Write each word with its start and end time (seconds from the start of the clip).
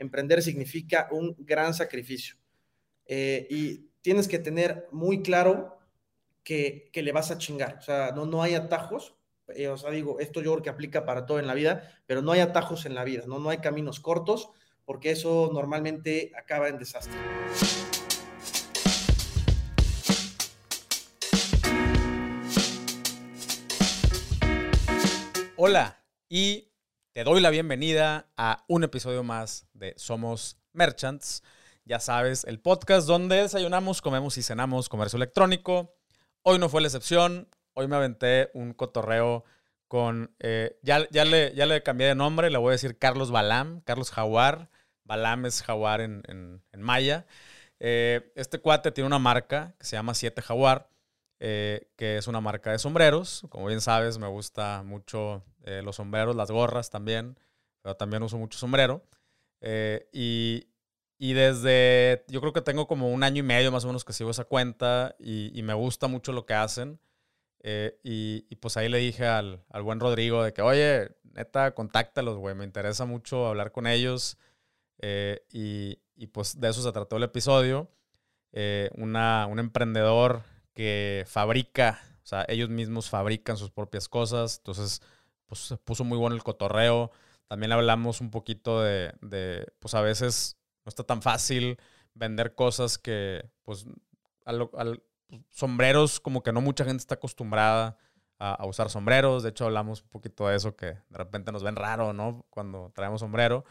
emprender 0.00 0.42
significa 0.42 1.08
un 1.10 1.36
gran 1.38 1.74
sacrificio. 1.74 2.36
Eh, 3.04 3.46
y 3.50 3.90
tienes 4.00 4.28
que 4.28 4.38
tener 4.38 4.88
muy 4.92 5.22
claro 5.22 5.78
que, 6.42 6.90
le 6.94 7.12
vas 7.12 7.30
a 7.30 7.38
chingar. 7.38 7.76
O 7.78 7.82
sea, 7.82 8.12
no, 8.12 8.24
no 8.24 8.42
hay 8.42 8.54
atajos. 8.54 9.14
Eh, 9.54 9.68
o 9.68 9.76
sea, 9.76 9.90
digo, 9.90 10.18
esto 10.18 10.40
yo 10.40 10.52
creo 10.52 10.62
que 10.62 10.70
aplica 10.70 11.04
para 11.04 11.26
todo 11.26 11.38
en 11.38 11.46
la 11.46 11.54
vida, 11.54 12.02
pero 12.06 12.22
no 12.22 12.32
hay 12.32 12.40
atajos 12.40 12.86
en 12.86 12.94
la 12.94 13.04
vida, 13.04 13.24
¿no? 13.26 13.38
No 13.38 13.50
hay 13.50 13.58
caminos 13.58 14.00
cortos, 14.00 14.50
porque 14.84 15.10
eso 15.10 15.50
normalmente 15.52 16.32
acaba 16.34 16.68
en 16.68 16.78
desastre. 16.78 17.14
Hola 25.56 26.02
y 26.30 26.69
te 27.12 27.24
doy 27.24 27.40
la 27.40 27.50
bienvenida 27.50 28.28
a 28.36 28.64
un 28.68 28.84
episodio 28.84 29.24
más 29.24 29.66
de 29.74 29.94
Somos 29.96 30.58
Merchants. 30.72 31.42
Ya 31.84 31.98
sabes, 31.98 32.44
el 32.44 32.60
podcast 32.60 33.08
donde 33.08 33.42
desayunamos, 33.42 34.00
comemos 34.00 34.38
y 34.38 34.42
cenamos 34.42 34.88
comercio 34.88 35.16
electrónico. 35.16 35.96
Hoy 36.42 36.60
no 36.60 36.68
fue 36.68 36.80
la 36.80 36.86
excepción. 36.86 37.48
Hoy 37.74 37.88
me 37.88 37.96
aventé 37.96 38.50
un 38.54 38.74
cotorreo 38.74 39.44
con... 39.88 40.36
Eh, 40.38 40.78
ya, 40.82 41.08
ya, 41.10 41.24
le, 41.24 41.52
ya 41.54 41.66
le 41.66 41.82
cambié 41.82 42.06
de 42.06 42.14
nombre, 42.14 42.48
le 42.48 42.58
voy 42.58 42.68
a 42.68 42.72
decir 42.72 42.96
Carlos 42.96 43.32
Balam, 43.32 43.80
Carlos 43.80 44.12
Jaguar. 44.12 44.70
Balam 45.02 45.46
es 45.46 45.62
Jaguar 45.62 46.02
en, 46.02 46.22
en, 46.28 46.80
maya. 46.80 47.26
Eh, 47.80 48.32
este 48.36 48.60
cuate 48.60 48.92
tiene 48.92 49.08
una 49.08 49.18
marca 49.18 49.74
que 49.80 49.86
se 49.86 49.96
llama 49.96 50.14
Siete 50.14 50.42
Jaguar. 50.42 50.88
Eh, 51.40 51.88
que 51.96 52.18
es 52.18 52.28
una 52.28 52.40
marca 52.40 52.70
de 52.70 52.78
sombreros. 52.78 53.42
Como 53.48 53.66
bien 53.66 53.80
sabes, 53.80 54.18
me 54.18 54.28
gusta 54.28 54.82
mucho 54.84 55.42
eh, 55.64 55.82
los 55.82 55.96
sombreros, 55.96 56.36
las 56.36 56.50
gorras 56.50 56.90
también, 56.90 57.38
pero 57.82 57.96
también 57.96 58.22
uso 58.22 58.38
mucho 58.38 58.58
sombrero. 58.58 59.02
Eh, 59.60 60.08
y, 60.12 60.68
y, 61.18 61.34
desde, 61.34 62.24
yo 62.28 62.40
creo 62.40 62.52
que 62.52 62.62
tengo 62.62 62.86
como 62.86 63.10
un 63.10 63.22
año 63.22 63.40
y 63.40 63.42
medio 63.42 63.70
más 63.72 63.84
o 63.84 63.88
menos 63.88 64.04
que 64.04 64.12
sigo 64.12 64.30
esa 64.30 64.44
cuenta 64.44 65.14
y, 65.18 65.60
me 65.62 65.74
gusta 65.74 66.08
mucho 66.08 66.32
lo 66.32 66.46
que 66.46 66.54
hacen. 66.54 67.00
Y, 67.62 68.46
y, 68.48 68.56
pues 68.56 68.76
ahí 68.76 68.88
le 68.88 68.98
dije 68.98 69.26
al, 69.26 69.64
buen 69.82 70.00
Rodrigo 70.00 70.42
de 70.42 70.52
que, 70.52 70.62
oye, 70.62 71.10
neta, 71.24 71.74
contáctalos, 71.74 72.38
güey, 72.38 72.54
me 72.54 72.64
interesa 72.64 73.04
mucho 73.04 73.46
hablar 73.46 73.72
con 73.72 73.86
ellos. 73.86 74.38
y, 75.52 75.96
pues 76.32 76.60
de 76.60 76.68
eso 76.68 76.82
se 76.82 76.92
trató 76.92 77.16
el 77.16 77.24
episodio. 77.24 77.90
un 78.52 79.58
emprendedor 79.58 80.42
que 80.74 81.24
fabrica, 81.26 82.00
o 82.22 82.26
sea, 82.26 82.44
ellos 82.48 82.70
mismos 82.70 83.10
fabrican 83.10 83.56
sus 83.56 83.70
propias 83.70 84.08
cosas. 84.08 84.58
Entonces, 84.58 85.02
pues 85.50 85.62
se 85.62 85.76
puso 85.76 86.04
muy 86.04 86.16
bueno 86.16 86.36
el 86.36 86.44
cotorreo. 86.44 87.10
También 87.48 87.72
hablamos 87.72 88.20
un 88.20 88.30
poquito 88.30 88.80
de, 88.80 89.12
pues 89.80 89.94
a 89.94 90.00
veces 90.00 90.56
no 90.84 90.88
está 90.88 91.02
tan 91.02 91.22
fácil 91.22 91.76
vender 92.14 92.54
cosas 92.54 92.98
que, 92.98 93.50
pues, 93.64 93.84
al, 94.44 94.70
sombreros 95.50 96.20
como 96.20 96.44
que 96.44 96.52
no 96.52 96.60
mucha 96.60 96.84
gente 96.84 97.00
está 97.00 97.16
acostumbrada 97.16 97.98
a, 98.38 98.64
usar 98.64 98.90
sombreros. 98.90 99.42
De 99.42 99.50
hecho, 99.50 99.64
hablamos 99.64 100.02
un 100.02 100.08
poquito 100.08 100.46
de 100.46 100.54
eso 100.54 100.76
que 100.76 100.86
de 100.86 101.18
repente 101.18 101.50
nos 101.50 101.64
ven 101.64 101.74
raro, 101.74 102.12
¿no? 102.12 102.46
Cuando 102.48 102.92
traemos 102.94 103.18
sombrero. 103.20 103.64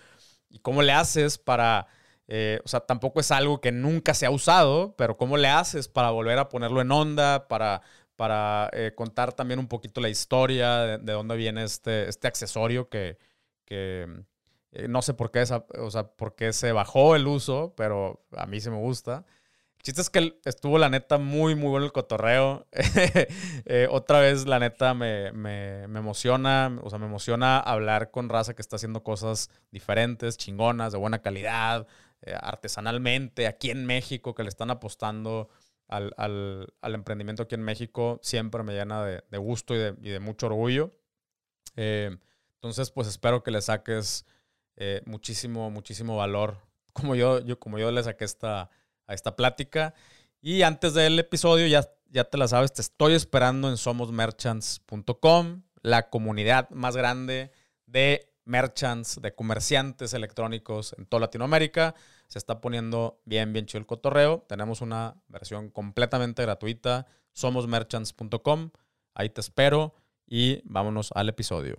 ¿Y 0.50 0.60
cómo 0.60 0.82
le 0.82 0.92
haces 0.92 1.38
para 1.38 1.88
eh, 2.32 2.62
o 2.64 2.68
sea, 2.68 2.82
tampoco 2.82 3.20
es 3.20 3.32
algo 3.32 3.60
que 3.60 3.72
nunca 3.72 4.14
se 4.14 4.28
ha 4.28 4.30
usado, 4.30 4.94
pero 4.96 5.18
¿cómo 5.18 5.36
le 5.36 5.48
haces 5.48 5.88
para 5.88 6.12
volver 6.12 6.38
a 6.38 6.48
ponerlo 6.48 6.80
en 6.80 6.92
onda, 6.92 7.48
para, 7.48 7.82
para 8.20 8.70
eh, 8.74 8.92
contar 8.94 9.32
también 9.32 9.62
un 9.62 9.70
poquito 9.70 10.02
la 10.02 10.10
historia 10.10 10.98
de, 10.98 11.14
dónde 11.14 11.38
viene 11.38 11.64
este, 11.64 12.10
este 12.10 12.28
accesorio 12.28 12.90
que, 12.90 13.18
que 13.64 14.26
eh, 14.74 14.90
no 14.90 15.02
sé 15.02 15.14
por 15.14 15.32
qué, 15.32 15.46
o 15.80 15.90
sea, 15.90 16.04
por 16.04 16.36
qué 16.36 16.52
se 16.52 16.74
bajó 16.74 17.16
el 17.16 17.28
uso, 17.28 17.74
pero 17.78 18.26
a 18.36 18.46
mí 18.46 18.60
se 18.60 18.72
me 18.72 18.78
gusta. 18.78 19.26
El 19.78 19.84
chiste 19.84 20.02
es 20.02 20.10
que 20.10 20.38
estuvo 20.44 20.78
la 20.78 20.90
neta 20.90 21.18
muy, 21.18 21.56
muy 21.56 21.70
bueno 21.70 21.86
el 21.86 21.94
cotorreo. 21.94 22.68
otra 23.90 24.20
vez, 24.20 24.46
la 24.46 24.60
neta, 24.60 24.94
me, 24.94 25.32
me, 25.32 25.88
me, 25.88 26.00
emociona, 26.00 26.78
o 26.84 26.90
sea, 26.90 27.00
me 27.00 27.06
emociona 27.06 27.58
hablar 27.58 28.12
con 28.12 28.28
raza 28.28 28.54
que 28.54 28.62
está 28.62 28.76
haciendo 28.76 29.02
cosas 29.02 29.50
diferentes, 29.72 30.36
chingonas, 30.36 30.92
de 30.92 30.98
buena 30.98 31.22
calidad, 31.22 31.88
eh, 32.22 32.36
artesanalmente 32.38 33.48
aquí 33.48 33.72
en 33.72 33.86
México, 33.86 34.36
que 34.36 34.44
le 34.44 34.50
están 34.50 34.72
apostando 34.72 35.48
al, 35.90 36.74
emprendimiento 36.82 37.44
aquí 37.44 37.56
en 37.56 37.64
México, 37.64 38.20
siempre 38.22 38.64
me 38.64 38.74
llena 38.74 39.04
de, 39.06 39.38
gusto 39.38 39.76
y 39.76 39.80
de, 40.10 40.20
mucho 40.20 40.48
orgullo. 40.48 40.96
Eh, 41.76 42.16
entonces, 42.56 42.92
pues 42.92 43.08
espero 43.08 43.44
que 43.44 43.52
le 43.52 43.62
saques 43.62 44.26
eh, 44.76 45.02
muchísimo, 45.06 45.70
muchísimo 45.72 46.16
valor, 46.16 46.58
como 46.94 47.16
yo, 47.16 47.40
yo, 47.40 47.60
como 47.60 47.80
yo 47.80 47.92
le 47.92 48.04
saqué 48.04 48.26
esta, 48.26 48.70
a 49.08 49.14
esta 49.14 49.36
plática. 49.36 49.94
Y 50.42 50.62
antes 50.62 50.94
del 50.94 51.18
episodio, 51.20 51.68
ya, 51.68 51.90
ya 52.10 52.24
te 52.24 52.38
la 52.38 52.48
sabes, 52.48 52.72
te 52.72 52.82
estoy 52.82 53.14
esperando 53.14 53.70
en 53.70 53.78
somosmerchants.com, 53.78 55.64
la 55.82 56.10
comunidad 56.10 56.70
más 56.70 56.96
grande 56.96 57.52
de 57.86 58.29
merchants, 58.50 59.22
de 59.22 59.34
comerciantes 59.34 60.14
electrónicos 60.14 60.96
en 60.98 61.06
toda 61.06 61.22
Latinoamérica. 61.22 61.96
Se 62.28 62.40
está 62.40 62.60
poniendo 62.60 63.22
bien, 63.24 63.54
bien 63.54 63.66
chido 63.66 63.80
el 63.80 63.86
cotorreo. 63.86 64.44
Tenemos 64.50 64.82
una 64.82 65.16
versión 65.28 65.70
completamente 65.70 66.42
gratuita, 66.42 67.06
somosmerchants.com. 67.34 68.72
Ahí 69.14 69.30
te 69.30 69.42
espero 69.42 69.94
y 70.28 70.62
vámonos 70.66 71.12
al 71.14 71.30
episodio. 71.30 71.78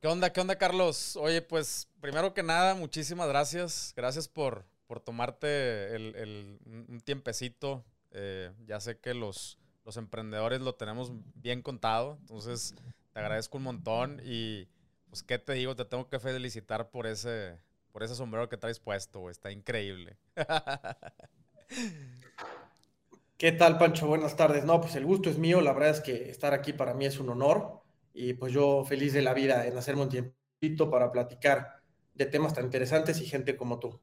¿Qué 0.00 0.08
onda? 0.08 0.32
¿Qué 0.32 0.40
onda, 0.40 0.56
Carlos? 0.56 1.16
Oye, 1.16 1.40
pues 1.40 1.88
primero 2.00 2.34
que 2.34 2.42
nada, 2.42 2.74
muchísimas 2.74 3.28
gracias. 3.28 3.92
Gracias 3.96 4.28
por, 4.28 4.66
por 4.86 5.00
tomarte 5.00 5.94
el, 5.94 6.58
un 6.66 7.00
tiempecito. 7.00 7.84
Eh, 8.10 8.50
ya 8.66 8.80
sé 8.80 8.98
que 8.98 9.14
los, 9.14 9.58
los 9.84 9.96
emprendedores 9.96 10.60
lo 10.60 10.74
tenemos 10.74 11.12
bien 11.34 11.62
contado, 11.62 12.16
entonces 12.20 12.74
te 13.12 13.20
agradezco 13.20 13.58
un 13.58 13.64
montón 13.64 14.20
y 14.24 14.68
pues, 15.16 15.22
¿qué 15.22 15.38
te 15.38 15.54
digo? 15.54 15.74
Te 15.74 15.86
tengo 15.86 16.10
que 16.10 16.20
felicitar 16.20 16.90
por 16.90 17.06
ese, 17.06 17.58
por 17.90 18.02
ese 18.02 18.14
sombrero 18.14 18.50
que 18.50 18.58
traes 18.58 18.80
puesto, 18.80 19.30
Está 19.30 19.50
increíble. 19.50 20.18
¿Qué 23.38 23.52
tal, 23.52 23.78
Pancho? 23.78 24.08
Buenas 24.08 24.36
tardes. 24.36 24.66
No, 24.66 24.78
pues 24.78 24.94
el 24.94 25.06
gusto 25.06 25.30
es 25.30 25.38
mío. 25.38 25.62
La 25.62 25.72
verdad 25.72 25.90
es 25.90 26.00
que 26.00 26.28
estar 26.28 26.52
aquí 26.52 26.74
para 26.74 26.92
mí 26.92 27.06
es 27.06 27.18
un 27.18 27.30
honor. 27.30 27.80
Y 28.12 28.34
pues 28.34 28.52
yo 28.52 28.84
feliz 28.84 29.14
de 29.14 29.22
la 29.22 29.32
vida 29.32 29.66
en 29.66 29.78
hacerme 29.78 30.02
un 30.02 30.10
tiempito 30.10 30.90
para 30.90 31.10
platicar 31.10 31.80
de 32.12 32.26
temas 32.26 32.52
tan 32.52 32.66
interesantes 32.66 33.18
y 33.22 33.24
gente 33.24 33.56
como 33.56 33.78
tú. 33.78 33.98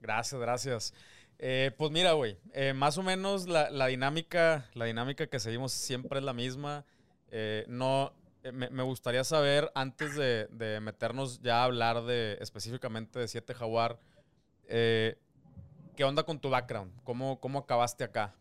Gracias, 0.00 0.40
gracias. 0.40 0.94
Eh, 1.40 1.72
pues 1.76 1.90
mira, 1.90 2.12
güey, 2.12 2.38
eh, 2.52 2.72
más 2.72 2.98
o 2.98 3.02
menos 3.02 3.48
la, 3.48 3.86
dinámica, 3.88 4.70
la 4.74 4.84
dinámica 4.84 5.26
que 5.26 5.40
seguimos 5.40 5.72
siempre 5.72 6.20
es 6.20 6.24
la 6.24 6.34
misma. 6.34 6.84
Eh, 7.32 7.64
no, 7.66 8.12
eh, 8.44 8.50
me, 8.52 8.82
gustaría 8.82 9.22
saber, 9.22 9.70
antes 9.74 10.16
de, 10.16 10.48
meternos 10.80 11.40
ya 11.42 11.60
a 11.60 11.64
hablar 11.64 12.02
de 12.02 12.38
específicamente 12.40 13.20
de 13.20 13.28
Siete 13.28 13.54
Jaguar, 13.54 14.00
eh, 14.66 15.16
¿qué 15.96 16.04
onda 16.04 16.24
con 16.24 16.40
tu 16.40 16.50
background? 16.50 16.92
¿Cómo, 17.04 17.40
¿Cómo 17.40 17.60
acabaste 17.60 18.02
acá? 18.02 18.34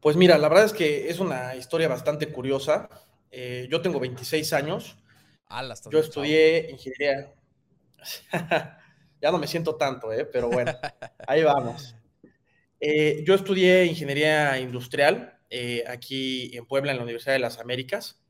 Pues 0.00 0.16
mira, 0.16 0.36
la 0.36 0.48
verdad 0.48 0.66
es 0.66 0.72
que 0.72 1.08
es 1.08 1.18
una 1.18 1.54
historia 1.54 1.88
bastante 1.88 2.30
curiosa. 2.30 2.90
Eh, 3.30 3.68
yo 3.70 3.80
tengo 3.80 4.00
26 4.00 4.52
años. 4.52 4.98
Ah, 5.46 5.66
yo 5.90 6.00
estudié 6.00 6.70
ingeniería. 6.70 7.32
ya 9.22 9.30
no 9.30 9.38
me 9.38 9.46
siento 9.46 9.76
tanto, 9.76 10.08
pero 10.30 10.50
bueno, 10.50 10.72
ahí 11.26 11.42
vamos. 11.42 11.94
yo 12.80 13.34
estudié 13.34 13.86
ingeniería 13.86 14.58
industrial 14.58 15.38
aquí 15.86 16.50
en 16.56 16.66
Puebla, 16.66 16.90
en 16.90 16.98
la 16.98 17.04
Universidad 17.04 17.34
de 17.34 17.38
las 17.38 17.58
Américas. 17.58 18.21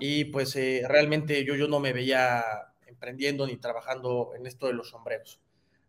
Y 0.00 0.26
pues 0.26 0.56
eh, 0.56 0.82
realmente 0.86 1.44
yo, 1.44 1.54
yo 1.54 1.68
no 1.68 1.80
me 1.80 1.92
veía 1.92 2.44
emprendiendo 2.86 3.46
ni 3.46 3.56
trabajando 3.56 4.32
en 4.36 4.46
esto 4.46 4.66
de 4.66 4.72
los 4.72 4.90
sombreros. 4.90 5.40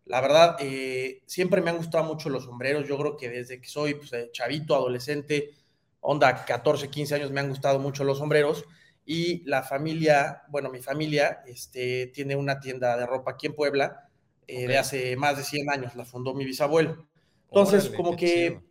La 0.05 0.21
verdad, 0.21 0.57
eh, 0.59 1.21
siempre 1.25 1.61
me 1.61 1.69
han 1.69 1.77
gustado 1.77 2.03
mucho 2.03 2.29
los 2.29 2.45
sombreros. 2.45 2.87
Yo 2.87 2.97
creo 2.97 3.17
que 3.17 3.29
desde 3.29 3.59
que 3.59 3.67
soy 3.67 3.95
pues, 3.95 4.13
eh, 4.13 4.29
chavito, 4.31 4.75
adolescente, 4.75 5.51
onda 5.99 6.45
14, 6.45 6.89
15 6.89 7.15
años, 7.15 7.31
me 7.31 7.41
han 7.41 7.49
gustado 7.49 7.79
mucho 7.79 8.03
los 8.03 8.17
sombreros. 8.17 8.65
Y 9.05 9.43
la 9.49 9.63
familia, 9.63 10.43
bueno, 10.49 10.69
mi 10.69 10.81
familia 10.81 11.41
este, 11.45 12.07
tiene 12.07 12.35
una 12.35 12.59
tienda 12.59 12.97
de 12.97 13.05
ropa 13.05 13.31
aquí 13.31 13.47
en 13.47 13.55
Puebla 13.55 14.03
de 14.47 14.77
hace 14.77 15.15
más 15.17 15.37
de 15.37 15.43
100 15.43 15.69
años. 15.69 15.95
La 15.95 16.05
fundó 16.05 16.33
mi 16.33 16.45
bisabuelo. 16.45 17.07
Entonces, 17.49 17.89
como 17.89 18.15
que 18.15 18.66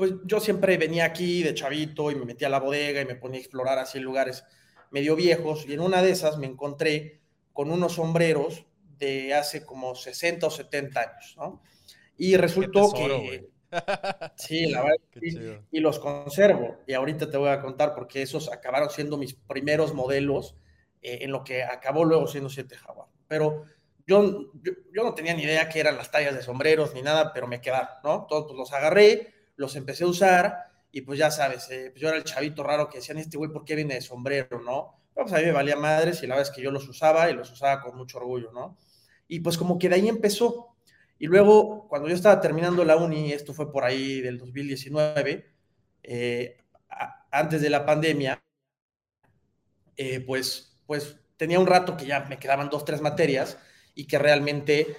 pues 0.00 0.14
yo 0.24 0.40
siempre 0.40 0.78
venía 0.78 1.04
aquí 1.04 1.42
de 1.42 1.52
chavito 1.52 2.10
y 2.10 2.14
me 2.14 2.24
metía 2.24 2.46
a 2.46 2.50
la 2.50 2.58
bodega 2.58 3.02
y 3.02 3.04
me 3.04 3.16
ponía 3.16 3.36
a 3.36 3.42
explorar 3.42 3.78
así 3.78 3.98
lugares 3.98 4.44
medio 4.90 5.14
viejos 5.14 5.66
y 5.68 5.74
en 5.74 5.80
una 5.80 6.00
de 6.00 6.10
esas 6.10 6.38
me 6.38 6.46
encontré 6.46 7.20
con 7.52 7.70
unos 7.70 7.96
sombreros 7.96 8.64
de 8.96 9.34
hace 9.34 9.62
como 9.62 9.94
60 9.94 10.46
o 10.46 10.50
70 10.50 11.00
años, 11.00 11.34
¿no? 11.36 11.62
Y 12.16 12.34
resultó 12.38 12.90
que... 12.94 13.50
Sí, 14.36 14.70
la 14.70 14.82
verdad, 14.84 15.60
y, 15.70 15.80
los 15.80 15.98
conservo. 15.98 16.78
Y 16.86 16.94
ahorita 16.94 17.30
te 17.30 17.36
voy 17.36 17.50
a 17.50 17.60
contar 17.60 17.94
porque 17.94 18.22
esos 18.22 18.50
acabaron 18.50 18.88
siendo 18.88 19.18
mis 19.18 19.34
primeros 19.34 19.92
modelos 19.92 20.56
eh, 21.02 21.18
en 21.20 21.30
lo 21.30 21.44
que 21.44 21.62
acabó 21.62 22.06
luego 22.06 22.26
siendo 22.26 22.48
Siete 22.48 22.74
Jaguar. 22.74 23.08
Pero 23.28 23.64
yo, 24.06 24.50
yo, 24.94 25.04
no 25.04 25.12
tenía 25.12 25.34
ni 25.34 25.42
idea 25.42 25.68
qué 25.68 25.80
eran 25.80 25.98
las 25.98 26.10
tallas 26.10 26.34
de 26.34 26.40
sombreros 26.40 26.94
ni 26.94 27.02
nada, 27.02 27.34
pero 27.34 27.46
me 27.46 27.60
quedaron, 27.60 27.96
¿no? 28.02 28.26
Todos 28.26 28.46
pues, 28.46 28.56
los 28.56 28.72
agarré, 28.72 29.39
los 29.60 29.76
empecé 29.76 30.04
a 30.04 30.06
usar 30.06 30.56
y 30.90 31.02
pues 31.02 31.18
ya 31.18 31.30
sabes, 31.30 31.70
eh, 31.70 31.90
pues 31.90 32.00
yo 32.00 32.08
era 32.08 32.16
el 32.16 32.24
chavito 32.24 32.62
raro 32.62 32.88
que 32.88 32.96
decían, 32.96 33.18
este 33.18 33.36
güey, 33.36 33.52
¿por 33.52 33.62
qué 33.62 33.74
viene 33.74 33.94
de 33.94 34.00
sombrero, 34.00 34.58
no? 34.62 34.96
pues 35.12 35.34
a 35.34 35.36
mí 35.36 35.44
me 35.44 35.52
valía 35.52 35.76
madres 35.76 36.22
y 36.22 36.26
la 36.26 36.36
verdad 36.36 36.50
que 36.50 36.62
yo 36.62 36.70
los 36.70 36.88
usaba 36.88 37.30
y 37.30 37.34
los 37.34 37.52
usaba 37.52 37.82
con 37.82 37.94
mucho 37.94 38.16
orgullo, 38.16 38.52
¿no? 38.52 38.78
Y 39.28 39.40
pues 39.40 39.58
como 39.58 39.78
que 39.78 39.90
de 39.90 39.96
ahí 39.96 40.08
empezó. 40.08 40.74
Y 41.18 41.26
luego, 41.26 41.86
cuando 41.88 42.08
yo 42.08 42.14
estaba 42.14 42.40
terminando 42.40 42.86
la 42.86 42.96
uni, 42.96 43.32
esto 43.32 43.52
fue 43.52 43.70
por 43.70 43.84
ahí 43.84 44.22
del 44.22 44.38
2019, 44.38 45.46
eh, 46.04 46.56
antes 47.30 47.60
de 47.60 47.68
la 47.68 47.84
pandemia, 47.84 48.42
eh, 49.94 50.20
pues, 50.20 50.80
pues 50.86 51.16
tenía 51.36 51.60
un 51.60 51.66
rato 51.66 51.98
que 51.98 52.06
ya 52.06 52.20
me 52.20 52.38
quedaban 52.38 52.70
dos, 52.70 52.86
tres 52.86 53.02
materias 53.02 53.58
y 53.94 54.06
que 54.06 54.18
realmente 54.18 54.96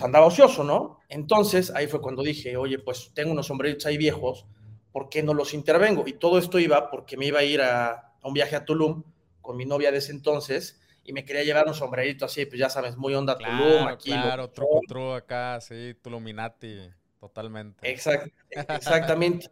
andaba 0.00 0.26
ocioso, 0.26 0.64
¿no? 0.64 1.00
Entonces, 1.08 1.72
ahí 1.74 1.86
fue 1.86 2.00
cuando 2.00 2.22
dije, 2.22 2.56
oye, 2.56 2.78
pues 2.78 3.10
tengo 3.14 3.32
unos 3.32 3.46
sombreritos 3.46 3.86
ahí 3.86 3.96
viejos, 3.96 4.46
¿por 4.92 5.08
qué 5.08 5.22
no 5.22 5.34
los 5.34 5.54
intervengo? 5.54 6.04
Y 6.06 6.14
todo 6.14 6.38
esto 6.38 6.58
iba 6.58 6.90
porque 6.90 7.16
me 7.16 7.26
iba 7.26 7.40
a 7.40 7.44
ir 7.44 7.60
a, 7.60 7.90
a 7.90 8.28
un 8.28 8.34
viaje 8.34 8.56
a 8.56 8.64
Tulum 8.64 9.02
con 9.40 9.56
mi 9.56 9.64
novia 9.64 9.90
de 9.92 9.98
ese 9.98 10.12
entonces 10.12 10.80
y 11.04 11.12
me 11.12 11.24
quería 11.24 11.42
llevar 11.42 11.66
un 11.66 11.74
sombrerito 11.74 12.24
así, 12.24 12.46
pues 12.46 12.58
ya 12.58 12.68
sabes, 12.68 12.96
muy 12.96 13.14
onda 13.14 13.36
Tulum, 13.36 13.88
aquí. 13.88 14.10
Claro, 14.10 14.50
truco, 14.50 14.80
truco 14.86 15.14
acá, 15.14 15.60
sí, 15.60 15.94
Tuluminati, 16.00 16.90
totalmente. 17.18 17.90
exactamente. 17.90 19.50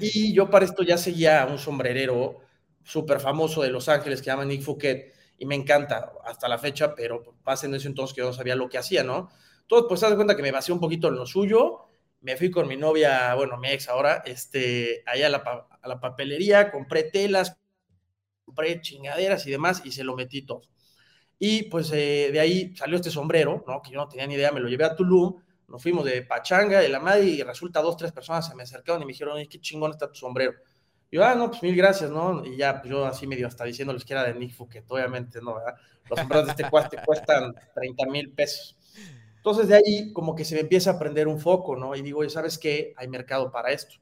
y 0.00 0.32
yo 0.32 0.50
para 0.50 0.64
esto 0.64 0.82
ya 0.82 0.96
seguía 0.98 1.42
a 1.42 1.46
un 1.46 1.58
sombrerero 1.58 2.40
súper 2.82 3.20
famoso 3.20 3.62
de 3.62 3.70
Los 3.70 3.88
Ángeles 3.88 4.20
que 4.20 4.24
se 4.24 4.30
llama 4.30 4.44
Nick 4.44 4.62
Fouquet 4.62 5.14
y 5.38 5.46
me 5.46 5.54
encanta 5.54 6.12
hasta 6.24 6.48
la 6.48 6.58
fecha, 6.58 6.94
pero 6.94 7.22
pasa 7.44 7.66
en 7.66 7.74
ese 7.74 7.88
entonces 7.88 8.14
que 8.14 8.22
yo 8.22 8.26
no 8.26 8.32
sabía 8.32 8.56
lo 8.56 8.68
que 8.68 8.78
hacía, 8.78 9.04
¿no? 9.04 9.28
Entonces, 9.68 9.86
pues, 9.88 10.00
te 10.00 10.06
das 10.06 10.14
cuenta 10.14 10.34
que 10.34 10.42
me 10.42 10.50
vacié 10.50 10.72
un 10.72 10.80
poquito 10.80 11.08
en 11.08 11.16
lo 11.16 11.26
suyo, 11.26 11.88
me 12.22 12.36
fui 12.36 12.50
con 12.50 12.66
mi 12.66 12.76
novia, 12.76 13.34
bueno, 13.34 13.58
mi 13.58 13.68
ex 13.68 13.88
ahora, 13.90 14.22
este, 14.24 15.02
allá 15.06 15.26
a 15.26 15.30
la, 15.30 15.68
a 15.82 15.88
la 15.88 16.00
papelería, 16.00 16.70
compré 16.70 17.04
telas, 17.04 17.58
compré 18.44 18.80
chingaderas 18.80 19.46
y 19.46 19.50
demás 19.50 19.82
y 19.84 19.92
se 19.92 20.04
lo 20.04 20.16
metí 20.16 20.42
todo. 20.42 20.62
Y 21.38 21.64
pues 21.64 21.92
eh, 21.92 22.30
de 22.32 22.40
ahí 22.40 22.74
salió 22.74 22.96
este 22.96 23.10
sombrero, 23.10 23.62
¿no? 23.66 23.82
Que 23.82 23.90
yo 23.92 23.98
no 23.98 24.08
tenía 24.08 24.26
ni 24.26 24.34
idea, 24.34 24.52
me 24.52 24.60
lo 24.60 24.68
llevé 24.68 24.84
a 24.84 24.96
Tulum, 24.96 25.36
nos 25.68 25.82
fuimos 25.82 26.04
de 26.06 26.22
pachanga, 26.22 26.80
de 26.80 26.88
la 26.88 26.98
madre, 26.98 27.24
y 27.24 27.42
resulta 27.42 27.82
dos, 27.82 27.96
tres 27.96 28.10
personas 28.12 28.48
se 28.48 28.54
me 28.54 28.62
acercaron 28.62 29.02
y 29.02 29.04
me 29.04 29.12
dijeron, 29.12 29.38
qué 29.48 29.60
chingón 29.60 29.90
está 29.92 30.08
tu 30.08 30.18
sombrero. 30.18 30.54
Y 31.10 31.16
yo, 31.16 31.24
ah, 31.24 31.34
no, 31.34 31.50
pues 31.50 31.62
mil 31.62 31.76
gracias, 31.76 32.10
¿no? 32.10 32.44
Y 32.44 32.56
ya, 32.56 32.80
pues 32.80 32.90
yo 32.90 33.04
así 33.04 33.26
medio 33.26 33.46
hasta 33.46 33.64
diciéndoles 33.64 34.04
que 34.04 34.14
era 34.14 34.24
de 34.24 34.34
Nick 34.34 34.54
Fouquet, 34.54 34.84
obviamente 34.88 35.40
no, 35.42 35.56
¿verdad? 35.56 35.76
Los 36.08 36.18
sombreros 36.18 36.46
de 36.46 36.50
este 36.52 36.70
cueste 36.70 36.96
cuestan 37.04 37.54
30 37.74 38.06
mil 38.06 38.32
pesos. 38.32 38.77
Entonces 39.50 39.68
de 39.68 39.76
ahí 39.76 40.12
como 40.12 40.34
que 40.34 40.44
se 40.44 40.54
me 40.54 40.60
empieza 40.60 40.90
a 40.90 40.98
prender 40.98 41.26
un 41.26 41.38
foco, 41.40 41.74
¿no? 41.74 41.94
Y 41.96 42.02
digo, 42.02 42.28
¿sabes 42.28 42.58
qué? 42.58 42.92
Hay 42.96 43.08
mercado 43.08 43.50
para 43.50 43.70
esto. 43.72 43.96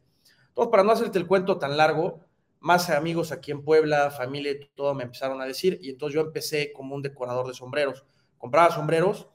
Entonces, 0.49 0.71
para 0.73 0.83
no 0.83 0.91
hacerte 0.91 1.19
el 1.19 1.27
cuento 1.29 1.59
tan 1.59 1.77
largo, 1.77 2.21
más 2.59 2.91
amigos 2.91 3.31
aquí 3.31 3.53
en 3.53 3.63
Puebla, 3.63 4.11
familia 4.11 4.51
y 4.53 4.69
todo 4.75 4.93
me 4.95 5.05
empezaron 5.05 5.41
a 5.41 5.45
decir, 5.45 5.79
y 5.81 5.91
entonces 5.91 6.15
yo 6.17 6.23
empecé 6.23 6.73
como 6.73 6.97
un 6.97 7.03
decorador 7.03 7.47
de 7.47 7.55
sombreros. 7.55 8.05
Compraba 8.39 8.75
sombreros 8.75 9.29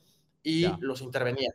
y 0.44 0.68
los 0.82 1.02
intervenía. 1.02 1.54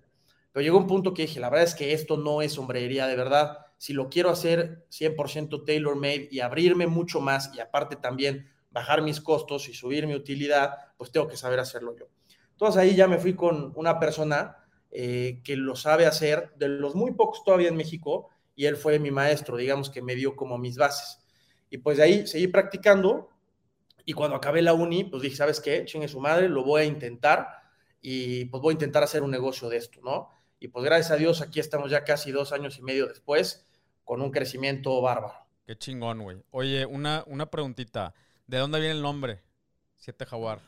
Pero 0.53 0.65
llegó 0.65 0.79
un 0.79 0.87
punto 0.87 1.13
que 1.13 1.23
dije, 1.23 1.39
la 1.39 1.51
verdad 1.51 1.67
es 1.67 1.75
que 1.75 1.93
esto 1.93 2.17
no 2.17 2.41
es 2.41 2.53
sombrería 2.55 3.07
de 3.07 3.17
verdad 3.17 3.59
si 3.79 3.93
lo 3.93 4.09
quiero 4.09 4.31
hacer 4.31 4.87
100% 4.89 5.65
tailor-made 5.65 6.29
y 6.31 6.41
abrirme 6.41 6.87
mucho 6.87 7.21
más 7.21 7.55
y 7.55 7.61
aparte 7.61 7.97
también 7.97 8.51
bajar 8.71 9.03
mis 9.03 9.21
costos 9.21 9.69
y 9.69 9.75
subir 9.75 10.07
mi 10.07 10.15
utilidad, 10.15 10.95
pues 10.97 11.11
tengo 11.11 11.29
que 11.29 11.37
saber 11.37 11.61
hacerlo 11.61 11.95
yo. 11.95 12.07
Entonces 12.57 12.81
ahí 12.81 12.97
ya 12.97 13.07
me 13.07 13.19
fui 13.19 13.35
con 13.35 13.73
una 13.77 14.01
persona 14.01 14.57
eh, 14.91 15.43
que 15.45 15.57
lo 15.57 15.77
sabe 15.77 16.07
hacer, 16.07 16.55
de 16.57 16.69
los 16.69 16.95
muy 16.95 17.13
pocos 17.13 17.45
todavía 17.45 17.69
en 17.69 17.77
México, 17.77 18.31
y 18.55 18.65
él 18.65 18.79
fue 18.79 18.99
mi 18.99 19.11
maestro, 19.11 19.59
digamos 19.59 19.91
que 19.91 20.01
me 20.01 20.15
dio 20.15 20.35
como 20.35 20.57
mis 20.57 20.79
bases. 20.79 21.19
Y 21.69 21.77
pues 21.79 21.99
de 21.99 22.05
ahí 22.05 22.27
seguí 22.27 22.47
practicando 22.49 23.29
y 24.07 24.15
cuando 24.15 24.37
acabé 24.37 24.63
la 24.63 24.73
uni, 24.73 25.05
pues 25.05 25.23
dije, 25.23 25.37
¿sabes 25.37 25.61
qué? 25.61 25.85
Chingue 25.85 26.09
su 26.09 26.19
madre, 26.19 26.49
lo 26.49 26.65
voy 26.65 26.83
a 26.83 26.85
intentar 26.87 27.47
y 28.01 28.47
pues 28.47 28.63
voy 28.63 28.73
a 28.73 28.77
intentar 28.77 29.03
hacer 29.03 29.23
un 29.23 29.31
negocio 29.31 29.69
de 29.69 29.77
esto, 29.77 30.01
¿no? 30.03 30.31
Y 30.59 30.69
pues 30.69 30.83
gracias 30.83 31.11
a 31.11 31.17
Dios 31.17 31.43
aquí 31.43 31.61
estamos 31.61 31.91
ya 31.91 32.05
casi 32.05 32.33
dos 32.33 32.53
años 32.53 32.79
y 32.79 32.83
medio 32.83 33.07
después 33.07 33.69
con 34.03 34.23
un 34.23 34.31
crecimiento 34.31 35.03
bárbaro. 35.03 35.35
Qué 35.67 35.77
chingón, 35.77 36.23
güey. 36.23 36.39
Oye, 36.53 36.87
una, 36.87 37.23
una 37.27 37.51
preguntita. 37.51 38.15
¿De 38.47 38.57
dónde 38.57 38.79
viene 38.79 38.95
el 38.95 39.03
nombre? 39.03 39.43
Siete 39.97 40.25
Jaguar. 40.25 40.61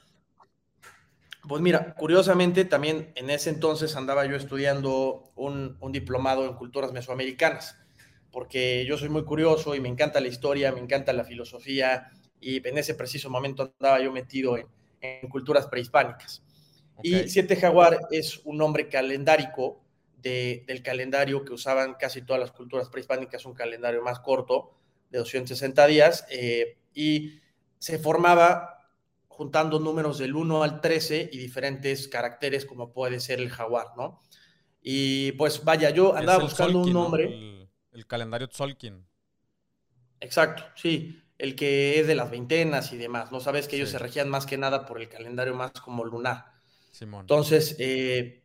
Pues 1.48 1.62
mira, 1.62 1.94
curiosamente 1.94 2.66
también 2.66 3.10
en 3.14 3.30
ese 3.30 3.48
entonces 3.48 3.96
andaba 3.96 4.26
yo 4.26 4.36
estudiando 4.36 5.32
un, 5.34 5.78
diplomado 5.90 6.44
en 6.44 6.54
culturas 6.54 6.92
mesoamericanas, 6.92 7.78
porque 8.30 8.84
yo 8.86 8.98
soy 8.98 9.08
muy 9.08 9.24
curioso 9.24 9.74
y 9.74 9.80
me 9.80 9.88
encanta 9.88 10.20
la 10.20 10.28
historia, 10.28 10.72
me 10.72 10.80
encanta 10.80 11.14
la 11.14 11.24
filosofía, 11.24 12.10
y 12.38 12.66
en 12.68 12.76
ese 12.76 12.94
preciso 12.94 13.30
momento 13.30 13.72
andaba 13.78 13.98
yo 13.98 14.12
metido 14.12 14.58
en, 14.58 14.68
culturas 15.30 15.66
prehispánicas. 15.68 16.42
Y 17.02 17.28
Siete 17.28 17.56
Jaguar 17.56 17.98
es 18.10 18.40
un 18.44 18.58
nombre 18.58 18.88
calendárico 18.88 19.80
del 20.20 20.82
calendario 20.82 21.44
que 21.44 21.54
usaban 21.54 21.94
casi 21.94 22.22
todas 22.22 22.40
las 22.40 22.52
culturas 22.52 22.90
prehispánicas, 22.90 23.46
un 23.46 23.54
calendario 23.54 24.02
más 24.02 24.20
corto, 24.20 24.74
de 25.08 25.18
260 25.18 25.86
días, 25.86 26.26
eh, 26.30 26.76
y 26.92 27.40
se 27.78 27.98
formaba 27.98 28.77
juntando 29.38 29.78
números 29.78 30.18
del 30.18 30.34
1 30.34 30.64
al 30.64 30.80
13 30.80 31.30
y 31.32 31.38
diferentes 31.38 32.08
caracteres 32.08 32.66
como 32.66 32.92
puede 32.92 33.20
ser 33.20 33.38
el 33.38 33.50
jaguar, 33.50 33.86
¿no? 33.96 34.20
Y 34.82 35.30
pues 35.32 35.62
vaya, 35.62 35.90
yo 35.90 36.16
andaba 36.16 36.42
buscando 36.42 36.80
un 36.80 36.92
nombre. 36.92 37.68
El, 37.92 38.06
calendario 38.08 38.48
Tzolkin. 38.48 39.06
Exacto, 40.18 40.64
sí, 40.74 41.22
el 41.38 41.54
que 41.54 42.00
es 42.00 42.08
de 42.08 42.16
las 42.16 42.32
veintenas 42.32 42.92
y 42.92 42.96
demás, 42.96 43.30
¿no? 43.30 43.38
Sabes 43.38 43.68
que 43.68 43.76
ellos 43.76 43.90
se 43.90 44.00
regían 44.00 44.28
más 44.28 44.44
que 44.44 44.58
nada 44.58 44.84
por 44.84 45.00
el 45.00 45.08
calendario 45.08 45.54
más 45.54 45.70
como 45.70 46.04
lunar. 46.04 46.46
Simón. 46.90 47.20
Entonces, 47.20 47.76
eh, 47.78 48.42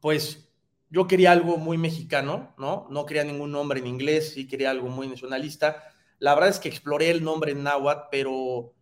pues 0.00 0.50
yo 0.90 1.06
quería 1.06 1.30
algo 1.30 1.58
muy 1.58 1.78
mexicano, 1.78 2.56
¿no? 2.58 2.88
No 2.90 3.06
quería 3.06 3.22
ningún 3.22 3.52
nombre 3.52 3.78
en 3.78 3.86
inglés, 3.86 4.32
sí 4.32 4.48
quería 4.48 4.72
algo 4.72 4.88
muy 4.88 5.06
nacionalista. 5.06 5.94
La 6.18 6.34
verdad 6.34 6.50
es 6.50 6.58
que 6.58 6.68
exploré 6.68 7.08
el 7.10 7.22
nombre 7.22 7.52
en 7.52 7.62
náhuatl, 7.62 8.08
pero 8.10 8.74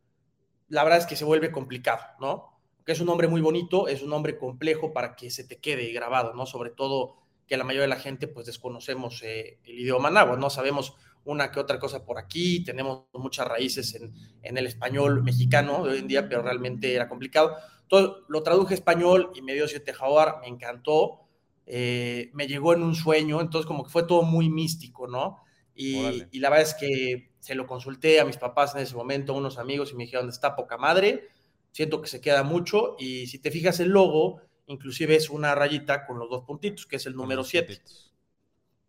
la 0.69 0.85
verdad 0.85 1.01
es 1.01 1.07
que 1.07 1.17
se 1.17 1.25
vuelve 1.25 1.53
complicado, 1.53 2.03
¿no? 2.21 2.59
Que 2.85 2.93
es 2.93 3.01
un 3.01 3.07
nombre 3.07 3.29
muy 3.29 3.41
bonito, 3.41 3.89
es 3.89 4.03
un 4.03 4.11
nombre 4.11 4.39
complejo 4.39 4.93
para 4.93 5.17
que 5.17 5.31
se 5.31 5.45
te 5.45 5.59
quede 5.59 5.93
grabado, 5.93 6.35
¿no? 6.35 6.47
Sobre 6.47 6.71
todo 6.71 7.17
que 7.47 7.57
la 7.57 7.65
mayoría 7.65 7.83
de 7.83 7.89
la 7.89 8.01
gente 8.01 8.29
pues 8.29 8.47
desconocemos 8.47 9.23
eh, 9.23 9.59
el 9.65 9.79
idioma 9.79 10.11
náhuatl, 10.11 10.41
no 10.41 10.51
sabemos 10.51 10.95
una 11.25 11.51
que 11.51 11.61
otra 11.61 11.79
cosa 11.79 12.05
por 12.05 12.19
aquí, 12.19 12.65
tenemos 12.65 13.05
muchas 13.13 13.49
raíces 13.49 13.95
en, 13.95 14.13
en, 14.43 14.57
el 14.59 14.67
español 14.67 15.23
mexicano 15.25 15.85
de 15.85 15.93
hoy 15.93 15.99
en 15.99 16.07
día, 16.07 16.29
pero 16.29 16.43
realmente 16.43 16.95
era 16.95 17.09
complicado. 17.09 17.57
Entonces 17.83 18.17
lo 18.29 18.43
traduje 18.43 18.75
a 18.75 18.77
español 18.77 19.31
y 19.35 19.43
me 19.43 19.55
dio 19.55 19.67
siete 19.69 19.93
jaguar, 19.93 20.39
me 20.41 20.49
encantó, 20.49 21.27
eh, 21.67 22.31
me 22.33 22.47
llegó 22.47 22.75
en 22.75 22.83
un 22.83 22.95
sueño, 22.95 23.41
entonces 23.41 23.67
como 23.67 23.85
que 23.85 23.91
fue 23.91 24.05
todo 24.05 24.23
muy 24.23 24.49
místico, 24.49 25.09
¿no? 25.09 25.43
Y, 25.75 26.39
la 26.39 26.49
verdad 26.49 26.67
es 26.67 26.75
que 26.75 27.33
se 27.47 27.55
lo 27.55 27.65
consulté 27.69 28.19
a 28.19 28.25
mis 28.25 28.39
papás 28.39 28.75
en 28.75 28.81
ese 28.81 28.97
momento, 28.97 29.33
a 29.33 29.37
unos 29.37 29.57
amigos, 29.57 29.93
y 29.93 29.95
me 29.95 30.03
dijeron, 30.03 30.29
está 30.29 30.57
poca 30.57 30.79
madre, 30.79 31.29
siento 31.71 32.03
que 32.03 32.09
se 32.09 32.21
queda 32.21 32.43
mucho, 32.43 32.97
y 32.99 33.29
si 33.29 33.39
te 33.39 33.53
fijas 33.53 33.79
el 33.79 33.91
logo, 33.91 34.41
inclusive 34.67 35.15
es 35.15 35.31
una 35.31 35.55
rayita 35.55 36.09
con 36.09 36.19
los 36.19 36.29
dos 36.29 36.43
puntitos, 36.43 36.87
que 36.87 36.97
es 36.97 37.07
el 37.07 37.15
número 37.15 37.45
7. 37.45 37.81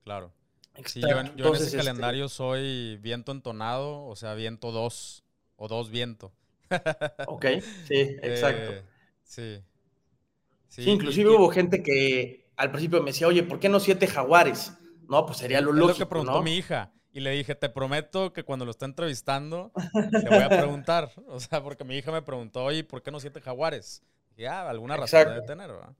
Claro. 0.04 0.34
yo, 0.96 1.20
en, 1.20 1.54
ese 1.54 1.66
este 1.66 1.78
calendario 1.78 2.30
soy 2.30 2.98
viento 2.98 3.32
entonado, 3.32 4.08
o 4.08 4.16
sea, 4.16 4.34
viento 4.34 4.72
2 4.72 5.24
o 5.58 5.68
2 5.68 5.92
viento. 5.92 6.32
ok, 7.28 7.46
sí, 7.86 8.18
exacto. 8.24 8.72
Eh, 8.72 8.84
sí. 9.22 9.62
Sí, 10.68 10.90
inclusive 10.90 11.30
hubo 11.30 11.50
gente 11.50 11.84
que 11.84 12.50
al 12.56 12.72
principio 12.72 13.04
me 13.04 13.12
decía, 13.12 13.28
oye, 13.28 13.44
¿por 13.44 13.60
qué 13.60 13.70
no 13.70 13.80
siete 13.80 14.08
jaguares? 14.08 14.74
No, 15.08 15.28
pues 15.28 15.38
sería 15.38 15.62
lo 15.62 15.72
lógico. 15.72 15.92
Es 15.92 16.00
lo 16.00 16.06
que 16.06 16.10
preguntó 16.10 16.42
mi 16.42 16.56
hija. 16.58 16.92
Y 17.18 17.20
le 17.20 17.32
dije, 17.32 17.56
te 17.56 17.68
prometo 17.70 18.32
que 18.32 18.44
cuando 18.44 18.64
lo 18.64 18.70
esté 18.70 18.86
entrevistando, 18.86 19.72
te 19.92 20.30
voy 20.30 20.44
a 20.44 20.50
preguntar. 20.50 21.12
O 21.26 21.40
sea, 21.40 21.64
porque 21.64 21.84
mi 21.84 21.98
hija 21.98 22.12
me 22.12 22.22
preguntó, 22.22 22.64
oye, 22.64 22.84
¿por 22.84 23.02
qué 23.02 23.10
no 23.10 23.20
siete 23.20 23.42
jaguares? 23.42 24.04
Y 24.36 24.44
ya, 24.44 24.62
ah, 24.62 24.70
alguna 24.70 24.98
razón 24.98 25.28
debe 25.28 25.42
tener, 25.42 25.72
¿verdad? 25.72 25.96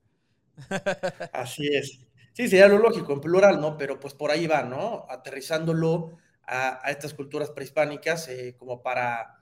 Así 1.34 1.68
es. 1.76 2.06
Sí, 2.34 2.48
sería 2.48 2.68
lo 2.68 2.78
lógico, 2.78 3.14
en 3.14 3.22
plural, 3.22 3.60
¿no? 3.60 3.78
Pero 3.78 4.00
pues 4.00 4.14
por 4.14 4.30
ahí 4.30 4.46
va, 4.46 4.62
¿no? 4.62 5.08
Aterrizándolo 5.10 6.20
a, 6.46 6.88
estas 6.88 7.16
culturas 7.16 7.50
prehispánicas 7.50 8.28
eh, 8.28 8.56
como 8.56 8.84
para, 8.84 9.42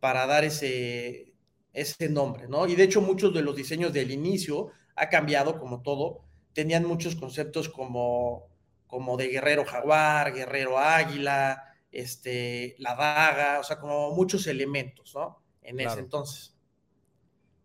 para 0.00 0.26
dar 0.26 0.42
ese, 0.42 1.32
ese 1.72 2.08
nombre, 2.08 2.48
¿no? 2.48 2.66
Y 2.66 2.74
de 2.74 2.82
hecho 2.82 3.00
muchos 3.00 3.32
de 3.32 3.42
los 3.42 3.54
diseños 3.54 3.92
del 3.92 4.10
inicio 4.10 4.72
ha 4.96 5.08
cambiado 5.08 5.60
como 5.60 5.82
todo, 5.82 6.24
tenían 6.52 6.84
muchos 6.84 7.14
conceptos 7.14 7.68
como, 7.68 8.48
como 8.92 9.16
de 9.16 9.28
guerrero 9.28 9.64
jaguar, 9.64 10.34
guerrero 10.34 10.78
águila, 10.78 11.64
este, 11.90 12.76
la 12.76 12.94
daga, 12.94 13.58
o 13.58 13.64
sea, 13.64 13.78
como 13.78 14.10
muchos 14.10 14.46
elementos, 14.46 15.14
¿no? 15.14 15.42
En 15.62 15.80
ese 15.80 16.00
entonces. 16.00 16.54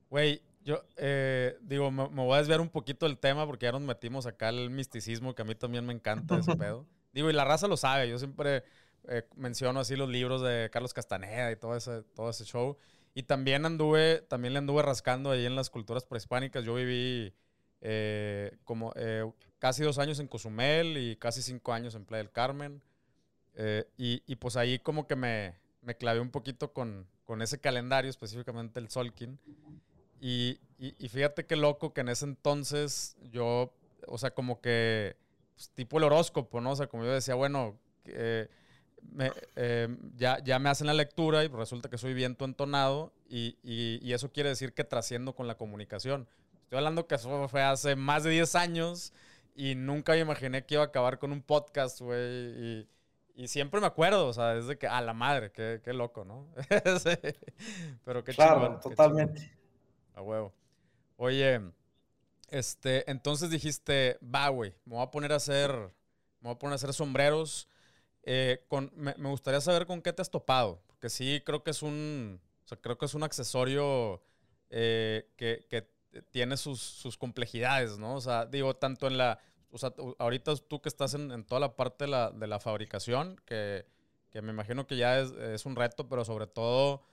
Güey, 0.10 0.42
Yo 0.64 0.86
eh, 0.96 1.58
digo, 1.60 1.92
me, 1.92 2.08
voy 2.08 2.34
a 2.34 2.38
desviar 2.38 2.62
un 2.62 2.70
poquito 2.70 3.06
del 3.06 3.18
tema 3.18 3.46
porque 3.46 3.66
ya 3.66 3.74
nos 3.74 3.82
metimos 3.82 4.26
acá 4.26 4.48
el 4.48 4.70
misticismo 4.70 5.36
que 5.36 5.42
a 5.42 5.46
mí 5.46 5.54
también 5.54 5.86
me 5.86 5.92
encanta 5.92 6.38
ese 6.38 6.56
pedo. 6.56 6.88
Digo, 7.12 7.30
y 7.30 7.34
la 7.34 7.44
raza 7.44 7.68
lo 7.68 7.76
sabe, 7.76 8.08
yo 8.08 8.18
siempre 8.18 8.64
eh, 9.10 9.28
menciono 9.36 9.82
así 9.82 9.98
los 9.98 10.08
libros 10.08 10.42
de 10.42 10.70
Carlos 10.72 10.94
Castaneda 10.94 11.52
y 11.52 11.58
todo 11.58 11.76
ese, 11.76 12.04
todo 12.16 12.30
ese 12.30 12.46
show. 12.46 12.78
Y 13.14 13.24
también 13.24 13.66
anduve, 13.66 14.22
también 14.30 14.54
le 14.54 14.60
anduve 14.60 14.82
rascando 14.82 15.32
ahí 15.32 15.46
en 15.46 15.58
las 15.58 15.70
culturas 15.70 16.06
prehispánicas. 16.06 16.64
Yo 16.64 16.74
viví 16.76 17.34
eh, 17.82 18.56
como 18.64 18.94
casi 19.60 19.84
dos 19.84 19.98
años 19.98 20.20
en 20.20 20.28
Cozumel 20.28 20.98
y 20.98 21.16
casi 21.16 21.42
cinco 21.42 21.74
años 21.74 21.96
en 21.96 22.06
Playa 22.06 22.24
del 22.24 22.32
Carmen. 22.32 22.82
Y, 23.98 24.22
y, 24.28 24.36
pues 24.36 24.56
ahí 24.56 24.78
como 24.78 25.08
que 25.08 25.16
me, 25.16 25.56
me 25.82 25.96
clavé 25.96 26.20
un 26.20 26.30
poquito 26.30 26.74
con, 26.74 27.08
con 27.26 27.42
ese 27.42 27.60
calendario, 27.60 28.10
específicamente 28.10 28.80
el 28.80 28.90
Solkin. 28.90 29.40
Y, 30.20 30.60
y, 30.80 31.10
fíjate 31.10 31.46
qué 31.46 31.56
loco 31.56 31.94
que 31.94 32.02
en 32.02 32.10
ese 32.10 32.26
entonces 32.26 33.18
yo, 33.32 33.74
o 34.08 34.18
sea, 34.18 34.32
como 34.32 34.62
que, 34.62 35.16
pues, 35.56 35.70
tipo 35.72 35.98
el 35.98 36.04
horóscopo, 36.04 36.62
¿no? 36.62 36.72
O 36.72 36.76
sea, 36.76 36.88
como 36.88 37.04
yo 37.04 37.12
decía, 37.12 37.36
bueno, 37.36 37.78
eh, 38.06 38.48
ya, 40.16 40.44
ya 40.44 40.60
me 40.60 40.70
hacen 40.70 40.88
la 40.88 40.94
lectura 40.94 41.44
y 41.44 41.48
resulta 41.48 41.90
que 41.90 41.98
soy 41.98 42.14
viento 42.14 42.46
entonado 42.46 43.14
y, 43.30 43.58
y, 43.64 44.14
eso 44.14 44.32
quiere 44.32 44.50
decir 44.50 44.74
que 44.74 44.84
trasciendo 44.84 45.36
con 45.36 45.48
la 45.48 45.56
comunicación. 45.56 46.28
Estoy 46.64 46.78
hablando 46.78 47.08
que 47.08 47.16
eso 47.16 47.48
fue 47.48 47.62
hace 47.62 47.96
más 47.96 48.24
de 48.24 48.32
10 48.32 48.56
años 48.56 49.14
y 49.58 49.74
nunca 49.74 50.14
me 50.14 50.20
imaginé 50.20 50.66
que 50.66 50.76
iba 50.76 50.84
a 50.84 50.88
acabar 50.88 51.18
con 51.18 51.32
un 51.32 51.42
podcast, 51.42 52.00
güey. 52.00 52.20
Y, 52.22 52.88
y 53.34 53.48
siempre 53.48 53.82
me 53.82 53.88
acuerdo, 53.88 54.28
o 54.28 54.34
sea, 54.34 54.54
desde 54.54 54.78
que, 54.78 54.88
a 54.88 55.02
la 55.02 55.14
madre, 55.14 55.52
qué, 55.52 55.82
qué 55.84 55.94
loco, 55.94 56.24
¿no? 56.24 56.48
Pero 58.06 58.24
qué 58.24 58.34
Claro, 58.34 58.80
totalmente. 58.80 59.52
A 60.14 60.22
huevo. 60.22 60.54
Oye, 61.16 61.60
este, 62.50 63.10
entonces 63.10 63.50
dijiste, 63.50 64.20
va, 64.24 64.48
güey, 64.50 64.76
me 64.86 64.94
voy 64.94 65.04
a 65.04 65.10
poner 65.10 65.34
a 65.34 65.38
hacer, 65.38 65.72
me 65.72 66.50
voy 66.50 66.52
a 66.52 66.60
poner 66.60 66.74
a 66.74 66.76
hacer 66.76 66.94
sombreros. 66.94 67.68
Eh, 68.22 68.64
con, 68.68 68.92
me, 68.94 69.14
gustaría 69.14 69.60
saber 69.60 69.88
con 69.88 70.04
qué 70.04 70.14
te 70.14 70.22
has 70.22 70.30
topado, 70.30 70.84
porque 70.86 71.10
sí 71.10 71.42
creo 71.44 71.64
que 71.64 71.72
es 71.72 71.82
un, 71.82 72.40
o 72.64 72.68
sea, 72.68 72.78
creo 72.78 73.00
que 73.00 73.06
es 73.06 73.16
un 73.16 73.24
accesorio 73.24 74.22
eh, 74.70 75.32
que, 75.36 75.66
que, 75.68 75.90
tiene 76.32 76.58
sus, 76.58 76.82
sus 76.82 77.18
complejidades, 77.18 77.98
¿no? 77.98 78.16
O 78.16 78.22
sea, 78.22 78.46
digo, 78.46 78.76
tanto 78.76 79.08
en 79.08 79.18
la, 79.18 79.40
o 79.72 79.78
sea, 79.78 79.94
ahorita 80.20 80.56
tú 80.68 80.82
que 80.82 80.90
estás 80.90 81.14
en, 81.14 81.44
toda 81.46 81.60
la 81.60 81.76
parte 81.76 82.06
de 82.06 82.12
la, 82.12 82.32
de 82.32 82.48
la 82.48 82.60
fabricación, 82.60 83.40
que, 83.46 83.86
que, 84.30 84.42
me 84.42 84.52
imagino 84.52 84.88
que 84.88 84.98
ya 84.98 85.20
es, 85.20 85.32
es, 85.32 85.66
un 85.66 85.76
reto, 85.76 86.08
pero 86.08 86.24
sobre 86.26 86.48
todo 86.48 87.04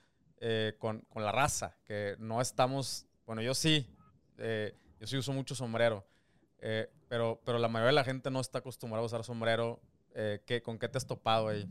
eh, 0.41 0.75
con, 0.79 1.01
con, 1.09 1.25
la 1.25 1.33
raza, 1.33 1.77
que 1.85 2.17
no 2.19 2.41
estamos, 2.41 3.07
bueno, 3.27 3.43
yo 3.43 3.55
sí, 3.55 3.87
eh, 4.39 4.75
yo 5.01 5.07
sí 5.07 5.17
uso 5.17 5.33
mucho 5.33 5.55
sombrero, 5.55 6.07
eh, 6.59 6.91
pero, 7.09 7.41
pero 7.45 7.59
la 7.59 7.69
mayoría 7.69 7.89
de 7.89 7.95
la 7.95 8.05
gente 8.05 8.31
no 8.31 8.41
está 8.41 8.59
acostumbrada 8.59 9.03
a 9.03 9.07
usar 9.07 9.25
sombrero. 9.25 9.81
¿qué, 10.47 10.63
¿Con 10.63 10.79
qué 10.79 10.89
te 10.89 10.97
has 10.97 11.09
topado 11.09 11.49
ahí? 11.49 11.69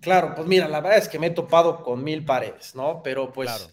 Claro, 0.00 0.34
pues 0.34 0.48
mira, 0.48 0.66
la 0.66 0.80
verdad 0.80 0.98
es 0.98 1.08
que 1.08 1.20
me 1.20 1.28
he 1.28 1.30
topado 1.30 1.84
con 1.84 2.02
mil 2.02 2.24
paredes, 2.24 2.74
¿no? 2.74 3.04
Pero 3.04 3.32
pues 3.32 3.70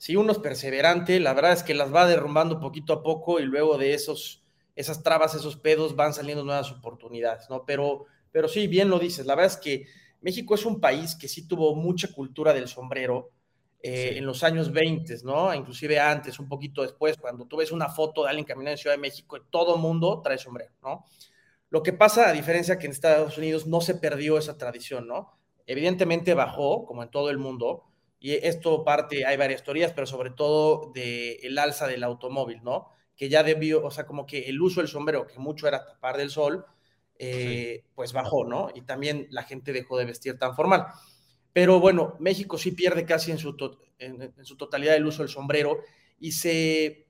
si 0.00 0.16
uno 0.16 0.32
es 0.32 0.38
perseverante, 0.38 1.20
la 1.20 1.34
verdad 1.34 1.52
es 1.52 1.62
que 1.62 1.74
las 1.74 1.94
va 1.94 2.06
derrumbando 2.06 2.58
poquito 2.58 2.94
a 2.94 3.02
poco 3.02 3.38
y 3.38 3.42
luego 3.42 3.76
de 3.76 3.92
esos, 3.92 4.42
esas 4.74 5.02
trabas, 5.02 5.34
esos 5.34 5.58
pedos, 5.58 5.94
van 5.94 6.14
saliendo 6.14 6.42
nuevas 6.42 6.72
oportunidades, 6.72 7.50
¿no? 7.50 7.66
Pero, 7.66 8.06
pero 8.32 8.48
sí, 8.48 8.66
bien 8.66 8.88
lo 8.88 8.98
dices, 8.98 9.26
la 9.26 9.34
verdad 9.34 9.52
es 9.52 9.58
que 9.58 9.84
México 10.22 10.54
es 10.54 10.64
un 10.64 10.80
país 10.80 11.14
que 11.16 11.28
sí 11.28 11.46
tuvo 11.46 11.74
mucha 11.74 12.10
cultura 12.14 12.54
del 12.54 12.66
sombrero 12.66 13.28
eh, 13.82 14.14
en 14.16 14.24
los 14.24 14.42
años 14.42 14.72
20, 14.72 15.18
¿no? 15.22 15.52
Inclusive 15.52 16.00
antes, 16.00 16.38
un 16.38 16.48
poquito 16.48 16.80
después, 16.80 17.18
cuando 17.18 17.44
tú 17.44 17.58
ves 17.58 17.70
una 17.70 17.90
foto 17.90 18.22
de 18.22 18.30
alguien 18.30 18.46
caminando 18.46 18.70
en 18.70 18.78
Ciudad 18.78 18.96
de 18.96 19.02
México, 19.02 19.38
todo 19.50 19.76
mundo 19.76 20.22
trae 20.24 20.38
sombrero, 20.38 20.72
¿no? 20.82 21.04
Lo 21.68 21.82
que 21.82 21.92
pasa, 21.92 22.30
a 22.30 22.32
diferencia 22.32 22.78
que 22.78 22.86
en 22.86 22.92
Estados 22.92 23.36
Unidos 23.36 23.66
no 23.66 23.82
se 23.82 23.96
perdió 23.96 24.38
esa 24.38 24.56
tradición, 24.56 25.06
¿no? 25.06 25.38
Evidentemente 25.66 26.32
bajó, 26.32 26.86
como 26.86 27.02
en 27.02 27.10
todo 27.10 27.28
el 27.28 27.36
mundo, 27.36 27.89
y 28.20 28.32
esto 28.34 28.84
parte, 28.84 29.24
hay 29.24 29.38
varias 29.38 29.64
teorías, 29.64 29.92
pero 29.92 30.06
sobre 30.06 30.30
todo 30.30 30.92
del 30.94 31.38
el 31.42 31.58
alza 31.58 31.86
del 31.86 32.04
automóvil, 32.04 32.62
¿no? 32.62 32.90
Que 33.16 33.30
ya 33.30 33.42
debió, 33.42 33.82
o 33.84 33.90
sea, 33.90 34.06
como 34.06 34.26
que 34.26 34.50
el 34.50 34.60
uso 34.60 34.80
del 34.80 34.88
sombrero, 34.88 35.26
que 35.26 35.38
mucho 35.38 35.66
era 35.66 35.86
tapar 35.86 36.18
del 36.18 36.28
sol, 36.28 36.66
eh, 37.18 37.84
pues 37.94 38.12
bajó, 38.12 38.44
¿no? 38.44 38.70
Y 38.74 38.82
también 38.82 39.26
la 39.30 39.44
gente 39.44 39.72
dejó 39.72 39.96
de 39.96 40.04
vestir 40.04 40.38
tan 40.38 40.54
formal. 40.54 40.86
Pero 41.54 41.80
bueno, 41.80 42.16
México 42.20 42.58
sí 42.58 42.72
pierde 42.72 43.06
casi 43.06 43.30
en 43.30 43.38
su, 43.38 43.56
en, 43.98 44.34
su 44.44 44.56
totalidad 44.56 44.96
el 44.96 45.06
uso 45.06 45.22
del 45.22 45.30
sombrero 45.30 45.80
y 46.18 46.32
se 46.32 47.06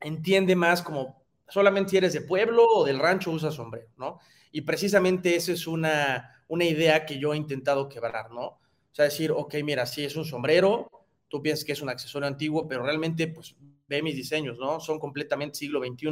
entiende 0.00 0.56
más 0.56 0.82
como 0.82 1.22
solamente 1.48 1.90
si 1.90 1.96
eres 1.98 2.12
de 2.14 2.22
pueblo 2.22 2.64
o 2.66 2.84
del 2.84 2.98
rancho 2.98 3.30
usa 3.30 3.50
sombrero, 3.50 3.88
¿no? 3.98 4.20
Y 4.52 4.62
precisamente 4.62 5.36
esa 5.36 5.52
es 5.52 5.66
una, 5.66 6.44
una 6.48 6.64
idea 6.64 7.04
que 7.04 7.18
yo 7.18 7.34
he 7.34 7.36
intentado 7.36 7.88
quebrar, 7.90 8.30
¿no? 8.30 8.58
Sea, 8.96 9.04
decir, 9.04 9.30
ok, 9.30 9.56
mira, 9.62 9.84
sí 9.84 10.04
es 10.04 10.16
un 10.16 10.24
sombrero, 10.24 10.90
tú 11.28 11.42
piensas 11.42 11.66
que 11.66 11.72
es 11.72 11.82
un 11.82 11.90
accesorio 11.90 12.26
antiguo, 12.26 12.66
pero 12.66 12.82
realmente, 12.82 13.28
pues, 13.28 13.54
ve 13.86 14.02
mis 14.02 14.16
diseños, 14.16 14.58
¿no? 14.58 14.80
Son 14.80 14.98
completamente 14.98 15.58
siglo 15.58 15.80
XXI, 15.80 16.08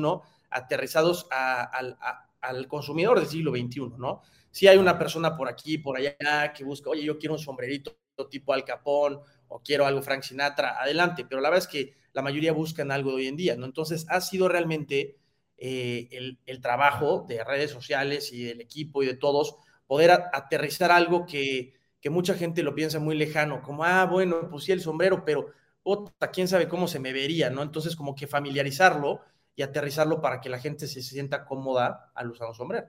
aterrizados 0.50 1.26
al 1.30 2.68
consumidor 2.68 3.18
del 3.18 3.28
siglo 3.28 3.52
XXI, 3.52 3.94
¿no? 3.96 4.20
Si 4.50 4.68
hay 4.68 4.76
una 4.76 4.98
persona 4.98 5.34
por 5.34 5.48
aquí, 5.48 5.78
por 5.78 5.96
allá, 5.96 6.52
que 6.52 6.62
busca, 6.62 6.90
oye, 6.90 7.02
yo 7.02 7.18
quiero 7.18 7.34
un 7.34 7.40
sombrerito 7.40 7.96
tipo 8.30 8.52
Al 8.52 8.64
Capón 8.64 9.18
o 9.48 9.62
quiero 9.62 9.86
algo 9.86 10.02
Frank 10.02 10.22
Sinatra, 10.22 10.80
adelante, 10.80 11.24
pero 11.24 11.40
la 11.40 11.48
verdad 11.48 11.66
es 11.66 11.72
que 11.72 11.94
la 12.12 12.20
mayoría 12.20 12.52
buscan 12.52 12.92
algo 12.92 13.10
de 13.10 13.16
hoy 13.16 13.26
en 13.28 13.36
día, 13.36 13.56
¿no? 13.56 13.64
Entonces, 13.64 14.04
ha 14.10 14.20
sido 14.20 14.46
realmente 14.46 15.16
eh, 15.56 16.08
el, 16.12 16.38
el, 16.44 16.60
trabajo 16.60 17.24
de 17.26 17.42
redes 17.42 17.70
sociales 17.70 18.30
y 18.30 18.44
del 18.44 18.60
equipo 18.60 19.02
y 19.02 19.06
de 19.06 19.16
todos 19.16 19.56
poder 19.86 20.10
aterrizar 20.10 20.92
algo 20.92 21.24
que 21.26 21.72
que 22.04 22.10
mucha 22.10 22.34
gente 22.34 22.62
lo 22.62 22.74
piensa 22.74 22.98
muy 22.98 23.16
lejano, 23.16 23.62
como, 23.62 23.82
ah, 23.82 24.04
bueno, 24.04 24.50
pues 24.50 24.64
sí, 24.64 24.72
el 24.72 24.82
sombrero, 24.82 25.24
pero 25.24 25.50
otra, 25.82 26.30
quién 26.30 26.48
sabe 26.48 26.68
cómo 26.68 26.86
se 26.86 27.00
me 27.00 27.14
vería, 27.14 27.48
¿no? 27.48 27.62
Entonces, 27.62 27.96
como 27.96 28.14
que 28.14 28.26
familiarizarlo 28.26 29.22
y 29.56 29.62
aterrizarlo 29.62 30.20
para 30.20 30.42
que 30.42 30.50
la 30.50 30.58
gente 30.58 30.86
se 30.86 31.00
sienta 31.00 31.46
cómoda 31.46 32.12
al 32.14 32.30
usar 32.30 32.48
un 32.48 32.54
sombrero. 32.54 32.88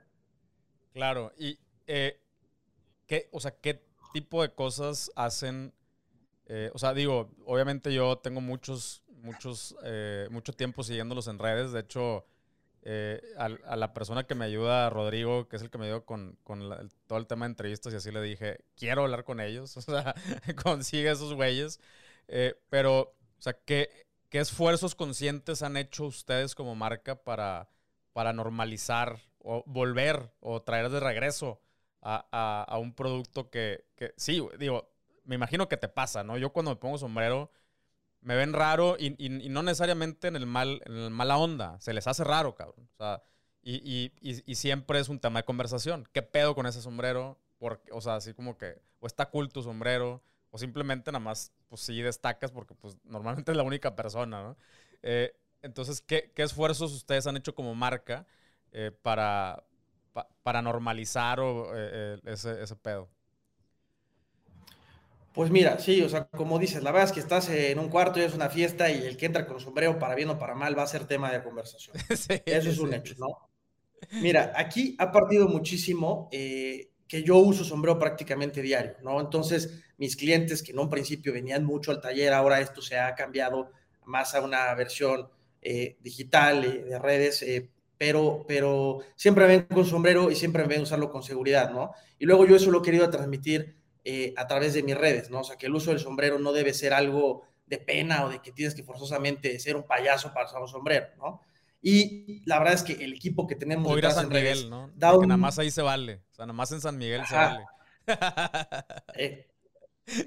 Claro, 0.91 1.31
y 1.37 1.57
eh, 1.87 2.19
¿qué, 3.07 3.29
o 3.31 3.39
sea, 3.39 3.51
¿qué 3.51 3.81
tipo 4.11 4.41
de 4.41 4.53
cosas 4.53 5.09
hacen? 5.15 5.73
Eh, 6.47 6.69
o 6.73 6.77
sea, 6.77 6.93
digo, 6.93 7.31
obviamente 7.45 7.93
yo 7.93 8.17
tengo 8.17 8.41
muchos, 8.41 9.01
muchos, 9.07 9.77
eh, 9.85 10.27
mucho 10.29 10.51
tiempo 10.51 10.83
siguiéndolos 10.83 11.29
en 11.29 11.39
redes. 11.39 11.71
De 11.71 11.79
hecho, 11.79 12.25
eh, 12.87 13.19
a, 13.37 13.75
la 13.75 13.93
persona 13.95 14.25
que 14.25 14.35
me 14.35 14.45
ayuda, 14.45 14.91
Rodrigo, 14.91 15.47
que 15.47 15.55
es 15.55 15.63
el 15.63 15.71
que 15.71 15.79
me 15.79 15.85
ayudó 15.85 16.05
con, 16.05 16.37
todo 17.07 17.17
el 17.17 17.25
tema 17.25 17.45
de 17.45 17.49
entrevistas 17.51 17.91
y 17.91 17.95
así 17.95 18.11
le 18.11 18.21
dije, 18.21 18.59
quiero 18.75 19.01
hablar 19.01 19.23
con 19.23 19.39
ellos, 19.39 19.75
o 19.77 19.81
sea, 19.81 20.13
consigue 20.63 21.09
esos 21.09 21.33
güeyes. 21.33 21.79
Eh, 22.27 22.53
pero, 22.69 23.15
o 23.39 23.41
sea, 23.41 23.53
¿qué, 23.53 24.05
¿qué, 24.29 24.37
esfuerzos 24.37 24.93
conscientes 24.93 25.63
han 25.63 25.77
hecho 25.77 26.05
ustedes 26.05 26.53
como 26.53 26.75
marca 26.75 27.15
para, 27.15 27.69
para 28.13 28.33
normalizar 28.33 29.19
o 29.39 29.63
volver 29.65 30.31
o 30.39 30.61
traer 30.61 30.89
de 30.89 30.99
regreso 30.99 31.59
a, 32.03 32.63
a 32.67 32.77
un 32.77 32.93
producto 32.93 33.49
que, 33.49 33.85
que, 33.95 34.13
sí, 34.15 34.47
digo, 34.59 34.91
me 35.23 35.33
imagino 35.33 35.67
que 35.67 35.77
te 35.77 35.87
pasa, 35.87 36.23
¿no? 36.23 36.37
Yo 36.37 36.51
cuando 36.53 36.69
me 36.69 36.77
pongo 36.77 36.99
sombrero 36.99 37.49
me 38.25 38.35
ven 38.35 38.53
raro 38.53 38.97
y, 38.97 39.11
no 39.29 39.61
necesariamente 39.61 40.27
en 40.27 40.35
el 40.35 40.47
mal, 40.47 40.81
en 40.85 40.95
el 40.97 41.11
mala 41.11 41.37
onda. 41.37 41.79
Se 41.79 41.93
les 41.93 42.07
hace 42.07 42.23
raro, 42.23 42.55
cabrón. 42.55 42.89
Y, 43.61 44.11
siempre 44.55 44.99
es 44.99 45.09
un 45.09 45.19
tema 45.19 45.39
de 45.39 45.45
conversación. 45.45 46.09
¿Qué 46.11 46.23
pedo 46.23 46.55
con 46.55 46.65
ese 46.65 46.81
sombrero? 46.81 47.37
Porque, 47.59 47.91
o 47.91 48.01
sea, 48.01 48.15
así 48.15 48.33
como 48.33 48.57
que, 48.57 48.81
o 48.99 49.05
está 49.05 49.29
cool 49.29 49.49
tu 49.49 49.61
sombrero, 49.61 50.23
o 50.49 50.57
simplemente 50.57 51.11
nada 51.11 51.23
más, 51.23 51.51
pues 51.67 51.81
sí 51.81 52.01
destacas 52.01 52.51
porque 52.51 52.73
pues 52.73 52.97
normalmente 53.03 53.51
es 53.51 53.57
la 53.57 53.63
única 53.63 53.95
persona. 53.95 54.55
Eh, 55.03 55.31
entonces, 55.61 56.01
¿qué, 56.01 56.31
¿qué, 56.35 56.41
esfuerzos 56.41 56.93
ustedes 56.93 57.27
han 57.27 57.37
hecho 57.37 57.53
como 57.53 57.75
marca 57.75 58.25
eh, 58.71 58.91
para, 59.03 59.63
para 60.41 60.63
normalizar 60.63 61.39
o, 61.39 61.71
eh, 61.75 62.19
ese, 62.25 62.63
ese 62.63 62.75
pedo? 62.75 63.07
Pues 65.35 65.51
mira, 65.51 65.79
sí, 65.79 66.01
o 66.01 66.07
sea, 66.07 66.29
como 66.29 66.59
dices, 66.59 66.81
la 66.81 66.91
verdad 66.93 67.09
es 67.09 67.11
que 67.11 67.19
estás 67.19 67.49
en 67.49 67.77
un 67.77 67.89
cuarto 67.89 68.19
y 68.21 68.23
es 68.23 68.33
una 68.33 68.49
fiesta 68.49 68.89
y 68.89 69.05
el 69.05 69.17
que 69.17 69.25
entra 69.25 69.45
con 69.45 69.59
sombrero 69.59 69.99
para 69.99 70.15
bien 70.15 70.29
o 70.29 70.39
para 70.39 70.55
mal 70.55 70.77
va 70.79 70.83
a 70.83 70.87
ser 70.87 71.07
tema 71.07 71.29
de 71.29 71.43
conversación. 71.43 71.97
Eso 72.09 72.69
es 72.69 72.79
un 72.79 72.93
hecho, 72.93 73.15
¿no? 73.17 73.49
Mira, 74.21 74.53
aquí 74.55 74.95
ha 74.97 75.11
partido 75.11 75.49
muchísimo 75.49 76.29
eh, 76.31 76.91
que 77.07 77.23
yo 77.23 77.37
uso 77.37 77.65
sombrero 77.65 77.99
prácticamente 77.99 78.61
diario, 78.61 78.95
¿no? 79.03 79.19
Entonces, 79.19 79.83
mis 79.97 80.15
clientes 80.15 80.63
que 80.63 80.71
en 80.71 80.79
un 80.79 80.89
principio 80.89 81.33
venían 81.33 81.65
mucho 81.65 81.91
al 81.91 82.01
taller, 82.01 82.31
ahora 82.33 82.61
esto 82.61 82.81
se 82.81 82.97
ha 82.97 83.13
cambiado 83.15 83.71
más 84.05 84.35
a 84.35 84.41
una 84.41 84.73
versión 84.75 85.29
eh, 85.61 85.97
digital 86.01 86.63
eh, 86.63 86.83
de 86.85 86.99
redes, 86.99 87.45
pero, 87.97 88.45
pero 88.47 88.99
siempre 89.15 89.47
ven 89.47 89.63
con 89.63 89.85
sombrero 89.85 90.31
y 90.31 90.35
siempre 90.35 90.63
ven 90.63 90.83
usarlo 90.83 91.09
con 91.11 91.23
seguridad, 91.23 91.71
¿no? 91.71 91.91
Y 92.19 92.25
luego 92.25 92.45
yo 92.45 92.55
eso 92.55 92.71
lo 92.71 92.79
he 92.79 92.83
querido 92.83 93.09
transmitir 93.09 93.75
eh, 94.07 94.35
a 94.37 94.45
través 94.45 94.75
de 94.75 94.83
mis 94.83 94.95
redes, 94.95 95.31
¿no? 95.31 95.39
O 95.39 95.43
sea, 95.43 95.57
que 95.57 95.65
el 95.65 95.73
uso 95.73 95.89
del 95.89 95.99
sombrero 95.99 96.37
no 96.37 96.53
debe 96.53 96.75
ser 96.75 96.93
algo 96.93 97.41
de 97.65 97.79
pena 97.79 98.23
o 98.25 98.29
de 98.29 98.39
que 98.39 98.51
tienes 98.51 98.75
que 98.75 98.83
forzosamente 98.83 99.57
ser 99.59 99.75
un 99.75 99.81
payaso 99.81 100.31
para 100.31 100.45
usar 100.45 100.61
un 100.61 100.67
sombrero, 100.67 101.07
¿no? 101.17 101.41
Y 101.81 102.43
la 102.45 102.59
verdad 102.59 102.75
es 102.75 102.83
que 102.83 102.93
el 102.93 103.13
equipo 103.13 103.47
que 103.47 103.55
tenemos... 103.55 103.91
O 103.91 103.97
ir 103.97 104.05
a 104.05 104.11
San 104.11 104.29
Miguel, 104.29 104.69
¿no? 104.69 104.91
nada 104.95 105.37
más 105.37 105.57
ahí 105.57 105.71
se 105.71 105.81
vale. 105.81 106.21
O 106.31 106.35
sea, 106.35 106.45
nada 106.45 106.53
más 106.53 106.71
en 106.71 106.81
San 106.81 106.97
Miguel 106.97 107.25
se 107.25 107.35
vale. 107.35 107.65
Eh, 109.17 109.47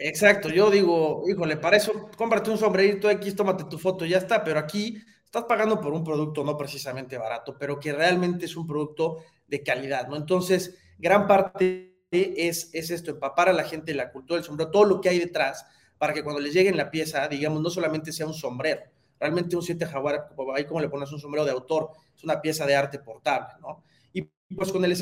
exacto, 0.00 0.48
yo 0.48 0.68
digo, 0.68 1.22
híjole, 1.28 1.56
para 1.56 1.76
eso 1.76 2.10
cómprate 2.16 2.50
un 2.50 2.58
sombrerito 2.58 3.08
X, 3.08 3.36
tómate 3.36 3.62
tu 3.64 3.78
foto 3.78 4.04
y 4.04 4.08
ya 4.08 4.18
está, 4.18 4.42
pero 4.42 4.58
aquí 4.58 5.00
estás 5.24 5.44
pagando 5.44 5.80
por 5.80 5.92
un 5.92 6.02
producto 6.02 6.42
no 6.42 6.56
precisamente 6.56 7.16
barato, 7.16 7.56
pero 7.56 7.78
que 7.78 7.92
realmente 7.92 8.46
es 8.46 8.56
un 8.56 8.66
producto 8.66 9.18
de 9.46 9.62
calidad, 9.62 10.08
¿no? 10.08 10.16
Entonces, 10.16 10.76
gran 10.98 11.28
parte 11.28 11.97
es, 12.10 12.70
es 12.72 12.90
esto, 12.90 13.10
empapar 13.10 13.48
a 13.48 13.52
la 13.52 13.64
gente 13.64 13.94
la 13.94 14.10
cultura 14.10 14.36
del 14.36 14.44
sombrero, 14.44 14.70
todo 14.70 14.84
lo 14.84 15.00
que 15.00 15.08
hay 15.08 15.18
detrás, 15.18 15.66
para 15.98 16.14
que 16.14 16.22
cuando 16.22 16.40
les 16.40 16.52
llegue 16.52 16.72
la 16.72 16.90
pieza, 16.90 17.28
digamos, 17.28 17.60
no 17.60 17.70
solamente 17.70 18.12
sea 18.12 18.26
un 18.26 18.34
sombrero, 18.34 18.82
realmente 19.18 19.56
un 19.56 19.62
7 19.62 19.84
jaguar, 19.86 20.28
ahí 20.54 20.64
como 20.64 20.80
le 20.80 20.88
pones 20.88 21.12
un 21.12 21.20
sombrero 21.20 21.44
de 21.44 21.50
autor, 21.50 21.90
es 22.16 22.24
una 22.24 22.40
pieza 22.40 22.66
de 22.66 22.76
arte 22.76 22.98
portable, 22.98 23.54
¿no? 23.60 23.82
Y 24.12 24.22
pues 24.54 24.72
con 24.72 24.84
el, 24.84 24.96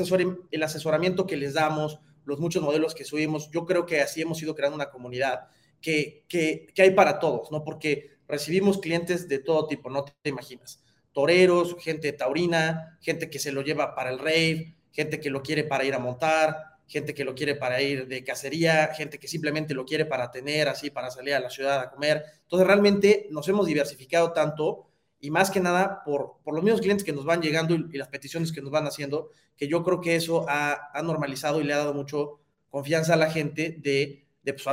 el 0.51 0.63
asesoramiento 0.63 1.25
que 1.25 1.37
les 1.37 1.53
damos, 1.53 1.99
los 2.25 2.39
muchos 2.39 2.61
modelos 2.61 2.93
que 2.93 3.05
subimos, 3.05 3.49
yo 3.51 3.65
creo 3.65 3.85
que 3.85 4.01
así 4.01 4.21
hemos 4.21 4.41
ido 4.41 4.55
creando 4.55 4.75
una 4.75 4.89
comunidad 4.89 5.47
que, 5.79 6.25
que, 6.27 6.67
que 6.73 6.81
hay 6.81 6.91
para 6.91 7.19
todos, 7.19 7.51
¿no? 7.51 7.63
Porque 7.63 8.17
recibimos 8.27 8.79
clientes 8.79 9.29
de 9.29 9.39
todo 9.39 9.67
tipo, 9.67 9.89
no 9.89 10.03
te 10.03 10.29
imaginas. 10.29 10.83
Toreros, 11.13 11.75
gente 11.79 12.11
taurina, 12.11 12.97
gente 13.01 13.29
que 13.29 13.39
se 13.39 13.51
lo 13.51 13.61
lleva 13.61 13.95
para 13.95 14.09
el 14.09 14.19
rave, 14.19 14.75
gente 14.91 15.19
que 15.19 15.29
lo 15.29 15.41
quiere 15.41 15.63
para 15.63 15.85
ir 15.85 15.93
a 15.93 15.99
montar, 15.99 16.76
gente 16.87 17.13
que 17.13 17.25
lo 17.25 17.35
quiere 17.35 17.55
para 17.55 17.81
ir 17.81 18.07
de 18.07 18.23
cacería, 18.23 18.93
gente 18.95 19.19
que 19.19 19.27
simplemente 19.27 19.73
lo 19.73 19.85
quiere 19.85 20.05
para 20.05 20.31
tener, 20.31 20.69
así, 20.69 20.89
para 20.89 21.11
salir 21.11 21.33
a 21.33 21.39
la 21.39 21.49
ciudad 21.49 21.79
a 21.81 21.89
comer. 21.89 22.23
Entonces, 22.43 22.65
realmente 22.65 23.27
nos 23.29 23.47
hemos 23.49 23.67
diversificado 23.67 24.31
tanto 24.31 24.87
y 25.19 25.29
más 25.29 25.51
que 25.51 25.59
nada 25.59 26.03
por, 26.05 26.37
por 26.43 26.53
los 26.55 26.63
mismos 26.63 26.81
clientes 26.81 27.03
que 27.03 27.11
nos 27.11 27.25
van 27.25 27.41
llegando 27.41 27.75
y, 27.75 27.97
las 27.97 28.07
peticiones 28.07 28.51
que 28.51 28.61
nos 28.61 28.71
van 28.71 28.87
haciendo, 28.87 29.31
que 29.57 29.67
yo 29.67 29.83
creo 29.83 29.99
que 29.99 30.15
eso 30.15 30.45
ha, 30.47 30.91
ha, 30.93 31.01
normalizado 31.01 31.59
y 31.59 31.65
le 31.65 31.73
ha 31.73 31.77
dado 31.77 31.93
mucho 31.93 32.39
confianza 32.69 33.15
a 33.15 33.17
la 33.17 33.29
gente 33.29 33.75
de, 33.79 34.25
de 34.43 34.53
pues, 34.53 34.65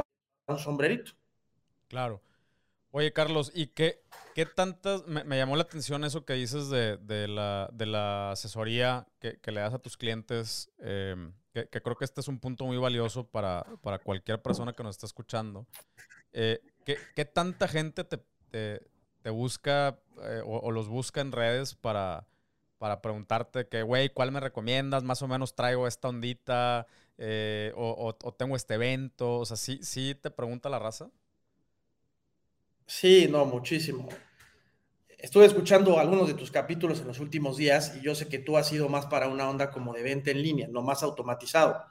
un 0.47 0.59
sombrerito. 0.59 1.13
Claro. 1.89 2.21
Oye, 2.91 3.13
Carlos, 3.13 3.51
¿y 3.55 3.69
qué, 3.69 4.03
qué 4.37 4.47
tantas, 4.47 5.05
me, 5.07 5.37
llamó 5.37 5.57
la 5.57 5.63
atención 5.63 6.05
eso 6.05 6.25
que 6.25 6.35
dices 6.35 6.69
de, 6.69 6.97
de, 6.99 7.27
la, 7.27 7.69
de 7.73 7.87
la, 7.87 8.31
asesoría 8.33 9.09
que, 9.19 9.41
que, 9.41 9.51
le 9.51 9.61
das 9.61 9.75
a 9.75 9.81
tus 9.81 9.97
clientes? 9.97 10.71
Eh, 10.79 11.17
que, 11.55 11.69
creo 11.69 11.97
que 11.97 12.05
este 12.05 12.21
es 12.21 12.29
un 12.29 12.41
punto 12.41 12.65
muy 12.65 12.77
valioso 12.77 13.27
para, 13.29 13.65
para 13.81 14.01
cualquier 14.01 14.43
persona 14.43 14.73
que 14.73 14.83
nos 14.83 14.97
está 14.97 15.07
escuchando. 15.07 15.67
Eh, 16.33 16.61
¿qué, 16.85 17.25
tanta 17.25 17.69
gente 17.69 18.03
te, 18.03 18.19
te, 18.51 19.31
busca 19.31 20.01
eh, 20.23 20.43
o, 20.45 20.71
los 20.73 20.89
busca 20.89 21.21
en 21.21 21.31
redes 21.31 21.77
para, 21.77 22.27
para 22.79 23.01
preguntarte 23.01 23.69
que, 23.69 23.83
güey, 23.83 24.11
¿cuál 24.11 24.33
me 24.33 24.41
recomiendas? 24.41 25.05
Más 25.05 25.23
o 25.23 25.29
menos 25.29 25.55
traigo 25.55 25.87
esta 25.87 26.09
ondita 26.09 26.89
eh, 27.19 27.73
o, 27.77 28.17
o, 28.21 28.35
tengo 28.35 28.57
este 28.57 28.75
evento. 28.75 29.39
O 29.39 29.47
sea, 29.47 29.57
¿sí, 29.57 29.79
¿sí 29.83 30.17
te 30.21 30.33
pregunta 30.33 30.69
la 30.69 30.81
raza? 30.81 31.09
Sí, 32.87 33.29
no, 33.31 33.47
muchísimo. 33.47 34.09
Estuve 35.25 35.47
escuchando 35.47 35.99
algunos 35.99 36.29
de 36.29 36.35
tus 36.35 36.51
capítulos 36.51 37.01
en 37.01 37.07
los 37.07 37.19
últimos 37.19 37.57
días 37.57 37.95
y 37.97 38.03
yo 38.03 38.15
sé 38.15 38.29
que 38.29 38.39
tú 38.39 38.59
has 38.59 38.69
sido 38.69 38.91
más 38.91 39.07
para 39.07 39.27
una 39.27 39.49
onda 39.49 39.71
como 39.71 39.95
de 39.95 40.03
venta 40.03 40.31
en 40.31 40.43
línea, 40.43 40.69
no 40.69 40.83
más 40.83 41.03
automatizado. 41.03 41.83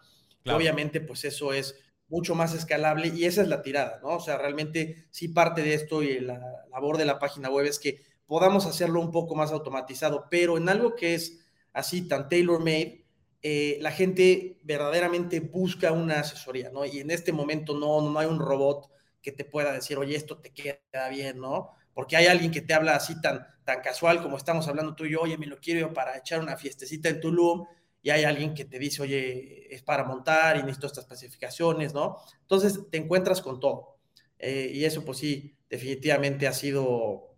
Obviamente, 0.45 1.01
pues 1.01 1.25
eso 1.25 1.51
es 1.51 1.83
mucho 2.09 2.35
más 2.35 2.53
escalable 2.53 3.07
y 3.07 3.25
esa 3.25 3.41
es 3.41 3.47
la 3.47 3.63
tirada, 3.63 3.99
¿no? 4.03 4.09
O 4.09 4.19
sea, 4.19 4.37
realmente 4.37 5.07
sí 5.09 5.29
parte 5.29 5.63
de 5.63 5.73
esto 5.73 6.03
y 6.03 6.19
la 6.19 6.39
labor 6.69 6.99
de 6.99 7.05
la 7.05 7.17
página 7.17 7.49
web 7.49 7.65
es 7.65 7.79
que 7.79 8.03
podamos 8.27 8.67
hacerlo 8.67 9.01
un 9.01 9.09
poco 9.09 9.33
más 9.33 9.51
automatizado, 9.51 10.27
pero 10.29 10.55
en 10.57 10.69
algo 10.69 10.93
que 10.93 11.15
es 11.15 11.43
así 11.73 12.07
tan 12.07 12.29
tailor-made, 12.29 13.03
eh, 13.41 13.79
la 13.81 13.89
gente 13.89 14.59
verdaderamente 14.61 15.39
busca 15.39 15.91
una 15.91 16.19
asesoría, 16.19 16.69
¿no? 16.69 16.85
Y 16.85 16.99
en 16.99 17.09
este 17.09 17.31
momento 17.31 17.73
no, 17.73 17.99
no 18.07 18.19
hay 18.19 18.27
un 18.27 18.37
robot 18.37 18.91
que 19.23 19.31
te 19.31 19.43
pueda 19.43 19.73
decir, 19.73 19.97
oye, 19.97 20.15
esto 20.15 20.37
te 20.37 20.51
queda 20.51 21.09
bien, 21.09 21.39
¿no? 21.39 21.71
Porque 21.93 22.15
hay 22.17 22.27
alguien 22.27 22.51
que 22.51 22.61
te 22.61 22.73
habla 22.73 22.95
así 22.95 23.19
tan, 23.21 23.45
tan 23.63 23.81
casual 23.81 24.21
como 24.21 24.37
estamos 24.37 24.67
hablando 24.67 24.95
tú 24.95 25.05
y 25.05 25.11
yo, 25.11 25.21
oye, 25.21 25.37
me 25.37 25.47
lo 25.47 25.59
quiero 25.59 25.93
para 25.93 26.17
echar 26.17 26.39
una 26.39 26.57
fiestecita 26.57 27.09
en 27.09 27.19
Tulum, 27.19 27.65
y 28.03 28.09
hay 28.09 28.25
alguien 28.25 28.53
que 28.53 28.65
te 28.65 28.77
dice, 28.77 29.01
oye, 29.01 29.73
es 29.73 29.81
para 29.81 30.03
montar 30.03 30.57
y 30.57 30.59
necesito 30.59 30.87
estas 30.87 31.05
especificaciones, 31.05 31.93
¿no? 31.93 32.17
Entonces 32.41 32.81
te 32.91 32.97
encuentras 32.97 33.41
con 33.41 33.61
todo. 33.61 33.97
Eh, 34.37 34.71
y 34.73 34.83
eso, 34.83 35.05
pues 35.05 35.19
sí, 35.19 35.57
definitivamente 35.69 36.45
ha 36.45 36.51
sido 36.51 37.37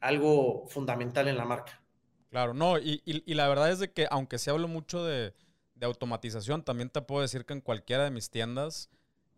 algo 0.00 0.66
fundamental 0.66 1.28
en 1.28 1.36
la 1.36 1.44
marca. 1.44 1.80
Claro, 2.28 2.54
no, 2.54 2.76
y, 2.78 3.00
la 3.26 3.48
verdad 3.48 3.70
es 3.70 3.78
de 3.78 3.92
que 3.92 4.08
aunque 4.10 4.38
se 4.38 4.50
habla 4.50 4.66
mucho 4.66 5.04
de, 5.04 5.32
automatización, 5.80 6.62
también 6.64 6.90
te 6.90 7.00
puedo 7.00 7.22
decir 7.22 7.46
que 7.46 7.54
en 7.54 7.60
cualquiera 7.60 8.04
de 8.04 8.10
mis 8.10 8.30
tiendas, 8.30 8.90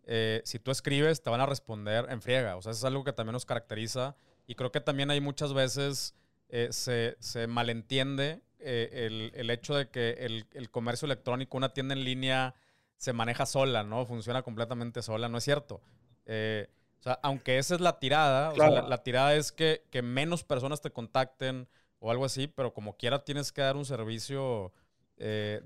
eh, 0.05 0.41
si 0.43 0.59
tú 0.59 0.71
escribes, 0.71 1.21
te 1.21 1.29
van 1.29 1.39
a 1.39 1.45
responder 1.45 2.07
en 2.09 2.21
friega. 2.21 2.57
O 2.57 2.61
sea, 2.63 2.71
es 2.71 2.83
algo 2.83 3.03
que 3.03 3.13
también 3.13 3.33
nos 3.33 3.45
caracteriza 3.45 4.15
y 4.47 4.55
creo 4.55 4.71
que 4.71 4.81
también 4.81 5.09
hay 5.11 5.21
muchas 5.21 5.53
veces 5.53 6.15
eh, 6.49 6.67
se, 6.71 7.17
se, 7.19 7.47
malentiende 7.47 8.41
eh, 8.59 9.07
el, 9.07 9.31
el, 9.33 9.49
hecho 9.49 9.75
de 9.75 9.89
que 9.89 10.11
el, 10.19 10.45
el, 10.51 10.69
comercio 10.69 11.05
electrónico, 11.05 11.57
una 11.57 11.73
tienda 11.73 11.95
en 11.95 12.03
línea, 12.03 12.53
se 12.97 13.11
maneja 13.11 13.45
sola, 13.45 13.83
¿no? 13.83 14.05
Funciona 14.05 14.43
completamente 14.43 15.01
sola. 15.01 15.29
No 15.29 15.39
es 15.39 15.43
cierto. 15.43 15.81
Eh, 16.25 16.67
o 16.99 17.03
sea, 17.03 17.19
aunque 17.23 17.57
esa 17.57 17.75
es 17.75 17.81
la 17.81 17.99
tirada, 17.99 18.53
la, 18.55 19.03
tirada 19.03 19.35
es 19.35 19.51
que, 19.51 19.83
que, 19.89 20.01
menos 20.01 20.43
personas 20.43 20.79
te 20.79 20.91
contacten 20.91 21.67
o 21.99 22.11
algo 22.11 22.23
así, 22.23 22.47
pero 22.47 22.73
como 22.73 22.97
quiera 22.97 23.23
tienes 23.25 23.51
que 23.51 23.61
dar 23.61 23.75
un 23.75 23.85
servicio 23.85 24.71
de, 25.17 25.61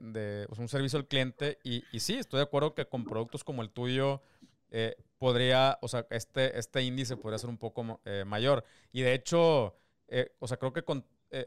de 0.00 0.46
un 0.56 0.68
servicio 0.68 0.98
al 0.98 1.06
cliente. 1.06 1.58
Y, 1.62 1.84
y 1.92 2.00
sí, 2.00 2.14
estoy 2.14 2.38
de 2.38 2.44
acuerdo 2.44 2.74
que 2.74 2.86
con 2.86 3.04
productos 3.04 3.44
como 3.44 3.62
el 3.62 3.70
tuyo 3.70 4.22
eh, 4.70 4.96
podría, 5.18 5.78
o 5.82 5.88
sea, 5.88 6.06
este, 6.10 6.58
este 6.58 6.82
índice 6.82 7.16
podría 7.16 7.38
ser 7.38 7.50
un 7.50 7.58
poco 7.58 8.00
eh, 8.04 8.24
mayor. 8.26 8.64
Y 8.92 9.02
de 9.02 9.14
hecho, 9.14 9.76
eh, 10.08 10.32
o 10.38 10.48
sea, 10.48 10.56
creo 10.56 10.72
que 10.72 10.84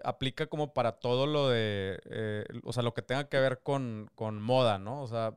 aplica 0.04 0.48
como 0.48 0.74
para 0.74 0.94
todo 0.94 1.28
lo 1.28 1.50
de, 1.50 2.46
o 2.64 2.72
sea, 2.72 2.84
lo 2.84 2.94
que 2.94 3.02
tenga 3.02 3.28
que 3.28 3.40
ver 3.40 3.62
con, 3.62 4.10
con 4.16 4.42
moda, 4.42 4.78
¿no? 4.78 5.02
O 5.02 5.08
sea, 5.08 5.36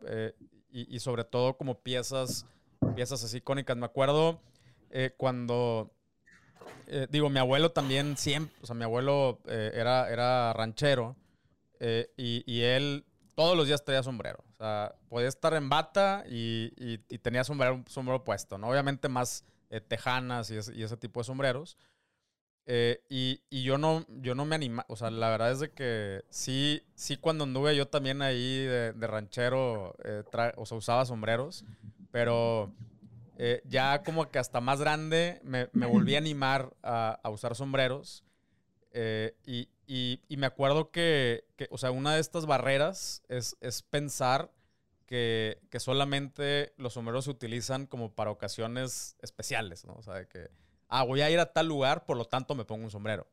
y, 0.70 0.94
y, 0.94 1.00
sobre 1.00 1.24
todo 1.24 1.56
como 1.56 1.80
piezas, 1.80 2.46
piezas 2.94 3.24
así 3.24 3.38
icónicas. 3.38 3.76
Me 3.76 3.86
acuerdo 3.86 4.40
cuando, 5.16 5.90
digo, 7.10 7.28
mi 7.30 7.40
abuelo 7.40 7.72
también 7.72 8.16
siempre, 8.16 8.54
o 8.62 8.66
sea, 8.66 8.76
mi 8.76 8.84
abuelo 8.84 9.40
era, 9.48 10.10
era 10.10 10.52
ranchero 10.52 11.16
y, 12.16 12.44
y 12.46 12.60
él 12.62 13.05
todos 13.36 13.56
los 13.56 13.66
días 13.68 13.84
traía 13.84 14.02
sombrero. 14.02 14.42
O 14.50 14.54
sea, 14.54 14.96
podía 15.08 15.28
estar 15.28 15.54
en 15.54 15.68
bata 15.68 16.24
y, 16.26 16.72
y, 16.76 17.18
tenía 17.18 17.44
sombrero, 17.44 17.84
sombrero 17.86 18.24
puesto, 18.24 18.58
¿no? 18.58 18.68
Obviamente 18.68 19.08
más 19.08 19.44
eh, 19.68 19.80
tejanas 19.80 20.50
y 20.50 20.56
ese, 20.56 20.96
tipo 20.96 21.20
de 21.20 21.24
sombreros. 21.24 21.76
Eh, 22.64 23.04
y, 23.10 23.42
y, 23.50 23.62
yo 23.62 23.76
no, 23.78 24.06
yo 24.08 24.34
no 24.34 24.46
me 24.46 24.56
anima, 24.56 24.86
o 24.88 24.96
sea, 24.96 25.10
la 25.10 25.28
verdad 25.28 25.52
es 25.52 25.60
de 25.60 25.70
que 25.70 26.24
sí, 26.30 26.82
sí 26.94 27.16
cuando 27.16 27.44
anduve 27.44 27.76
yo 27.76 27.86
también 27.86 28.22
ahí 28.22 28.64
de, 28.64 28.92
ranchero, 29.06 29.94
eh, 30.02 30.24
o 30.56 30.66
sea, 30.66 30.78
usaba 30.78 31.04
sombreros, 31.04 31.64
pero 32.10 32.72
ya 33.64 34.02
como 34.02 34.30
que 34.30 34.38
hasta 34.38 34.62
más 34.62 34.80
grande 34.80 35.40
me, 35.44 35.68
me 35.74 35.84
volví 35.84 36.14
a 36.14 36.18
animar 36.18 36.74
a, 36.82 37.20
a 37.22 37.28
usar 37.28 37.54
sombreros. 37.54 38.24
y, 39.44 39.68
y, 39.86 40.36
me 40.36 40.46
acuerdo 40.46 40.90
que, 40.90 41.44
o 41.70 41.78
sea, 41.78 41.90
una 41.90 42.14
de 42.14 42.20
estas 42.20 42.46
barreras 42.46 43.22
es, 43.28 43.56
es 43.60 43.82
pensar 43.82 44.50
que, 45.06 45.60
que, 45.70 45.80
solamente 45.80 46.74
los 46.76 46.94
sombreros 46.94 47.24
se 47.24 47.30
utilizan 47.30 47.86
como 47.86 48.14
para 48.14 48.30
ocasiones 48.30 49.16
especiales, 49.20 49.84
¿no? 49.84 49.94
O 49.94 50.02
sea, 50.02 50.26
que, 50.28 50.50
ah, 50.88 51.04
voy 51.04 51.20
a 51.20 51.30
ir 51.30 51.38
a 51.38 51.52
tal 51.52 51.66
lugar, 51.66 52.04
por 52.04 52.16
lo 52.16 52.24
tanto 52.24 52.54
me 52.54 52.64
pongo 52.64 52.84
un 52.84 52.90
sombrero. 52.90 53.28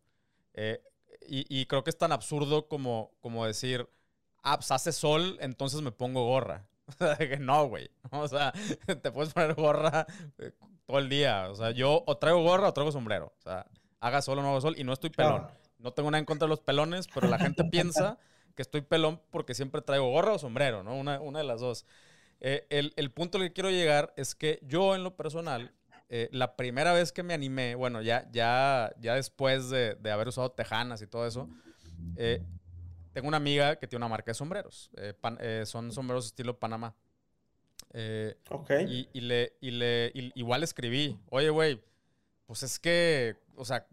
Eh, 0.54 0.82
y, 1.28 1.46
y, 1.50 1.66
creo 1.66 1.84
que 1.84 1.90
es 1.90 1.98
tan 1.98 2.12
absurdo 2.12 2.68
como, 2.68 3.12
como 3.20 3.46
decir, 3.46 3.90
ah, 4.44 4.58
pues 4.58 4.72
hace 4.72 4.92
sol, 4.92 5.38
entonces 5.42 5.82
me 5.82 5.92
pongo 5.92 6.26
gorra. 6.26 6.68
O 7.00 7.06
sea, 7.06 7.16
que 7.16 7.38
no, 7.38 7.68
güey. 7.68 7.90
O 8.12 8.28
sea, 8.28 8.52
te 9.02 9.12
puedes 9.12 9.34
poner 9.34 9.54
gorra 9.56 10.06
eh, 10.38 10.52
todo 10.86 11.00
el 11.00 11.08
día. 11.10 11.50
O 11.50 11.56
sea, 11.56 11.72
yo 11.72 12.04
o 12.06 12.18
traigo 12.18 12.44
gorra 12.44 12.68
o 12.68 12.74
traigo 12.74 12.92
sombrero. 12.92 13.34
O 13.40 13.42
sea, 13.42 13.66
haga 14.02 14.22
sol 14.22 14.40
o 14.40 14.42
no 14.42 14.52
haga 14.52 14.62
sol 14.62 14.76
y 14.78 14.84
no 14.84 14.92
estoy 14.94 15.10
pelón. 15.10 15.48
No 15.84 15.92
tengo 15.92 16.10
nada 16.10 16.20
en 16.20 16.26
contra 16.26 16.48
de 16.48 16.50
los 16.50 16.62
pelones, 16.62 17.08
pero 17.14 17.28
la 17.28 17.38
gente 17.38 17.64
piensa 17.72 18.18
que 18.56 18.62
estoy 18.62 18.82
pelón 18.82 19.22
porque 19.30 19.54
siempre 19.54 19.82
traigo 19.82 20.10
gorra 20.10 20.34
o 20.34 20.40
sombrero, 20.40 20.82
¿no? 20.82 20.96
Una, 20.96 21.20
una 21.20 21.40
de 21.40 21.46
las 21.46 21.60
dos. 21.60 21.86
Eh, 22.40 22.66
el, 22.70 22.94
el, 22.96 23.12
punto 23.12 23.38
al 23.38 23.46
que 23.46 23.54
quiero 23.54 23.70
llegar 23.70 24.14
es 24.16 24.34
que 24.34 24.60
yo, 24.64 24.96
en 24.96 25.04
lo 25.04 25.16
personal, 25.16 25.74
eh, 26.10 26.30
la 26.32 26.56
primera 26.56 26.94
vez 26.94 27.12
que 27.12 27.24
me 27.24 27.34
animé, 27.34 27.76
bueno, 27.76 28.02
ya, 28.02 28.30
ya, 28.32 28.94
ya 29.00 29.16
después 29.16 29.70
de, 29.70 29.96
de 29.96 30.12
haber 30.12 30.28
usado 30.30 30.52
tejanas 30.52 31.02
y 31.02 31.08
todo 31.08 31.28
eso, 31.28 31.50
eh, 32.16 32.42
tengo 33.14 33.28
una 33.28 33.38
amiga 33.38 33.76
que 33.76 33.88
tiene 33.88 34.06
una 34.06 34.10
marca 34.10 34.32
de 34.32 34.36
sombreros. 34.36 34.90
son 35.66 35.92
sombreros 35.92 36.28
estilo 36.28 36.60
Panamá. 36.60 36.96
ok. 38.50 38.72
Y, 38.88 39.10
y 39.14 39.22
le, 39.22 39.58
y 39.60 39.72
le 39.72 40.12
igual 40.14 40.64
escribí, 40.64 41.20
oye, 41.30 41.50
güey, 41.50 41.82
pues 42.46 42.64
es 42.64 42.80
que, 42.80 43.38
o 43.56 43.66
sea, 43.66 43.88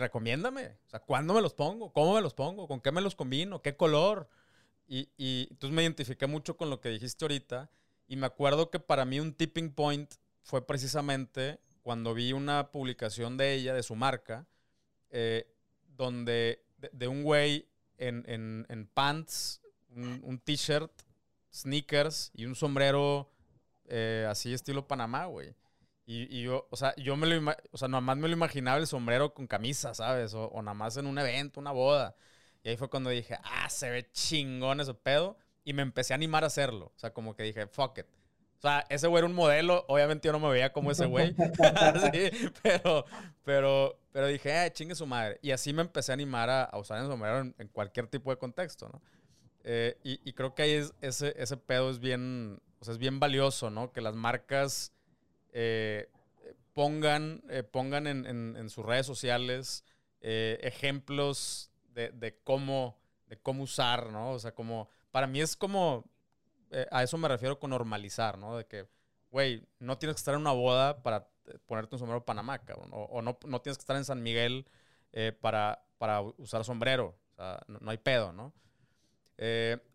recomiéndame. 0.00 0.66
O 0.86 0.90
sea, 0.90 1.00
¿cuándo 1.00 1.34
me 1.34 1.40
los 1.40 1.54
pongo? 1.54 1.92
¿Cómo 1.92 2.14
me 2.14 2.20
los 2.20 2.34
pongo? 2.34 2.66
¿Con 2.66 2.80
qué 2.80 2.90
me 2.90 3.00
los 3.00 3.14
combino? 3.14 3.62
¿Qué 3.62 3.76
color? 3.76 4.28
Y, 4.88 5.08
y 5.16 5.46
entonces 5.50 5.74
me 5.74 5.82
identifiqué 5.82 6.26
mucho 6.26 6.56
con 6.56 6.70
lo 6.70 6.80
que 6.80 6.88
dijiste 6.88 7.24
ahorita. 7.24 7.70
Y 8.08 8.16
me 8.16 8.26
acuerdo 8.26 8.70
que 8.70 8.80
para 8.80 9.04
mí 9.04 9.20
un 9.20 9.32
tipping 9.32 9.72
point 9.72 10.12
fue 10.42 10.66
precisamente 10.66 11.60
cuando 11.82 12.14
vi 12.14 12.32
una 12.32 12.70
publicación 12.70 13.36
de 13.36 13.54
ella, 13.54 13.74
de 13.74 13.82
su 13.82 13.94
marca, 13.94 14.46
eh, 15.10 15.46
donde 15.96 16.62
de, 16.92 17.08
un 17.08 17.22
güey 17.22 17.66
en, 17.98 18.90
pants, 18.94 19.60
un, 19.94 20.38
t-shirt, 20.38 20.90
sneakers 21.52 22.30
y 22.34 22.46
un 22.46 22.54
sombrero 22.54 23.30
eh, 23.86 24.26
así 24.28 24.52
estilo 24.52 24.86
Panamá, 24.86 25.26
güey. 25.26 25.54
Y, 26.12 26.42
yo, 26.42 26.66
o 26.70 26.76
sea, 26.76 26.92
yo 26.96 27.16
me 27.16 27.24
lo, 27.28 27.54
o 27.70 27.78
sea, 27.78 27.86
nomás 27.86 28.16
me 28.16 28.26
lo 28.26 28.34
imaginaba 28.34 28.78
el 28.78 28.88
sombrero 28.88 29.32
con 29.32 29.46
camisa, 29.46 29.94
¿sabes? 29.94 30.34
O, 30.34 30.46
o 30.46 30.60
nada 30.60 30.74
más 30.74 30.96
en 30.96 31.06
un 31.06 31.16
evento, 31.18 31.60
una 31.60 31.70
boda. 31.70 32.16
Y 32.64 32.70
ahí 32.70 32.76
fue 32.76 32.90
cuando 32.90 33.10
dije, 33.10 33.38
ah, 33.44 33.70
se 33.70 33.90
ve 33.90 34.10
chingón 34.10 34.80
ese 34.80 34.92
pedo. 34.92 35.38
Y 35.62 35.72
me 35.72 35.82
empecé 35.82 36.12
a 36.12 36.16
animar 36.16 36.42
a 36.42 36.48
hacerlo. 36.48 36.86
O 36.96 36.98
sea, 36.98 37.12
como 37.12 37.36
que 37.36 37.44
dije, 37.44 37.68
fuck 37.68 37.98
it. 37.98 38.06
O 38.58 38.60
sea, 38.60 38.84
ese 38.88 39.06
güey 39.06 39.20
era 39.20 39.28
un 39.28 39.34
modelo. 39.34 39.84
Obviamente 39.86 40.26
yo 40.26 40.32
no 40.32 40.40
me 40.40 40.50
veía 40.50 40.72
como 40.72 40.90
ese 40.90 41.06
güey. 41.06 41.32
pero, 42.62 43.04
pero, 43.44 44.00
pero 44.10 44.26
dije, 44.26 44.66
eh, 44.66 44.72
chingue 44.72 44.96
su 44.96 45.06
madre. 45.06 45.38
Y 45.42 45.52
así 45.52 45.72
me 45.72 45.82
empecé 45.82 46.10
a 46.10 46.14
animar 46.14 46.50
a, 46.50 46.70
usar 46.76 46.98
el 46.98 47.06
sombrero 47.06 47.38
en, 47.38 47.68
cualquier 47.68 48.08
tipo 48.08 48.30
de 48.30 48.36
contexto, 48.36 48.88
¿no? 48.88 49.00
Eh, 49.62 49.96
y, 50.02 50.32
creo 50.32 50.56
que 50.56 50.62
ahí 50.62 50.72
es, 50.72 50.92
ese, 51.02 51.34
ese 51.36 51.56
pedo 51.56 51.88
es 51.88 52.00
bien, 52.00 52.60
o 52.80 52.84
sea, 52.84 52.92
es 52.92 52.98
bien 52.98 53.20
valioso, 53.20 53.70
¿no? 53.70 53.92
Que 53.92 54.00
las 54.00 54.16
marcas 54.16 54.92
eh, 55.52 56.08
pongan, 56.72 57.42
eh, 57.48 57.62
pongan 57.62 58.06
en, 58.06 58.26
en, 58.26 58.70
sus 58.70 58.84
redes 58.84 59.06
sociales 59.06 59.84
ejemplos 60.22 61.70
de, 61.94 62.10
de, 62.10 62.38
cómo, 62.44 62.98
de 63.26 63.38
cómo 63.38 63.62
usar, 63.62 64.10
¿no? 64.10 64.32
O 64.32 64.38
sea, 64.38 64.52
como, 64.52 64.88
para 65.10 65.26
mí 65.26 65.40
es 65.40 65.56
como, 65.56 66.04
eh, 66.70 66.86
a 66.90 67.02
eso 67.02 67.18
me 67.18 67.28
refiero 67.28 67.58
con 67.58 67.70
normalizar, 67.70 68.38
¿no? 68.38 68.56
De 68.56 68.66
que, 68.66 68.86
güey, 69.30 69.66
no 69.78 69.98
tienes 69.98 70.16
que 70.16 70.20
estar 70.20 70.34
en 70.34 70.40
una 70.40 70.52
boda 70.52 71.02
para 71.02 71.28
eh, 71.46 71.58
ponerte 71.66 71.96
un 71.96 71.98
sombrero 71.98 72.24
Panamá, 72.24 72.58
cabrón. 72.60 72.90
O, 72.92 73.20
no, 73.22 73.38
no, 73.46 73.60
tienes 73.60 73.76
que 73.76 73.82
estar 73.82 73.96
en 73.96 74.04
San 74.04 74.22
Miguel 74.22 74.66
eh, 75.12 75.32
para, 75.32 75.84
para, 75.98 76.20
usar 76.20 76.64
sombrero. 76.64 77.16
O 77.32 77.34
sea, 77.34 77.60
no, 77.66 77.90
hay 77.90 77.98
pedo, 77.98 78.32
¿no? 78.32 78.52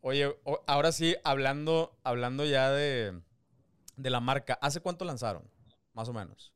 oye, 0.02 0.36
ahora 0.66 0.92
sí, 0.92 1.16
hablando, 1.24 1.96
hablando 2.04 2.46
ya 2.46 2.72
de, 2.72 3.22
de 3.96 4.10
la 4.10 4.20
marca, 4.20 4.58
¿hace 4.62 4.82
cuánto 4.82 5.06
lanzaron? 5.06 5.50
Más 5.94 6.10
o 6.10 6.14
menos. 6.14 6.52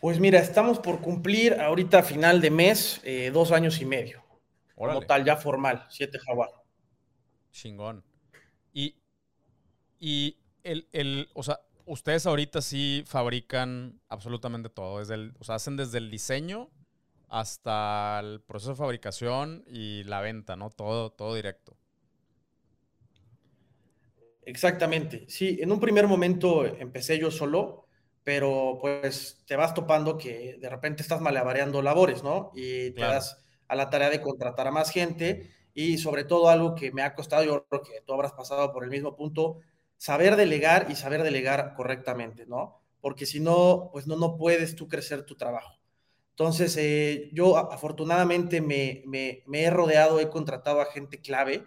Pues 0.00 0.20
mira, 0.20 0.38
estamos 0.38 0.78
por 0.78 1.00
cumplir 1.00 1.54
ahorita 1.60 1.98
a 1.98 2.02
final 2.02 2.40
de 2.40 2.50
mes 2.50 3.02
dos 3.32 3.52
años 3.52 3.80
y 3.80 3.84
medio. 3.84 4.22
Como 4.74 5.00
tal, 5.02 5.24
ya 5.24 5.36
formal, 5.36 5.86
siete 5.90 6.18
jaguar. 6.20 6.50
Chingón. 7.50 8.04
Y, 8.72 8.96
y 9.98 10.36
el, 10.62 11.28
o 11.34 11.42
sea, 11.42 11.60
ustedes 11.84 12.26
ahorita 12.26 12.62
sí 12.62 13.02
fabrican 13.06 14.00
absolutamente 14.08 14.68
todo. 14.68 15.00
Desde 15.00 15.14
el, 15.14 15.34
o 15.40 15.44
sea, 15.44 15.56
hacen 15.56 15.76
desde 15.76 15.98
el 15.98 16.10
diseño 16.10 16.70
hasta 17.28 18.20
el 18.20 18.40
proceso 18.40 18.70
de 18.70 18.76
fabricación 18.76 19.64
y 19.66 20.04
la 20.04 20.20
venta, 20.20 20.56
¿no? 20.56 20.70
Todo, 20.70 21.10
todo 21.10 21.34
directo. 21.34 21.76
Exactamente. 24.48 25.26
Sí, 25.28 25.58
en 25.60 25.70
un 25.70 25.78
primer 25.78 26.06
momento 26.06 26.64
empecé 26.64 27.18
yo 27.18 27.30
solo, 27.30 27.84
pero 28.24 28.78
pues 28.80 29.44
te 29.46 29.56
vas 29.56 29.74
topando 29.74 30.16
que 30.16 30.56
de 30.58 30.70
repente 30.70 31.02
estás 31.02 31.20
malabareando 31.20 31.82
labores, 31.82 32.22
¿no? 32.22 32.50
Y 32.54 32.92
te 32.92 33.02
das 33.02 33.44
a 33.68 33.76
la 33.76 33.90
tarea 33.90 34.08
de 34.08 34.22
contratar 34.22 34.66
a 34.66 34.70
más 34.70 34.90
gente 34.90 35.50
y 35.74 35.98
sobre 35.98 36.24
todo 36.24 36.48
algo 36.48 36.74
que 36.74 36.92
me 36.92 37.02
ha 37.02 37.14
costado, 37.14 37.44
yo 37.44 37.66
creo 37.66 37.82
que 37.82 38.00
tú 38.06 38.14
habrás 38.14 38.32
pasado 38.32 38.72
por 38.72 38.84
el 38.84 38.90
mismo 38.90 39.14
punto, 39.14 39.58
saber 39.98 40.34
delegar 40.34 40.86
y 40.90 40.96
saber 40.96 41.22
delegar 41.22 41.74
correctamente, 41.74 42.46
¿no? 42.46 42.80
Porque 43.02 43.26
si 43.26 43.40
no, 43.40 43.90
pues 43.92 44.06
no, 44.06 44.16
no 44.16 44.38
puedes 44.38 44.76
tú 44.76 44.88
crecer 44.88 45.26
tu 45.26 45.36
trabajo. 45.36 45.78
Entonces, 46.30 46.74
eh, 46.78 47.28
yo 47.34 47.58
afortunadamente 47.58 48.62
me, 48.62 49.02
me, 49.04 49.42
he 49.52 49.68
rodeado, 49.68 50.20
he 50.20 50.30
contratado 50.30 50.80
a 50.80 50.86
gente 50.86 51.20
clave 51.20 51.66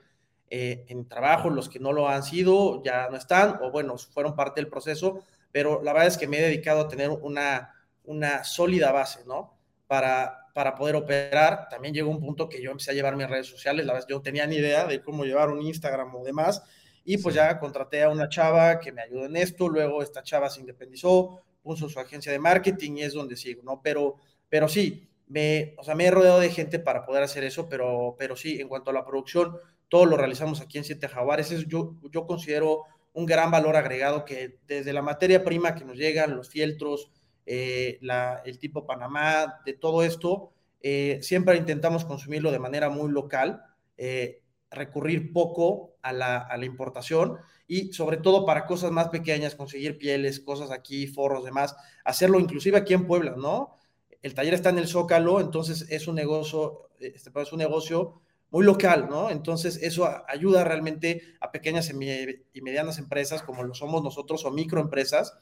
eh, 0.54 0.84
en 0.90 1.08
trabajo, 1.08 1.50
los 1.50 1.70
que 1.70 1.80
no 1.80 1.94
lo 1.94 2.10
han 2.10 2.24
sido 2.24 2.84
ya 2.84 3.08
no 3.10 3.16
están, 3.16 3.58
o 3.62 3.72
bueno, 3.72 3.98
fueron 3.98 4.36
parte 4.36 4.60
del 4.60 4.70
proceso, 4.70 5.24
pero 5.50 5.82
la 5.82 5.94
verdad 5.94 6.10
es 6.10 6.18
que 6.18 6.28
me 6.28 6.40
he 6.40 6.42
dedicado 6.42 6.82
a 6.82 6.88
tener 6.90 7.10
una, 7.10 7.74
una 8.04 8.44
sólida 8.44 8.92
base, 8.92 9.24
¿no? 9.26 9.58
Para, 9.88 10.50
para 10.54 10.76
poder 10.76 10.98
operar. 10.98 11.70
También 11.70 11.94
llegó 11.94 12.10
un 12.12 12.20
punto 12.20 12.50
que 12.50 12.62
yo 12.62 12.72
empecé 12.72 12.92
a 12.92 12.94
llevar 12.94 13.16
mis 13.16 13.30
redes 13.30 13.48
sociales, 13.48 13.86
la 13.86 13.94
vez 13.94 14.06
yo 14.10 14.22
tenía 14.22 14.46
ni 14.46 14.58
idea 14.58 14.86
de 14.86 15.02
cómo 15.02 15.24
llevar 15.24 15.50
un 15.52 15.62
Instagram 15.62 16.14
o 16.16 16.24
demás, 16.26 16.62
y 17.06 17.18
pues 17.18 17.34
ya 17.34 17.58
contraté 17.58 18.04
a 18.04 18.10
una 18.10 18.28
chava 18.28 18.78
que 18.78 18.92
me 18.92 19.04
ayudó 19.04 19.28
en 19.28 19.38
esto, 19.38 19.70
luego 19.70 20.04
esta 20.04 20.22
chava 20.22 20.50
se 20.50 20.60
independizó, 20.60 21.40
puso 21.64 21.88
su 21.88 21.98
agencia 21.98 22.30
de 22.30 22.40
marketing 22.40 22.98
y 22.98 23.04
es 23.04 23.14
donde 23.14 23.38
sigo, 23.38 23.64
¿no? 23.64 23.82
Pero, 23.82 24.18
pero 24.50 24.68
sí, 24.68 25.08
me, 25.28 25.76
o 25.78 25.84
sea, 25.86 25.96
me 25.96 26.08
he 26.08 26.12
rodeado 26.12 26.42
de 26.42 26.50
gente 26.50 26.78
para 26.78 27.06
poder 27.06 27.24
hacer 27.24 27.46
eso, 27.46 27.70
pero, 27.70 28.18
pero 28.20 28.36
sí, 28.36 28.60
en 28.60 28.68
cuanto 28.68 28.90
a 28.90 28.94
la 28.94 29.06
producción, 29.06 29.58
todo 29.92 30.06
lo 30.06 30.16
realizamos 30.16 30.62
aquí 30.62 30.78
en 30.78 30.86
Siete 30.86 31.10
Jaguares, 31.10 31.52
es, 31.52 31.68
yo, 31.68 31.96
yo 32.14 32.26
considero 32.26 32.84
un 33.12 33.26
gran 33.26 33.52
valor 33.52 33.76
agregado 33.76 34.24
que 34.24 34.58
desde 34.66 34.94
la 34.94 35.02
materia 35.02 35.44
prima 35.44 35.76
que 35.76 35.84
nos 35.84 35.98
llegan, 35.98 36.34
los 36.34 36.48
fieltros, 36.48 37.12
eh, 37.46 38.00
el 38.46 38.58
tipo 38.58 38.86
Panamá, 38.86 39.60
de 39.66 39.74
todo 39.74 40.04
esto, 40.04 40.54
eh, 40.80 41.20
siempre 41.22 41.58
intentamos 41.58 42.06
consumirlo 42.06 42.54
de 42.54 42.60
manera 42.60 42.88
muy 42.88 43.12
local, 43.12 43.66
eh, 43.98 44.42
recurrir 44.70 45.34
poco 45.34 45.98
a 46.02 46.14
la, 46.14 46.48
importación 46.64 47.40
y 47.68 47.92
sobre 47.92 48.16
todo 48.16 48.46
para 48.46 48.66
cosas 48.68 48.92
más 48.92 49.10
pequeñas, 49.10 49.56
conseguir 49.56 49.98
pieles, 49.98 50.40
cosas 50.40 50.72
aquí, 50.72 51.06
forros, 51.06 51.44
demás, 51.44 51.76
hacerlo 52.06 52.40
inclusive 52.40 52.78
aquí 52.78 52.94
en 52.94 53.08
Puebla, 53.08 53.36
¿no? 53.38 53.76
El 54.22 54.36
taller 54.36 54.54
está 54.54 54.70
en 54.70 54.78
el 54.78 54.88
Zócalo, 54.88 55.42
entonces 55.42 55.86
es 55.90 56.08
un 56.08 56.16
negocio, 56.16 56.88
este, 57.02 57.30
es 57.42 57.52
un 57.52 57.60
negocio 57.60 58.22
muy 58.52 58.66
local, 58.66 59.08
¿no? 59.10 59.32
Entonces 59.32 59.80
eso 59.82 60.10
ayuda 60.28 60.64
realmente 60.64 61.24
a 61.40 61.52
pequeñas 61.52 61.90
y 61.90 62.62
medianas 62.62 63.00
empresas 63.00 63.42
como 63.42 63.64
lo 63.64 63.74
somos 63.74 64.04
nosotros 64.04 64.46
o 64.46 64.52
microempresas, 64.52 65.34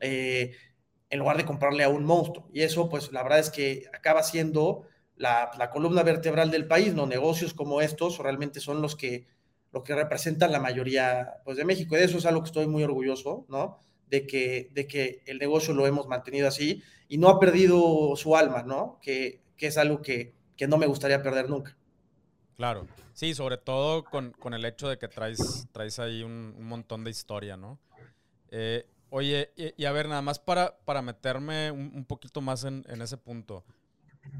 eh, 0.00 0.52
en 1.10 1.18
lugar 1.18 1.36
de 1.36 1.44
comprarle 1.44 1.84
a 1.84 1.88
un 1.88 2.04
monstruo. 2.04 2.48
Y 2.52 2.62
eso, 2.62 2.88
pues 2.88 3.12
la 3.12 3.22
verdad 3.22 3.38
es 3.38 3.50
que 3.50 3.84
acaba 3.94 4.22
siendo 4.22 4.84
la, 5.16 5.70
columna 5.72 6.02
vertebral 6.02 6.50
del 6.50 6.66
país, 6.66 6.94
¿no? 6.94 7.06
Negocios 7.06 7.54
como 7.54 7.80
estos 7.80 8.18
realmente 8.18 8.60
son 8.60 8.82
los 8.82 8.96
que, 8.96 9.26
lo 9.72 9.84
que 9.84 9.94
representan 9.94 10.50
la 10.50 10.60
mayoría 10.60 11.34
pues, 11.44 11.56
de 11.56 11.64
México. 11.64 11.94
Y 11.94 11.98
de 11.98 12.06
eso 12.06 12.18
es 12.18 12.26
algo 12.26 12.42
que 12.42 12.48
estoy 12.48 12.66
muy 12.66 12.82
orgulloso, 12.82 13.46
¿no? 13.48 13.78
De 14.08 14.26
que, 14.26 14.70
de 14.72 14.86
que 14.86 15.22
el 15.26 15.38
negocio 15.38 15.74
lo 15.74 15.86
hemos 15.86 16.08
mantenido 16.08 16.48
así 16.48 16.82
y 17.08 17.18
no 17.18 17.28
ha 17.28 17.38
perdido 17.38 18.16
su 18.16 18.36
alma, 18.36 18.62
¿no? 18.62 18.98
Que, 19.02 19.42
es 19.58 19.78
algo 19.78 20.02
que, 20.02 20.34
no 20.68 20.76
me 20.76 20.86
gustaría 20.86 21.22
perder 21.22 21.48
nunca. 21.48 21.76
Claro. 22.56 22.86
Sí, 23.12 23.34
sobre 23.34 23.56
todo 23.56 24.04
con, 24.04 24.34
el 24.52 24.64
hecho 24.64 24.88
de 24.88 24.98
que 24.98 25.08
traes, 25.08 25.66
traes 25.72 25.98
ahí 25.98 26.22
un, 26.22 26.54
un 26.56 26.66
montón 26.66 27.04
de 27.04 27.10
historia, 27.10 27.56
¿no? 27.56 27.78
Eh, 28.50 28.86
Oye, 29.16 29.52
y, 29.54 29.84
a 29.84 29.92
ver, 29.92 30.08
nada 30.08 30.22
más 30.22 30.40
para, 30.40 30.76
para 30.78 31.00
meterme 31.00 31.70
un, 31.70 32.04
poquito 32.04 32.40
más 32.40 32.64
en, 32.64 32.84
ese 33.00 33.16
punto. 33.16 33.64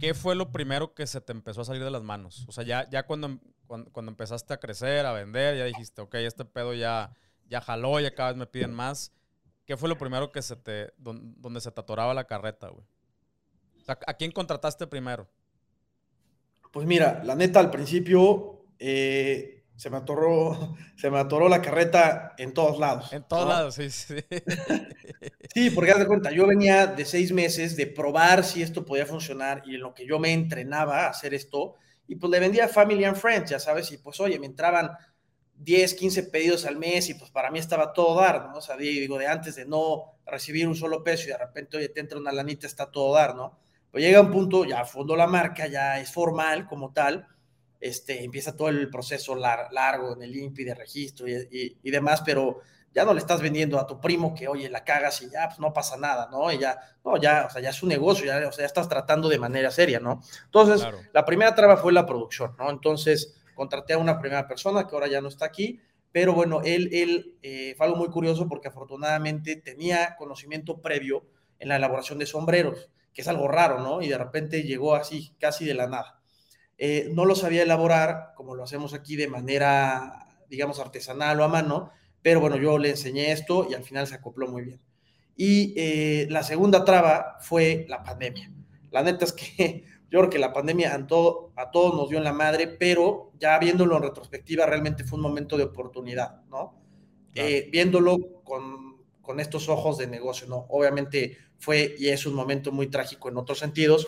¿Qué 0.01 0.15
fue 0.15 0.35
lo 0.35 0.51
primero 0.51 0.95
que 0.95 1.07
se 1.07 1.21
te 1.21 1.31
empezó 1.31 1.61
a 1.61 1.65
salir 1.65 1.85
de 1.85 1.93
las 1.93 2.03
manos? 2.03 2.45
O 2.49 2.51
sea, 2.51 2.65
ya, 2.65 2.91
ya 2.91 3.07
cuando, 3.07 3.39
cuando, 3.69 4.11
empezaste 4.11 4.53
a 4.53 4.57
crecer, 4.57 5.07
a 5.07 5.13
vender, 5.13 5.57
ya 5.57 5.65
dijiste, 5.65 6.03
ok, 6.03 6.17
este 6.17 6.45
pedo 6.45 6.75
ya, 6.75 7.15
ya 7.47 7.61
jaló, 7.61 8.01
ya 8.01 8.17
cada 8.17 8.31
vez 8.31 8.37
me 8.37 8.49
piden 8.49 8.75
más. 8.75 9.13
¿Qué 9.65 9.77
fue 9.77 9.89
lo 9.89 9.97
primero 9.97 10.33
que 10.33 10.43
se 10.43 10.57
te, 10.57 10.93
donde, 10.97 11.61
se 11.61 11.71
te 11.71 11.81
atoraba 11.81 12.13
la 12.13 12.25
carreta, 12.25 12.67
güey? 12.67 12.85
O 13.81 13.85
sea, 13.85 13.97
¿a 14.09 14.15
quién 14.15 14.33
contrataste 14.33 14.89
primero? 14.89 15.29
Pues 16.75 16.89
mira, 16.89 17.23
la 17.25 17.37
neta, 17.37 17.61
al 17.61 17.71
principio, 17.71 18.65
eh, 18.81 19.63
se 19.77 19.91
me 19.91 19.97
atoró, 19.97 20.75
se 20.97 21.09
me 21.09 21.21
atoró 21.21 21.49
la 21.49 21.63
carreta 21.63 22.35
en 22.37 22.53
todos 22.53 22.81
lados. 22.81 23.13
En 23.13 23.23
todos 23.23 23.49
lados, 23.49 23.77
sí, 23.77 23.91
sí. 23.91 24.17
sí, 25.55 25.71
porque 25.71 25.93
haz 25.93 26.01
de 26.01 26.07
cuenta, 26.09 26.33
yo 26.33 26.49
venía 26.49 26.89
de 26.89 27.05
seis 27.05 27.31
meses 27.31 27.77
de 27.77 27.87
probar 27.87 28.43
si 28.43 28.61
esto 28.61 28.85
podía 28.85 29.07
funcionar 29.07 29.63
y 29.65 29.77
en 29.77 29.83
lo 29.83 29.95
que 29.95 30.05
yo 30.05 30.19
me 30.19 30.33
entrenaba 30.33 31.07
a 31.07 31.11
hacer 31.11 31.33
esto, 31.33 31.77
y 32.09 32.17
pues 32.17 32.29
le 32.33 32.41
vendía 32.41 32.65
a 32.65 32.69
Family 32.69 33.05
and 33.05 33.17
Friends, 33.17 33.53
ya 33.53 33.61
sabes, 33.61 33.93
y 33.93 33.99
pues 33.99 34.19
oye, 34.19 34.41
me 34.41 34.47
entraban 34.47 34.91
10, 35.55 35.95
15 35.95 36.25
pedidos 36.25 36.67
al 36.67 36.77
mes 36.77 37.09
y 37.09 37.15
pues 37.15 37.31
para 37.31 37.53
mí 37.53 37.61
estaba 37.61 37.93
todo 37.93 38.21
dar, 38.21 38.49
¿no? 38.49 38.59
O 38.59 38.61
sea, 38.61 38.77
digo, 38.77 39.17
de 39.17 39.29
antes 39.29 39.55
de 39.55 39.65
no 39.65 40.17
recibir 40.27 40.67
un 40.67 40.75
solo 40.75 41.05
peso 41.05 41.29
y 41.29 41.29
de 41.29 41.39
repente, 41.39 41.77
oye, 41.77 41.89
te 41.91 42.01
entra 42.01 42.19
una 42.19 42.33
lanita, 42.33 42.67
está 42.67 42.91
todo 42.91 43.15
dar, 43.15 43.37
¿no? 43.37 43.63
Pues 43.95 44.03
llega 44.03 44.23
un 44.23 44.33
punto, 44.33 44.65
ya 44.65 44.85
fondo 44.85 45.15
la 45.15 45.29
marca, 45.29 45.69
ya 45.69 46.01
es 46.01 46.11
formal 46.11 46.67
como 46.67 46.93
tal, 46.93 47.29
este, 47.79 48.25
empieza 48.25 48.57
todo 48.57 48.69
el 48.69 48.91
proceso 48.91 49.37
largo 49.37 50.15
en 50.15 50.23
el 50.25 50.35
INPI 50.35 50.65
de 50.65 50.75
registro 50.75 51.29
y, 51.29 51.91
demás, 51.93 52.21
pero 52.27 52.59
ya 52.93 53.05
no 53.05 53.15
le 53.15 53.21
estás 53.21 53.41
vendiendo 53.41 53.79
a 53.79 53.87
tu 53.87 54.01
primo 54.01 54.35
que, 54.35 54.49
oye, 54.49 54.69
la 54.69 54.83
cagas 54.83 55.23
y 55.23 55.31
ya, 55.31 55.47
pues 55.47 55.61
no 55.61 55.73
pasa 55.73 55.97
nada, 55.97 56.29
¿no? 56.29 56.51
Y 56.51 56.59
ya, 56.59 56.77
no, 57.05 57.19
ya, 57.19 57.45
o 57.47 57.51
sea, 57.51 57.63
ya 57.63 57.71
es 57.71 57.81
un 57.85 57.91
negocio, 57.91 58.27
ya, 58.27 58.39
o 58.49 58.51
sea, 58.51 58.65
ya 58.65 58.67
estás 58.67 58.89
tratando 58.89 59.29
de 59.29 59.39
manera 59.39 59.71
seria, 59.71 60.01
¿no? 60.01 60.23
Entonces, 60.47 60.85
la 61.13 61.25
primera 61.25 61.55
traba 61.55 61.77
fue 61.77 61.93
la 61.93 62.05
producción, 62.05 62.57
¿no? 62.59 62.71
Entonces, 62.71 63.41
contraté 63.55 63.93
a 63.93 63.99
una 63.99 64.19
primera 64.19 64.49
persona 64.49 64.89
que 64.89 64.97
ahora 64.97 65.07
ya 65.07 65.21
no 65.21 65.29
está 65.29 65.45
aquí, 65.45 65.81
pero 66.11 66.33
bueno, 66.33 66.63
él, 66.65 66.89
él 66.91 67.39
eh, 67.43 67.77
fue 67.77 67.87
algo 67.87 67.99
muy 67.99 68.09
curioso 68.09 68.49
porque 68.49 68.67
afortunadamente 68.67 69.55
tenía 69.55 70.17
conocimiento 70.17 70.83
previo 70.83 71.29
en 71.61 71.69
la 71.69 71.77
elaboración 71.77 72.19
de 72.19 72.27
sombreros, 72.27 72.91
que 73.15 73.23
es 73.23 73.29
algo 73.29 73.49
raro, 73.49 73.81
¿no? 73.81 74.03
Y 74.03 74.09
de 74.09 74.19
repente 74.19 74.65
llegó 74.65 74.95
así, 74.95 75.35
casi 75.39 75.65
de 75.65 75.75
la 75.75 75.87
nada. 75.87 76.21
Eh, 76.77 77.09
no 77.13 77.25
lo 77.25 77.37
sabía 77.37 77.63
elaborar 77.63 78.33
como 78.35 78.55
lo 78.55 78.65
hacemos 78.65 78.95
aquí 78.95 79.15
de 79.17 79.29
manera, 79.29 80.27
digamos, 80.51 80.81
artesanal 80.81 81.41
o 81.41 81.45
a 81.45 81.49
mano, 81.49 81.93
pero 82.21 82.41
bueno, 82.41 82.57
yo 82.57 82.79
le 82.79 82.91
enseñé 82.91 83.31
esto 83.33 83.67
y 83.71 83.75
al 83.75 83.85
final 83.85 84.07
se 84.07 84.17
acopló 84.17 84.49
muy 84.49 84.63
bien. 84.63 84.81
Y 85.37 85.75
eh, 85.77 86.27
la 86.31 86.43
segunda 86.43 86.85
traba 86.85 87.37
fue 87.41 87.87
la 87.89 88.03
pandemia. 88.03 88.53
La 88.91 89.03
neta 89.03 89.25
es 89.25 89.33
que 89.33 89.85
yo 90.11 90.19
creo 90.21 90.31
que 90.31 90.39
la 90.39 90.53
pandemia 90.53 90.95
a, 90.95 91.07
todo, 91.07 91.53
a 91.57 91.71
todos 91.71 91.95
nos 91.95 92.09
dio 92.09 92.19
en 92.19 92.25
la 92.25 92.33
madre, 92.33 92.67
pero 92.67 93.33
ya 93.39 93.59
viéndolo 93.59 93.97
en 93.97 94.03
retrospectiva, 94.03 94.67
realmente 94.67 95.05
fue 95.05 95.17
un 95.17 95.23
momento 95.23 95.57
de 95.57 95.65
oportunidad, 95.65 96.43
¿no? 96.49 96.81
Eh, 97.35 97.69
viéndolo 97.71 98.43
con, 98.45 99.03
con, 99.21 99.41
estos 99.41 99.69
ojos 99.69 99.99
de 99.99 100.07
negocio, 100.07 100.47
¿no? 100.47 100.67
Obviamente 100.69 101.37
fue 101.59 101.95
y 101.99 102.09
es 102.09 102.27
un 102.27 102.35
momento 102.35 102.73
muy 102.73 102.89
trágico 102.89 103.29
en 103.29 103.37
otros 103.37 103.59
sentidos, 103.59 104.07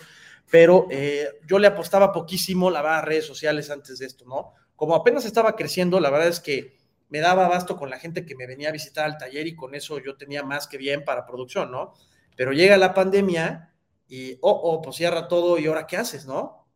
pero 0.49 0.87
eh, 0.89 1.27
yo 1.47 1.59
le 1.59 1.67
apostaba 1.67 2.11
poquísimo 2.11 2.69
la 2.69 2.79
a 2.97 3.01
redes 3.01 3.25
sociales 3.25 3.69
antes 3.69 3.99
de 3.99 4.05
esto, 4.05 4.25
¿no? 4.25 4.53
Como 4.75 4.95
apenas 4.95 5.25
estaba 5.25 5.55
creciendo, 5.55 5.99
la 5.99 6.09
verdad 6.09 6.27
es 6.27 6.39
que 6.39 6.77
me 7.09 7.19
daba 7.19 7.45
abasto 7.45 7.77
con 7.77 7.89
la 7.89 7.99
gente 7.99 8.25
que 8.25 8.35
me 8.35 8.47
venía 8.47 8.69
a 8.69 8.73
visitar 8.73 9.05
al 9.05 9.17
taller 9.17 9.47
y 9.47 9.55
con 9.55 9.75
eso 9.75 9.99
yo 9.99 10.17
tenía 10.17 10.43
más 10.43 10.67
que 10.67 10.77
bien 10.77 11.03
para 11.03 11.25
producción, 11.25 11.71
¿no? 11.71 11.93
Pero 12.35 12.51
llega 12.53 12.77
la 12.77 12.93
pandemia 12.93 13.73
y, 14.07 14.33
oh, 14.41 14.51
oh, 14.51 14.81
pues 14.81 14.97
cierra 14.97 15.27
todo 15.27 15.57
y 15.57 15.67
ahora 15.67 15.87
qué 15.87 15.97
haces, 15.97 16.25
¿no? 16.25 16.67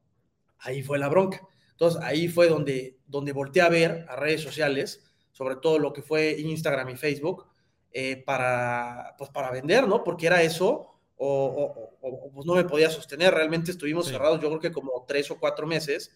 Ahí 0.60 0.81
fue 0.84 0.97
la 0.97 1.10
bronca. 1.10 1.41
Entonces 1.71 2.01
ahí 2.03 2.27
fue 2.27 2.47
donde, 2.47 2.99
donde 3.07 3.34
volteé 3.34 3.62
a 3.62 3.69
ver 3.69 4.05
a 4.07 4.15
redes 4.15 4.41
sociales, 4.41 5.03
sobre 5.31 5.55
todo 5.55 5.79
lo 5.79 5.93
que 5.93 6.01
fue 6.01 6.39
Instagram 6.39 6.89
y 6.89 6.95
Facebook, 6.95 7.47
eh, 7.91 8.23
para, 8.25 9.15
pues 9.17 9.30
para 9.30 9.51
vender, 9.51 9.88
¿no? 9.88 10.04
Porque 10.04 10.27
era 10.27 10.41
eso, 10.41 10.91
o, 11.17 11.97
pues 12.34 12.45
no 12.45 12.56
me 12.56 12.63
podía 12.63 12.89
sostener. 12.89 13.34
Realmente 13.34 13.71
estuvimos 13.71 14.08
cerrados, 14.08 14.41
yo 14.41 14.49
creo 14.49 14.60
que 14.60 14.71
como 14.71 15.06
tres 15.08 15.30
o 15.32 15.39
cuatro 15.39 15.67
meses, 15.67 16.12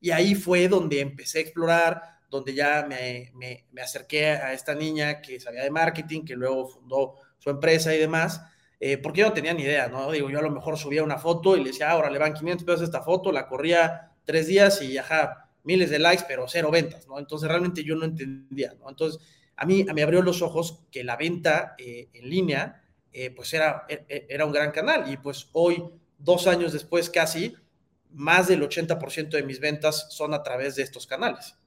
y 0.00 0.10
ahí 0.10 0.34
fue 0.34 0.68
donde 0.68 1.00
empecé 1.00 1.38
a 1.38 1.42
explorar, 1.42 2.02
donde 2.30 2.54
ya 2.54 2.84
me, 2.88 3.30
me, 3.34 3.66
me, 3.72 3.80
acerqué 3.80 4.26
a 4.28 4.52
esta 4.52 4.74
niña 4.74 5.20
que 5.20 5.40
sabía 5.40 5.62
de 5.62 5.70
marketing, 5.70 6.24
que 6.24 6.34
luego 6.34 6.68
fundó 6.68 7.14
su 7.38 7.50
empresa 7.50 7.94
y 7.94 7.98
demás, 7.98 8.42
eh, 8.80 8.98
porque 8.98 9.20
yo 9.20 9.28
no 9.28 9.32
tenía 9.32 9.54
ni 9.54 9.62
idea, 9.62 9.88
¿no? 9.88 10.10
Digo, 10.12 10.30
yo 10.30 10.38
a 10.38 10.42
lo 10.42 10.50
mejor 10.50 10.76
subía 10.78 11.02
una 11.02 11.18
foto 11.18 11.56
y 11.56 11.60
le 11.60 11.70
decía, 11.70 11.90
ahora 11.90 12.10
le 12.10 12.18
van 12.18 12.34
500 12.34 12.64
pesos 12.64 12.82
esta 12.82 13.02
foto, 13.02 13.32
la 13.32 13.46
corría 13.48 14.12
tres 14.24 14.46
días 14.46 14.82
y 14.82 14.98
ajá, 14.98 15.50
miles 15.64 15.90
de 15.90 15.98
likes, 15.98 16.24
pero 16.28 16.46
cero 16.48 16.70
ventas, 16.70 17.06
¿no? 17.08 17.18
Entonces 17.18 17.48
realmente 17.48 17.82
yo 17.82 17.96
no 17.96 18.04
entendía, 18.04 18.74
¿no? 18.78 18.88
Entonces 18.88 19.20
a 19.58 19.66
mí 19.66 19.84
me 19.84 20.02
abrió 20.02 20.22
los 20.22 20.42
ojos 20.42 20.80
que 20.90 21.04
la 21.04 21.16
venta 21.16 21.74
eh, 21.78 22.08
en 22.14 22.30
línea, 22.30 22.84
eh, 23.12 23.30
pues 23.30 23.52
era, 23.52 23.84
e, 23.88 24.04
e, 24.08 24.26
era 24.28 24.46
un 24.46 24.52
gran 24.52 24.70
canal 24.70 25.10
y 25.12 25.16
pues 25.16 25.48
hoy, 25.52 25.84
dos 26.18 26.46
años 26.46 26.72
después 26.72 27.10
casi, 27.10 27.54
más 28.10 28.48
del 28.48 28.62
80% 28.62 29.30
de 29.30 29.42
mis 29.42 29.60
ventas 29.60 30.08
son 30.10 30.32
a 30.32 30.42
través 30.42 30.76
de 30.76 30.82
estos 30.82 31.06
canales 31.06 31.58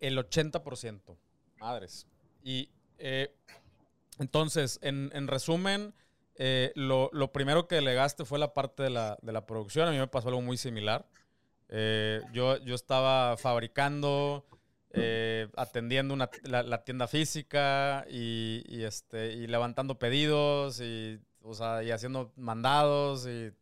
el 0.00 0.18
80%. 0.18 1.16
Madres. 1.58 2.06
Y 2.42 2.70
eh, 2.98 3.34
entonces, 4.18 4.78
en, 4.82 5.28
resumen, 5.28 5.94
eh, 6.36 6.72
lo, 6.74 7.10
primero 7.32 7.66
que 7.66 7.76
delegaste 7.76 8.24
fue 8.24 8.38
la 8.38 8.54
parte 8.54 8.84
de 8.84 8.90
la, 8.90 9.46
producción. 9.46 9.88
A 9.88 9.90
mí 9.90 9.98
me 9.98 10.06
pasó 10.06 10.28
algo 10.28 10.42
muy 10.42 10.56
similar. 10.56 11.08
Yo, 12.32 12.56
yo 12.58 12.74
estaba 12.74 13.36
fabricando, 13.36 14.46
atendiendo 15.56 16.16
la, 16.16 16.84
tienda 16.84 17.06
física 17.06 18.06
y, 18.10 18.82
este, 18.82 19.32
y 19.34 19.46
levantando 19.46 19.98
pedidos 19.98 20.80
y, 20.80 21.20
y 21.84 21.90
haciendo 21.90 22.32
mandados 22.36 23.26
y 23.26 23.52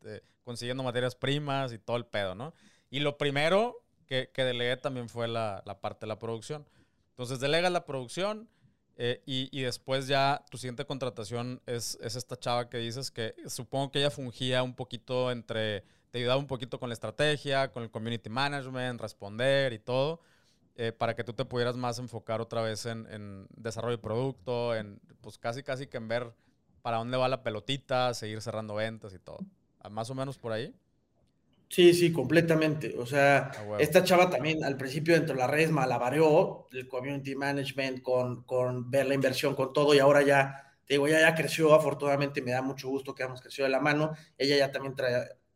consiguiendo 0.45 0.85
materias 0.85 1.17
primas 1.17 1.73
y 1.73 1.79
todo 1.79 1.97
el 1.97 2.07
pedo, 2.07 2.35
¿no? 2.37 2.55
Y 2.89 3.01
lo 3.01 3.19
primero 3.19 3.83
que, 4.07 4.31
que 4.33 4.45
delegué 4.45 4.77
también 4.77 5.09
fue 5.09 5.29
la, 5.29 5.63
la, 5.67 5.81
parte 5.81 6.01
de 6.01 6.07
la 6.07 6.19
producción. 6.19 6.65
Entonces 7.11 7.41
delegas 7.41 7.73
la 7.73 7.85
producción 7.85 8.49
eh, 8.97 9.23
y, 9.27 9.49
y, 9.51 9.63
después 9.63 10.07
ya 10.07 10.45
tu 10.51 10.57
siguiente 10.57 10.87
contratación 10.87 11.61
es, 11.67 11.99
es, 12.01 12.17
esta 12.17 12.39
chava 12.39 12.71
que 12.71 12.79
dices 12.79 13.11
que 13.11 13.35
supongo 13.47 13.91
que 13.91 13.99
ella 13.99 14.11
fungía 14.11 14.63
un 14.63 14.75
poquito 14.75 15.31
entre, 15.31 15.83
te 16.11 16.19
ayudaba 16.19 16.39
un 16.39 16.47
poquito 16.47 16.79
con 16.79 16.89
la 16.89 16.95
estrategia, 16.95 17.73
con 17.73 17.83
el 17.83 17.91
community 17.91 18.31
management, 18.31 19.01
responder 19.01 19.73
y 19.73 19.79
todo. 19.79 20.21
Eh, 20.79 20.93
para 20.93 21.17
que 21.17 21.25
tú 21.25 21.33
te 21.33 21.47
pudieras 21.47 21.75
más 21.77 21.99
enfocar 21.99 22.43
otra 22.43 22.61
vez 22.61 22.85
en, 22.85 23.07
en, 23.11 23.47
desarrollo 23.57 23.97
de 23.97 24.03
producto, 24.03 24.77
en 24.77 25.01
pues 25.23 25.39
casi 25.39 25.63
casi 25.63 25.87
que 25.87 25.97
en 25.97 26.07
ver 26.07 26.35
para 26.83 26.99
dónde 26.99 27.17
va 27.17 27.29
la 27.29 27.43
pelotita, 27.43 28.13
seguir 28.13 28.43
cerrando 28.43 28.75
ventas 28.75 29.15
y 29.15 29.19
todo. 29.19 29.39
Más 29.91 30.11
o 30.11 30.15
menos 30.15 30.37
por 30.37 30.53
ahí. 30.53 30.75
Sí, 31.69 31.95
sí, 31.95 32.13
completamente. 32.13 32.95
O 32.99 33.07
sea, 33.07 33.51
esta 33.79 34.05
chava 34.05 34.31
también 34.31 34.63
al 34.63 34.77
principio 34.77 35.15
dentro 35.15 35.35
de 35.35 35.41
las 35.41 35.51
redes 35.51 35.71
malabareó 35.71 36.67
el 36.73 36.87
community 36.87 37.35
management 37.35 38.03
con, 38.03 38.45
con 38.45 38.91
ver 38.91 39.07
la 39.07 39.15
inversión, 39.15 39.55
con 39.55 39.73
todo, 39.73 39.95
y 39.95 39.99
ahora 39.99 40.23
ya, 40.23 40.75
te 40.87 40.95
digo, 40.95 41.09
ya, 41.09 41.21
ya 41.21 41.35
creció, 41.35 41.75
afortunadamente 41.75 42.43
me 42.43 42.53
da 42.53 42.63
mucho 42.63 42.89
gusto 42.89 43.15
que 43.15 43.25
hemos 43.25 43.41
crecido 43.41 43.65
de 43.65 43.73
la 43.73 43.81
mano. 43.81 44.13
Ella 44.39 44.57
ya 44.57 44.71
también 44.71 44.95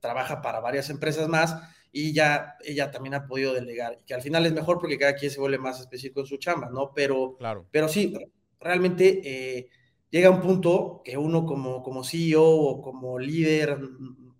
trabaja 0.00 0.42
para 0.42 0.60
varias 0.60 0.90
empresas 0.90 1.28
más 1.28 1.56
y 1.92 2.12
ya 2.12 2.56
ella 2.64 2.90
también 2.90 3.14
ha 3.14 3.26
podido 3.26 3.52
delegar, 3.52 3.98
y 4.00 4.04
que 4.04 4.14
al 4.14 4.22
final 4.22 4.46
es 4.46 4.52
mejor 4.52 4.78
porque 4.78 4.98
cada 4.98 5.14
quien 5.14 5.30
se 5.30 5.40
vuelve 5.40 5.58
más 5.58 5.80
específico 5.80 6.20
en 6.20 6.26
su 6.26 6.36
chamba, 6.36 6.70
¿no? 6.70 6.92
Pero, 6.94 7.36
claro. 7.36 7.66
pero 7.70 7.88
sí, 7.88 8.14
realmente 8.60 9.20
eh, 9.24 9.68
llega 10.10 10.30
un 10.30 10.40
punto 10.40 11.02
que 11.04 11.16
uno 11.16 11.44
como, 11.44 11.82
como 11.82 12.04
CEO 12.04 12.44
o 12.44 12.82
como 12.82 13.18
líder 13.18 13.78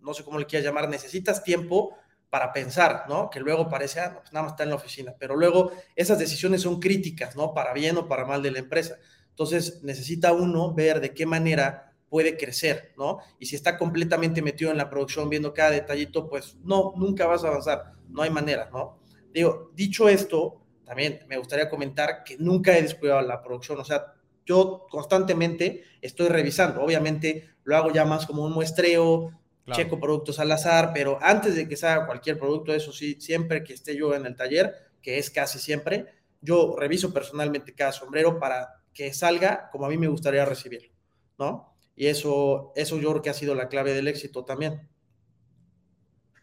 no 0.03 0.15
sé 0.15 0.25
cómo 0.25 0.39
le 0.39 0.47
quieras 0.47 0.67
llamar, 0.67 0.89
necesitas 0.89 1.43
tiempo 1.43 1.95
para 2.29 2.53
pensar, 2.53 3.05
¿no? 3.09 3.29
Que 3.29 3.41
luego 3.41 3.69
parece, 3.69 4.01
ah, 4.01 4.19
pues 4.21 4.33
nada 4.33 4.45
más 4.45 4.53
está 4.53 4.63
en 4.63 4.71
la 4.71 4.77
oficina, 4.77 5.15
pero 5.19 5.37
luego 5.37 5.73
esas 5.97 6.19
decisiones 6.19 6.63
son 6.63 6.79
críticas, 6.79 7.37
¿no? 7.37 7.53
Para 7.55 7.73
bien 7.73 7.97
o 7.97 8.09
para 8.09 8.25
mal 8.25 8.43
de 8.43 8.53
la 8.53 8.61
empresa. 8.61 8.97
Entonces 9.31 9.83
necesita 9.83 10.33
uno 10.33 10.73
ver 10.73 11.01
de 11.01 11.13
qué 11.13 11.27
manera 11.27 11.90
puede 12.11 12.37
crecer, 12.37 12.93
¿no? 12.99 13.21
Y 13.39 13.47
si 13.47 13.57
está 13.57 13.79
completamente 13.79 14.43
metido 14.43 14.71
en 14.71 14.77
la 14.77 14.91
producción, 14.91 15.31
viendo 15.31 15.55
cada 15.55 15.71
detallito, 15.71 16.29
pues 16.29 16.57
no, 16.63 16.93
nunca 16.97 17.27
vas 17.27 17.45
a 17.45 17.49
avanzar, 17.49 17.93
no 18.09 18.23
hay 18.23 18.31
manera, 18.31 18.69
¿no? 18.71 18.99
Digo, 19.33 19.71
dicho 19.75 20.09
esto, 20.09 20.61
también 20.85 21.21
me 21.29 21.39
gustaría 21.39 21.71
comentar 21.71 22.25
que 22.25 22.37
nunca 22.37 22.77
he 22.77 22.83
descuidado 22.83 23.23
la 23.23 23.43
producción, 23.43 23.79
o 23.79 23.85
sea, 23.85 24.13
yo 24.45 24.87
constantemente 24.91 25.85
estoy 26.03 26.29
revisando, 26.29 26.83
obviamente 26.83 27.51
lo 27.63 27.77
hago 27.77 27.93
ya 27.93 28.05
más 28.05 28.27
como 28.27 28.45
un 28.45 28.53
muestreo, 28.53 29.31
checo 29.71 30.01
productos 30.01 30.41
al 30.41 30.51
azar, 30.51 30.91
pero 30.93 31.19
antes 31.23 31.55
de 31.55 31.69
que 31.69 31.77
salga 31.77 32.07
cualquier 32.07 32.41
producto, 32.41 32.75
eso 32.75 32.93
sí, 32.93 33.21
siempre 33.21 33.63
que 33.63 33.75
esté 33.75 33.95
yo 33.97 34.15
en 34.15 34.27
el 34.27 34.35
taller, 34.35 34.75
que 35.01 35.19
es 35.19 35.31
casi 35.31 35.61
siempre, 35.61 36.07
yo 36.41 36.75
reviso 36.77 37.13
personalmente 37.13 37.73
cada 37.73 37.93
sombrero 37.93 38.41
para 38.41 38.83
que 38.93 39.13
salga 39.13 39.69
como 39.71 39.87
a 39.87 39.89
mí 39.89 39.97
me 39.97 40.09
gustaría 40.09 40.45
recibirlo, 40.45 40.91
¿no? 41.39 41.70
Y 42.01 42.07
eso, 42.07 42.73
eso 42.77 42.99
yo 42.99 43.11
creo 43.11 43.21
que 43.21 43.29
ha 43.29 43.35
sido 43.35 43.55
la 43.55 43.69
clave 43.69 43.93
del 43.93 44.09
éxito 44.09 44.43
también. 44.43 44.89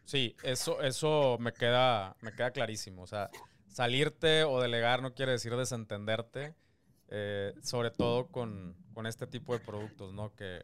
Sí, 0.06 0.36
eso, 0.44 0.84
eso 0.84 1.38
me 1.40 1.52
queda, 1.52 2.16
me 2.22 2.32
queda 2.32 2.52
clarísimo. 2.52 3.02
O 3.02 3.08
sea, 3.08 3.32
salirte 3.66 4.44
o 4.44 4.62
delegar 4.62 5.02
no 5.02 5.16
quiere 5.16 5.32
decir 5.32 5.56
desentenderte, 5.56 6.54
eh, 7.08 7.56
sobre 7.64 7.90
todo 7.90 8.28
con, 8.28 8.78
con, 8.94 9.08
este 9.08 9.26
tipo 9.26 9.58
de 9.58 9.66
productos, 9.66 10.14
¿no? 10.14 10.36
Que, 10.36 10.62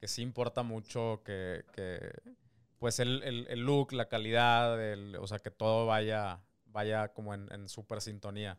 que 0.00 0.08
sí 0.08 0.22
importa 0.22 0.64
mucho 0.64 1.22
que, 1.24 1.62
pues 2.80 2.98
el, 2.98 3.22
el, 3.22 3.60
look, 3.60 3.92
la 3.92 4.08
calidad, 4.08 4.76
o 5.20 5.26
sea, 5.28 5.38
que 5.38 5.52
todo 5.52 5.86
vaya, 5.86 6.40
vaya 6.66 7.12
como 7.12 7.32
en, 7.32 7.46
en 7.52 7.68
súper 7.68 8.00
sintonía. 8.00 8.58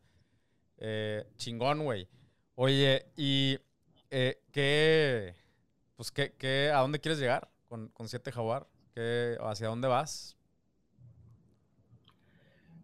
Eh, 0.77 1.25
chingón, 1.35 1.83
güey. 1.83 2.07
Oye, 2.55 3.07
¿y 3.17 3.59
eh, 4.11 4.43
qué, 4.53 5.42
pues 6.11 6.31
qué, 6.37 6.71
a 6.71 6.79
dónde 6.79 6.99
quieres 6.99 7.19
llegar 7.19 7.49
con, 7.67 7.89
con 7.89 8.07
Siete 8.07 8.31
Jaguar? 8.31 8.67
¿Qué, 8.93 9.37
¿Hacia 9.39 9.67
dónde 9.67 9.87
vas? 9.87 10.37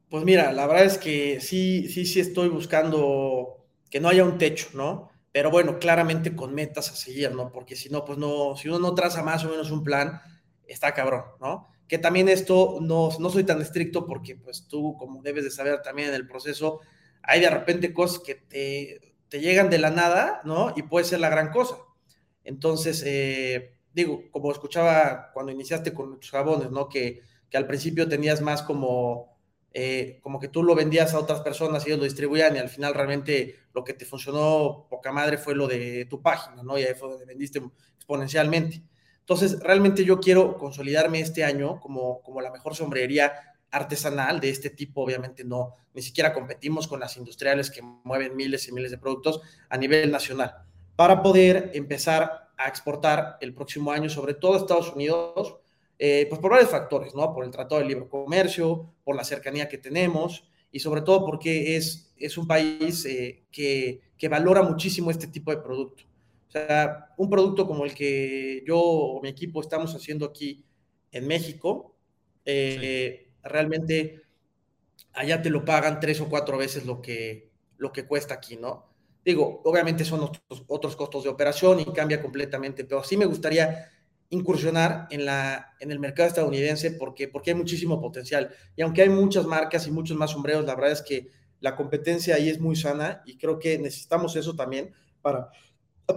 Pues 0.10 0.24
mira, 0.24 0.52
la 0.52 0.66
verdad 0.66 0.86
es 0.86 0.98
que 0.98 1.40
sí, 1.40 1.88
sí, 1.90 2.06
sí 2.06 2.20
estoy 2.20 2.50
buscando 2.50 3.66
que 3.90 4.00
no 4.00 4.10
haya 4.10 4.24
un 4.24 4.38
techo, 4.38 4.70
¿no? 4.74 5.10
pero 5.32 5.52
bueno, 5.52 5.80
claramente 5.80 6.36
con 6.36 6.54
metas 6.56 6.92
a 6.92 6.96
seguir, 6.96 7.34
¿no? 7.34 7.52
Porque 7.52 7.76
si 7.76 7.90
no, 7.90 8.04
pues 8.04 8.18
no, 8.18 8.56
si 8.56 8.68
uno 8.68 8.80
no 8.80 8.96
traza 8.96 9.24
más 9.24 9.46
o 9.46 9.50
menos 9.50 9.72
un 9.72 9.84
plan, 9.84 10.22
está 10.68 10.94
cabrón, 10.94 11.24
¿no? 11.40 11.68
Que 11.88 11.98
también 11.98 12.30
esto 12.30 12.80
no, 12.82 13.10
no 13.20 13.30
soy 13.30 13.44
tan 13.44 13.62
estricto 13.62 14.06
porque 14.06 14.36
pues 14.36 14.68
tú, 14.68 14.96
como 14.98 15.22
debes 15.22 15.44
de 15.44 15.52
saber 15.52 15.82
también 15.82 16.10
en 16.10 16.16
el 16.16 16.28
proceso, 16.28 16.80
hay 17.22 17.42
de 17.42 17.50
repente 17.50 17.94
cosas 17.94 18.20
que 18.20 18.36
te, 18.36 19.16
te 19.30 19.40
llegan 19.40 19.70
de 19.70 19.78
la 19.78 19.92
nada, 19.92 20.42
¿no? 20.46 20.74
Y 20.76 20.84
puede 20.84 21.06
ser 21.06 21.20
la 21.20 21.30
gran 21.30 21.52
cosa. 21.52 21.78
Entonces, 22.50 23.04
eh, 23.06 23.76
digo, 23.94 24.24
como 24.32 24.52
escuchaba 24.52 25.30
cuando 25.34 25.52
iniciaste 25.52 25.94
con 25.94 26.20
tus 26.20 26.32
jabones, 26.32 26.72
¿no? 26.72 26.90
Que, 26.90 27.22
que 27.48 27.58
al 27.58 27.68
principio 27.68 28.10
tenías 28.10 28.42
más 28.42 28.64
como, 28.64 29.38
eh, 29.72 30.20
como 30.24 30.40
que 30.40 30.48
tú 30.48 30.64
lo 30.64 30.74
vendías 30.74 31.14
a 31.14 31.20
otras 31.20 31.42
personas 31.42 31.84
y 31.84 31.90
ellos 31.90 32.00
lo 32.00 32.06
distribuían 32.06 32.56
y 32.56 32.60
al 32.60 32.70
final 32.70 32.96
realmente 32.96 33.56
lo 33.72 33.84
que 33.84 33.94
te 33.94 34.04
funcionó 34.04 34.88
poca 34.90 35.12
madre 35.12 35.38
fue 35.38 35.54
lo 35.54 35.68
de 35.68 36.06
tu 36.10 36.24
página, 36.24 36.64
¿no? 36.64 36.80
Y 36.80 36.86
ahí 36.86 36.96
fue 36.96 37.10
donde 37.10 37.26
vendiste 37.26 37.62
exponencialmente. 37.98 38.82
Entonces, 39.20 39.60
realmente 39.60 40.04
yo 40.04 40.20
quiero 40.20 40.58
consolidarme 40.58 41.20
este 41.20 41.44
año 41.44 41.80
como, 41.80 42.24
como 42.24 42.42
la 42.42 42.50
mejor 42.50 42.76
sombrería 42.76 43.32
artesanal 43.70 44.40
de 44.40 44.50
este 44.50 44.72
tipo, 44.72 45.04
obviamente 45.04 45.44
no, 45.44 45.76
ni 45.94 46.02
siquiera 46.02 46.34
competimos 46.34 46.88
con 46.88 47.00
las 47.00 47.16
industriales 47.16 47.70
que 47.70 47.84
mueven 47.84 48.36
miles 48.36 48.68
y 48.68 48.72
miles 48.72 48.90
de 48.90 48.98
productos 48.98 49.40
a 49.70 49.78
nivel 49.78 50.12
nacional, 50.12 50.66
para 51.00 51.24
poder 51.24 51.72
empezar 51.76 52.50
a 52.58 52.68
exportar 52.68 53.38
el 53.40 53.54
próximo 53.54 53.90
año, 53.90 54.10
sobre 54.10 54.34
todo 54.34 54.56
a 54.56 54.58
Estados 54.58 54.92
Unidos, 54.94 55.56
eh, 55.98 56.26
pues 56.28 56.42
por 56.42 56.52
varios 56.52 56.70
factores, 56.70 57.16
¿no? 57.16 57.34
Por 57.34 57.46
el 57.46 57.52
Tratado 57.52 57.80
de 57.80 57.88
Libre 57.88 58.10
Comercio, 58.10 58.92
por 59.06 59.16
la 59.16 59.24
cercanía 59.24 59.70
que 59.70 59.78
tenemos 59.78 60.44
y 60.74 60.82
sobre 60.82 61.00
todo 61.00 61.26
porque 61.26 61.78
es, 61.78 62.14
es 62.18 62.38
un 62.38 62.48
país 62.48 63.06
eh, 63.06 63.46
que, 63.50 64.02
que 64.18 64.28
valora 64.28 64.62
muchísimo 64.62 65.10
este 65.10 65.28
tipo 65.28 65.52
de 65.52 65.62
producto. 65.62 66.04
O 66.50 66.52
sea, 66.52 67.14
un 67.16 67.30
producto 67.30 67.66
como 67.66 67.86
el 67.86 67.94
que 67.94 68.62
yo 68.68 68.78
o 68.78 69.22
mi 69.22 69.30
equipo 69.30 69.62
estamos 69.62 69.96
haciendo 69.96 70.26
aquí 70.26 70.66
en 71.14 71.28
México, 71.28 71.96
eh, 72.44 73.30
realmente 73.42 74.24
allá 75.14 75.42
te 75.42 75.50
lo 75.50 75.64
pagan 75.64 76.02
tres 76.02 76.20
o 76.20 76.28
cuatro 76.28 76.58
veces 76.58 76.86
lo 76.86 77.02
que, 77.02 77.50
lo 77.78 77.94
que 77.94 78.06
cuesta 78.06 78.34
aquí, 78.34 78.58
¿no? 78.58 78.89
Digo, 79.24 79.62
obviamente 79.66 80.06
son 80.06 80.22
otros, 80.22 80.64
otros 80.68 80.96
costos 80.96 81.24
de 81.24 81.30
operación 81.30 81.80
y 81.80 81.86
cambia 81.86 82.22
completamente, 82.22 82.86
pero 82.86 83.04
sí 83.04 83.18
me 83.18 83.26
gustaría 83.26 83.90
incursionar 84.30 85.08
en, 85.10 85.26
la, 85.26 85.74
en 85.80 85.92
el 85.92 86.00
mercado 86.00 86.28
estadounidense 86.30 86.92
porque, 86.92 87.28
porque 87.28 87.52
hay 87.52 87.58
muchísimo 87.58 88.00
potencial. 88.00 88.52
Y 88.76 88.82
aunque 88.82 89.02
hay 89.02 89.10
muchas 89.10 89.46
marcas 89.46 89.88
y 89.88 89.92
muchos 89.92 90.16
más 90.18 90.32
sombreros, 90.32 90.66
la 90.66 90.76
verdad 90.76 90.92
es 90.92 91.02
que 91.02 91.32
la 91.60 91.76
competencia 91.76 92.36
ahí 92.36 92.50
es 92.50 92.60
muy 92.60 92.76
sana 92.76 93.22
y 93.26 93.38
creo 93.38 93.60
que 93.60 93.78
necesitamos 93.78 94.36
eso 94.36 94.56
también 94.56 94.94
para, 95.22 95.50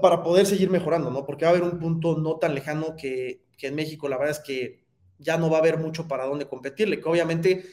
para 0.00 0.22
poder 0.22 0.46
seguir 0.46 0.70
mejorando, 0.70 1.10
¿no? 1.10 1.24
Porque 1.24 1.44
va 1.44 1.50
a 1.50 1.54
haber 1.54 1.64
un 1.64 1.78
punto 1.78 2.16
no 2.18 2.36
tan 2.36 2.54
lejano 2.54 2.94
que, 2.96 3.42
que 3.56 3.68
en 3.68 3.74
México 3.74 4.08
la 4.08 4.18
verdad 4.18 4.36
es 4.38 4.44
que 4.44 4.84
ya 5.18 5.38
no 5.38 5.50
va 5.50 5.56
a 5.56 5.60
haber 5.60 5.78
mucho 5.78 6.06
para 6.06 6.26
dónde 6.26 6.46
competirle, 6.46 7.00
que 7.00 7.08
obviamente 7.08 7.64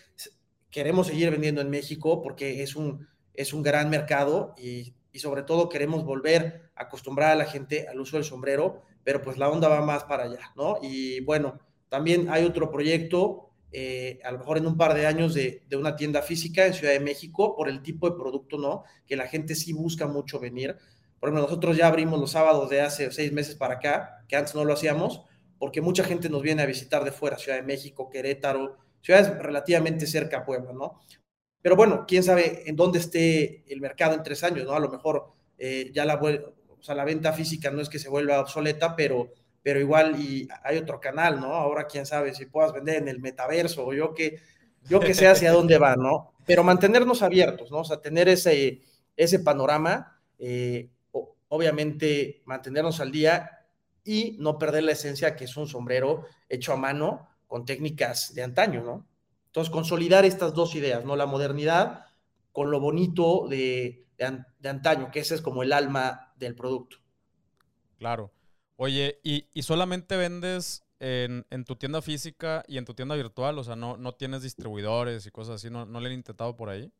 queremos 0.72 1.08
seguir 1.08 1.32
vendiendo 1.32 1.62
en 1.62 1.70
México 1.70 2.22
porque 2.22 2.64
es 2.64 2.76
un, 2.76 3.08
es 3.34 3.54
un 3.54 3.64
gran 3.64 3.90
mercado 3.90 4.56
y, 4.58 4.94
y, 5.12 5.20
sobre 5.20 5.44
todo 5.44 5.70
queremos 5.70 6.04
volver 6.04 6.72
a 6.76 6.84
acostumbrar 6.84 7.32
a 7.32 7.36
la 7.36 7.46
gente 7.46 7.88
al 7.88 8.00
uso 8.00 8.18
del 8.18 8.24
sombrero, 8.24 8.82
pero 9.04 9.22
pues 9.22 9.38
la 9.38 9.50
onda 9.50 9.68
va 9.68 9.82
más 9.82 10.04
para 10.04 10.24
allá, 10.24 10.52
¿no? 10.56 10.78
Y 10.82 11.22
bueno, 11.22 11.60
también 11.90 12.30
hay 12.30 12.46
otro 12.46 12.72
proyecto, 12.72 13.52
eh, 13.72 14.20
a 14.24 14.32
lo 14.32 14.40
mejor 14.40 14.58
en 14.58 14.68
un 14.68 14.78
par 14.78 14.94
de 14.94 15.06
años, 15.08 15.34
de, 15.34 15.64
de, 15.68 15.76
una 15.76 15.96
tienda 15.96 16.22
física 16.22 16.66
en 16.66 16.74
Ciudad 16.74 16.94
de 16.94 17.00
México 17.00 17.56
por 17.56 17.70
el 17.70 17.82
tipo 17.82 18.10
de 18.10 18.16
producto, 18.16 18.58
¿no? 18.58 18.84
Que 19.06 19.16
la 19.16 19.28
gente 19.28 19.56
sí 19.56 19.74
busca 19.74 20.08
mucho 20.08 20.40
venir. 20.40 20.78
Por 21.20 21.30
ejemplo, 21.30 21.44
nosotros 21.44 21.76
ya 21.76 21.88
abrimos 21.88 22.20
los 22.20 22.32
sábados 22.32 22.70
de 22.70 22.82
hace 22.82 23.12
seis 23.12 23.32
meses 23.32 23.56
para 23.56 23.76
acá, 23.76 24.26
que 24.28 24.36
antes 24.36 24.56
no 24.56 24.64
lo 24.64 24.74
hacíamos, 24.74 25.24
porque 25.58 25.82
mucha 25.82 26.04
gente 26.04 26.30
nos 26.30 26.42
viene 26.42 26.62
a 26.62 26.66
visitar 26.66 27.04
de 27.04 27.12
fuera, 27.12 27.38
Ciudad 27.38 27.58
de 27.58 27.64
México, 27.64 28.10
Querétaro, 28.10 28.78
ciudades 29.02 29.38
relativamente 29.38 30.08
cerca 30.08 30.40
a 30.40 30.46
Puebla, 30.46 30.72
¿no? 30.74 31.00
Pero 31.62 31.76
bueno, 31.76 32.06
quién 32.08 32.24
sabe 32.24 32.64
en 32.70 32.76
dónde 32.76 33.00
esté 33.00 33.64
el 33.68 33.82
mercado 33.82 34.16
en 34.16 34.24
tres 34.24 34.44
años, 34.44 34.66
¿no? 34.66 34.74
A 34.74 34.80
lo 34.80 34.90
mejor 34.90 35.32
eh, 35.58 35.92
ya 35.94 36.06
la, 36.06 36.16
o 36.16 36.82
sea, 36.82 36.96
la 36.96 37.04
venta 37.04 37.34
física 37.34 37.70
no 37.70 37.82
es 37.82 37.90
que 37.90 38.00
se 38.00 38.10
vuelva 38.10 38.40
obsoleta, 38.40 38.96
pero, 38.96 39.34
pero 39.62 39.80
igual 39.80 40.20
y 40.20 40.48
hay 40.64 40.78
otro 40.78 41.00
canal, 41.00 41.40
¿no? 41.40 41.54
Ahora 41.54 41.86
quién 41.86 42.06
sabe 42.06 42.34
si 42.34 42.46
puedas 42.46 42.74
vender 42.74 42.98
en 42.98 43.08
el 43.10 43.20
metaverso 43.20 43.86
o 43.86 43.94
yo 43.94 44.14
que, 44.14 44.40
yo 44.88 45.00
que 45.00 45.14
sé 45.14 45.28
hacia 45.28 45.52
dónde 45.52 45.78
va, 45.78 45.96
¿no? 45.96 46.34
Pero 46.46 46.64
mantenernos 46.64 47.22
abiertos, 47.22 47.72
¿no? 47.72 47.80
O 47.80 47.84
sea, 47.84 48.02
tener 48.02 48.30
ese, 48.30 48.82
ese 49.18 49.40
panorama, 49.40 50.18
eh, 50.40 50.90
obviamente 51.50 52.42
mantenernos 52.46 53.02
al 53.02 53.12
día 53.12 53.66
y 54.06 54.38
no 54.40 54.58
perder 54.58 54.84
la 54.84 54.94
esencia 54.94 55.36
que 55.36 55.44
es 55.44 55.58
un 55.58 55.68
sombrero 55.68 56.26
hecho 56.48 56.72
a 56.74 56.78
mano 56.78 57.28
con 57.48 57.66
técnicas 57.66 58.34
de 58.34 58.44
antaño, 58.44 58.82
¿no? 58.84 59.09
Entonces, 59.50 59.72
consolidar 59.72 60.26
estas 60.26 60.54
dos 60.54 60.76
ideas, 60.76 61.06
¿no? 61.06 61.16
La 61.16 61.26
modernidad 61.26 62.06
con 62.52 62.72
lo 62.72 62.80
bonito 62.80 63.48
de, 63.48 64.08
de, 64.18 64.70
antaño, 64.70 65.12
que 65.12 65.20
ese 65.20 65.36
es 65.36 65.42
como 65.42 65.64
el 65.64 65.74
alma 65.74 66.34
del 66.38 66.56
producto. 66.56 66.98
Claro. 67.98 68.32
Oye, 68.76 69.20
¿y, 69.24 69.48
y 69.54 69.64
solamente 69.64 70.16
vendes 70.18 70.86
en, 71.00 71.46
en, 71.50 71.66
tu 71.66 71.76
tienda 71.76 72.02
física 72.02 72.64
y 72.68 72.78
en 72.78 72.86
tu 72.86 72.94
tienda 72.94 73.16
virtual? 73.16 73.58
O 73.60 73.64
sea, 73.64 73.76
¿no, 73.76 73.98
no 73.98 74.14
tienes 74.14 74.42
distribuidores 74.42 75.26
y 75.26 75.32
cosas 75.32 75.56
así? 75.56 75.70
¿No, 75.70 75.86
¿No 75.86 76.00
le 76.00 76.08
han 76.08 76.14
intentado 76.14 76.56
por 76.56 76.70
ahí? 76.70 76.92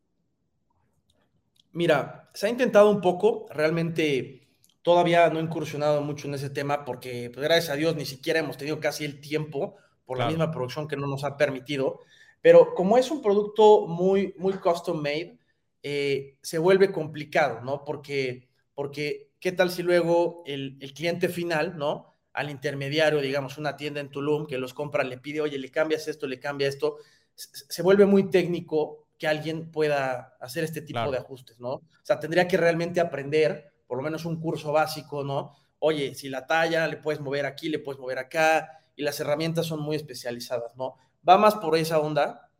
Mira, 1.72 2.30
se 2.34 2.46
ha 2.46 2.50
intentado 2.50 2.90
un 2.90 3.00
poco. 3.00 3.46
Realmente 3.50 4.50
Todavía 4.82 5.28
no 5.28 5.40
he 5.40 5.42
incursionado 5.42 6.00
mucho 6.00 6.26
en 6.26 6.34
ese 6.34 6.48
tema 6.48 6.84
porque, 6.84 7.30
pues, 7.32 7.44
gracias 7.44 7.70
a 7.70 7.76
Dios, 7.76 7.96
ni 7.96 8.06
siquiera 8.06 8.40
hemos 8.40 8.56
tenido 8.56 8.80
casi 8.80 9.04
el 9.04 9.20
tiempo 9.20 9.76
por 10.06 10.18
la 10.18 10.26
misma 10.26 10.50
producción 10.50 10.88
que 10.88 10.96
no 10.96 11.06
nos 11.06 11.22
ha 11.22 11.36
permitido. 11.36 12.00
Pero 12.40 12.74
como 12.74 12.96
es 12.96 13.10
un 13.10 13.22
producto 13.22 13.86
muy, 13.86 14.34
muy 14.38 14.54
custom 14.54 15.00
made, 15.00 15.38
eh, 15.82 16.38
se 16.42 16.58
vuelve 16.58 16.92
complicado, 16.92 17.60
¿no? 17.62 17.84
Porque, 17.84 18.48
porque, 18.74 19.32
¿qué 19.40 19.52
tal 19.52 19.70
si 19.70 19.82
luego 19.82 20.42
el, 20.46 20.78
el, 20.80 20.92
cliente 20.92 21.28
final, 21.28 21.76
¿no? 21.76 22.14
Al 22.32 22.50
intermediario, 22.50 23.20
digamos, 23.20 23.58
una 23.58 23.76
tienda 23.76 24.00
en 24.00 24.10
Tulum 24.10 24.46
que 24.46 24.58
los 24.58 24.74
compra, 24.74 25.04
le 25.04 25.18
pide, 25.18 25.40
oye, 25.40 25.58
le 25.58 25.70
cambias 25.70 26.08
esto, 26.08 26.26
le 26.26 26.38
cambia 26.38 26.68
esto, 26.68 26.98
se, 27.34 27.82
vuelve 27.82 28.06
muy 28.06 28.30
técnico 28.30 29.06
que 29.18 29.26
alguien 29.26 29.70
pueda 29.70 30.36
hacer 30.40 30.64
este 30.64 30.82
tipo 30.82 31.10
de 31.10 31.18
ajustes, 31.18 31.60
¿no? 31.60 31.72
O 31.72 31.82
sea, 32.02 32.18
tendría 32.18 32.48
que 32.48 32.56
realmente 32.56 33.00
aprender 33.00 33.72
por 33.86 33.98
lo 33.98 34.04
menos 34.04 34.24
un 34.24 34.40
curso 34.40 34.72
básico, 34.72 35.24
¿no? 35.24 35.56
Oye, 35.78 36.14
si 36.14 36.28
la 36.28 36.46
talla 36.46 36.86
le 36.86 36.98
puedes 36.98 37.20
mover 37.20 37.46
aquí, 37.46 37.68
le 37.68 37.78
puedes 37.78 38.00
mover 38.00 38.18
acá, 38.18 38.82
y 38.96 39.02
las 39.02 39.18
herramientas 39.20 39.66
son 39.66 39.80
muy 39.80 39.96
especializadas, 39.96 40.76
¿no? 40.76 40.96
Va 41.28 41.38
más 41.38 41.56
por 41.56 41.76
esa 41.76 41.98
onda. 41.98 42.50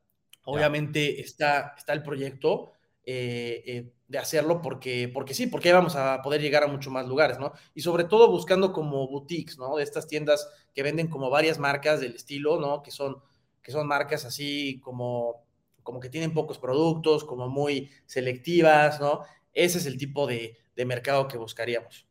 Obviamente 0.45 1.21
está, 1.21 1.75
está 1.77 1.93
el 1.93 2.03
proyecto 2.03 2.73
eh, 3.05 3.63
eh, 3.67 3.93
de 4.09 4.19
hacerlo 4.19 4.61
porque, 4.63 5.09
porque 5.13 5.35
sí, 5.35 5.47
porque 5.47 5.73
vamos 5.73 5.97
a 5.97 6.21
poder 6.23 6.41
llegar 6.41 6.65
a 6.65 6.67
mucho 6.67 6.91
más 6.91 7.07
lugares, 7.07 7.39
¿no? 7.39 7.53
Y 7.75 7.83
sobre 7.83 8.05
todo 8.05 8.31
buscando 8.31 8.73
como 8.73 9.07
boutiques, 9.07 9.59
¿no? 9.59 9.77
De 9.77 9.83
estas 9.83 10.07
tiendas 10.07 10.49
que 10.75 10.83
venden 10.83 11.09
como 11.09 11.31
varias 11.31 11.59
marcas 11.59 12.01
del 12.01 12.15
estilo, 12.15 12.59
¿no? 12.59 12.83
Que 12.83 12.91
son, 12.91 13.23
que 13.63 13.71
son 13.71 13.87
marcas 13.87 14.25
así 14.25 14.81
como, 14.81 15.45
como 15.83 16.01
que 16.01 16.09
tienen 16.09 16.35
pocos 16.35 16.59
productos, 16.59 17.25
como 17.25 17.49
muy 17.49 17.91
selectivas, 18.07 19.01
¿no? 19.01 19.23
Ese 19.53 19.79
es 19.79 19.87
el 19.87 19.97
tipo 19.99 20.27
de, 20.27 20.57
de 20.75 20.85
mercado 20.85 21.29
que 21.29 21.39
buscaríamos. 21.39 22.07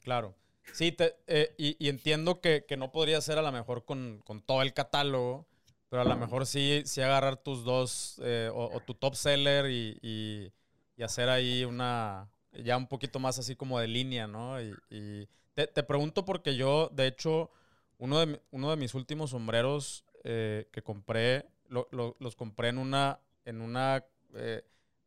Claro. 0.00 0.34
Sí, 0.72 0.92
te, 0.92 1.16
eh, 1.26 1.54
y, 1.56 1.88
entiendo 1.88 2.40
que, 2.40 2.64
no 2.76 2.90
podría 2.90 3.20
ser 3.20 3.38
a 3.38 3.42
lo 3.42 3.52
mejor 3.52 3.84
con, 3.84 4.22
todo 4.46 4.62
el 4.62 4.72
catálogo, 4.72 5.46
pero 5.94 6.02
a 6.02 6.08
lo 6.08 6.16
mejor 6.16 6.44
sí, 6.44 6.82
sí 6.86 7.00
agarrar 7.02 7.36
tus 7.36 7.62
dos 7.62 8.20
eh, 8.24 8.50
o, 8.52 8.80
tu 8.80 8.94
top 8.94 9.14
seller 9.14 9.70
y, 9.70 10.52
hacer 11.00 11.28
ahí 11.28 11.64
una, 11.64 12.28
ya 12.50 12.76
un 12.76 12.88
poquito 12.88 13.20
más 13.20 13.38
así 13.38 13.54
como 13.54 13.78
de 13.78 13.86
línea, 13.86 14.26
¿no? 14.26 14.60
Y, 14.60 15.28
te, 15.54 15.84
pregunto 15.84 16.24
porque 16.24 16.56
yo, 16.56 16.90
de 16.92 17.06
hecho, 17.06 17.52
uno 17.98 18.26
de, 18.26 18.42
uno 18.50 18.70
de 18.70 18.76
mis 18.76 18.92
últimos 18.94 19.30
sombreros 19.30 20.04
eh, 20.24 20.68
que 20.72 20.82
compré, 20.82 21.46
los 21.68 22.34
compré 22.34 22.70
en 22.70 22.78
una, 22.78 23.20
en 23.44 23.60
una 23.60 24.04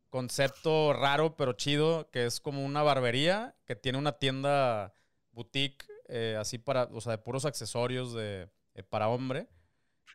concepto 0.10 0.94
raro 0.94 1.36
pero 1.36 1.52
chido, 1.52 2.10
que 2.12 2.28
es 2.28 2.40
como 2.40 2.64
una 2.64 2.82
barbería 2.82 3.58
que 3.66 3.76
tiene 3.76 3.98
una 3.98 4.14
tienda 4.14 4.94
boutique, 5.34 5.86
eh, 6.08 6.38
así 6.40 6.58
para, 6.58 6.84
o 6.94 7.02
sea, 7.02 7.12
de 7.12 7.18
puros 7.18 7.44
accesorios 7.44 8.14
de, 8.14 8.48
eh, 8.74 8.84
para 8.84 9.10
hombre. 9.10 9.50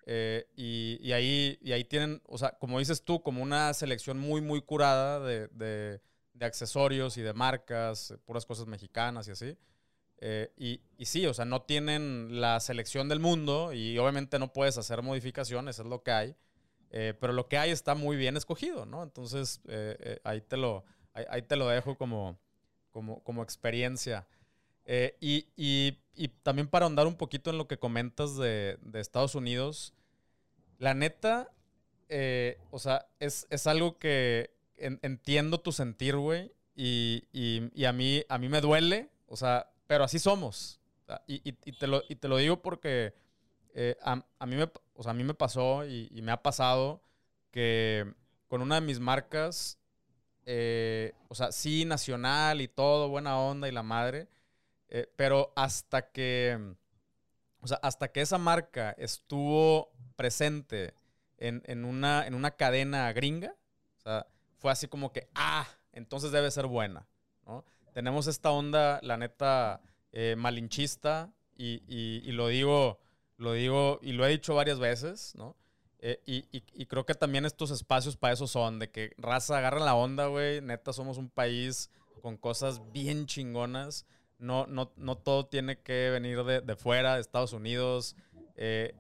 Eh, 0.07 0.47
y, 0.57 1.13
ahí, 1.13 1.59
y 1.63 1.73
ahí 1.73 1.85
tienen, 1.85 2.21
o 2.27 2.39
sea, 2.39 2.53
como 2.59 2.79
dices 2.79 3.05
tú, 3.05 3.23
como 3.23 3.43
una 3.43 3.73
selección 3.75 4.19
muy, 4.19 4.41
muy 4.41 4.61
curada 4.63 5.21
de, 5.21 5.49
de, 5.49 6.01
accesorios 6.41 7.17
y 7.19 7.23
de 7.23 7.33
marcas, 7.33 8.15
puras 8.25 8.45
cosas 8.45 8.67
mexicanas 8.67 9.29
y 9.29 9.31
así. 9.31 9.57
y, 10.57 10.81
y, 10.99 11.05
sí, 11.05 11.25
o 11.27 11.35
sea, 11.35 11.45
no 11.45 11.63
tienen 11.63 12.41
la 12.41 12.59
selección 12.59 13.09
del 13.09 13.21
mundo 13.21 13.73
y 13.73 13.97
obviamente 13.99 14.41
no 14.41 14.53
puedes 14.53 14.77
hacer 14.77 15.03
modificaciones, 15.03 15.79
es 15.79 15.87
lo 15.87 16.03
que 16.03 16.11
hay. 16.11 16.37
Eh, 16.95 17.15
pero 17.19 17.33
lo 17.33 17.49
que 17.49 17.57
hay 17.57 17.71
está 17.71 17.95
muy 17.95 18.17
bien 18.17 18.37
escogido, 18.37 18.85
¿no? 18.85 19.03
Entonces, 19.03 19.63
eh, 19.67 19.97
eh, 19.99 20.21
ahí, 20.25 20.43
te 20.43 20.59
lo, 20.59 20.85
ahí, 21.15 21.41
te 21.41 21.57
lo 21.57 21.67
dejo 21.69 21.97
como, 21.97 22.39
como, 22.91 23.25
como 23.25 23.43
experiencia. 23.43 24.27
Y, 24.87 25.47
y, 25.57 25.99
y, 26.15 26.29
también 26.43 26.69
para 26.69 26.87
ahondar 26.87 27.07
un 27.07 27.17
poquito 27.17 27.51
en 27.51 27.59
lo 27.59 27.69
que 27.69 27.79
comentas 27.79 28.37
de, 28.37 28.79
de 28.83 29.01
Estados 29.01 29.35
Unidos, 29.35 29.95
la 30.79 30.95
neta, 30.95 31.51
o 32.71 32.79
sea, 32.79 33.07
es, 33.21 33.47
es, 33.51 33.67
algo 33.67 33.99
que 33.99 34.51
entiendo 34.77 35.61
tu 35.61 35.73
sentir, 35.73 36.17
güey, 36.17 36.53
y, 36.75 37.25
y, 37.33 37.85
a, 37.85 37.93
mí, 37.93 38.25
a 38.29 38.39
mí 38.39 38.49
me 38.49 38.61
duele, 38.61 39.11
o 39.27 39.37
sea, 39.37 39.71
pero 39.87 40.05
así 40.05 40.19
somos. 40.19 40.81
Y, 41.27 41.53
te, 41.53 41.87
lo, 41.87 42.03
te 42.03 42.29
lo 42.29 42.39
digo 42.39 42.63
porque 42.63 43.15
eh, 43.75 43.97
a, 44.03 44.25
a, 44.39 44.47
mí 44.47 44.57
me, 44.57 44.71
o 44.95 45.03
sea, 45.03 45.13
a 45.13 45.15
mí 45.15 45.25
me 45.25 45.35
pasó 45.35 45.85
y, 45.87 46.09
me 46.23 46.33
ha 46.33 46.43
pasado 46.43 47.03
que 47.51 48.13
con 48.49 48.63
una 48.63 48.77
de 48.77 48.81
mis 48.83 49.01
marcas, 49.01 49.79
eh, 50.47 51.13
o 51.29 51.35
sea, 51.35 51.53
sí, 51.53 51.85
nacional 51.85 52.61
y 52.61 52.69
todo, 52.69 53.09
buena 53.09 53.39
onda 53.39 53.69
y 53.69 53.73
la 53.73 53.83
madre, 53.83 54.29
eh, 54.95 55.11
pero 55.17 55.55
hasta 55.57 56.13
que, 56.13 56.75
o 57.63 57.67
sea, 57.67 57.79
hasta 57.79 58.13
que 58.13 58.21
esa 58.21 58.37
marca 58.37 58.91
estuvo 58.99 59.91
presente 60.17 60.93
en, 61.39 61.63
en, 61.65 61.87
una, 61.87 62.27
en 62.27 62.35
una 62.35 62.51
cadena 62.51 63.11
gringa, 63.15 63.57
o 63.97 64.01
sea, 64.03 64.27
fue 64.59 64.71
así 64.71 64.89
como 64.89 65.11
que, 65.11 65.31
ah, 65.35 65.67
entonces 65.95 66.31
debe 66.31 66.51
ser 66.51 66.67
buena, 66.67 67.09
¿no? 67.47 67.65
Tenemos 67.95 68.27
esta 68.27 68.51
onda, 68.51 69.01
la 69.03 69.17
neta, 69.17 69.81
eh, 70.13 70.35
malinchista, 70.37 71.33
y, 71.57 71.83
y, 71.89 72.31
lo 72.33 72.49
digo, 72.49 73.01
lo 73.39 73.55
digo, 73.55 73.99
y 74.03 74.13
lo 74.13 74.27
he 74.27 74.31
dicho 74.31 74.55
varias 74.55 74.79
veces, 74.79 75.35
¿no? 75.37 75.57
Eh, 76.01 76.21
y, 76.27 76.45
y, 76.53 76.85
creo 76.87 77.07
que 77.07 77.15
también 77.15 77.47
estos 77.47 77.71
espacios 77.71 78.17
para 78.19 78.35
eso 78.35 78.47
son, 78.47 78.79
de 78.79 78.91
que 78.91 79.15
raza 79.17 79.57
agarra 79.57 79.81
la 79.81 79.95
onda, 79.95 80.27
güey. 80.27 80.61
Neta, 80.61 80.93
somos 80.93 81.17
un 81.17 81.31
país 81.31 81.91
con 82.21 82.37
cosas 82.37 82.83
bien 82.93 83.27
chingonas. 83.27 84.05
No, 84.43 84.67
no, 84.67 84.93
no 84.97 85.17
todo 85.17 85.47
tiene 85.47 85.81
que 85.81 86.11
venir 86.11 86.45
de, 86.45 86.61
de 86.61 86.77
fuera, 86.77 87.15
de 87.15 87.21
Estados 87.21 87.53
Unidos. 87.53 88.17
Eh, 88.57 88.95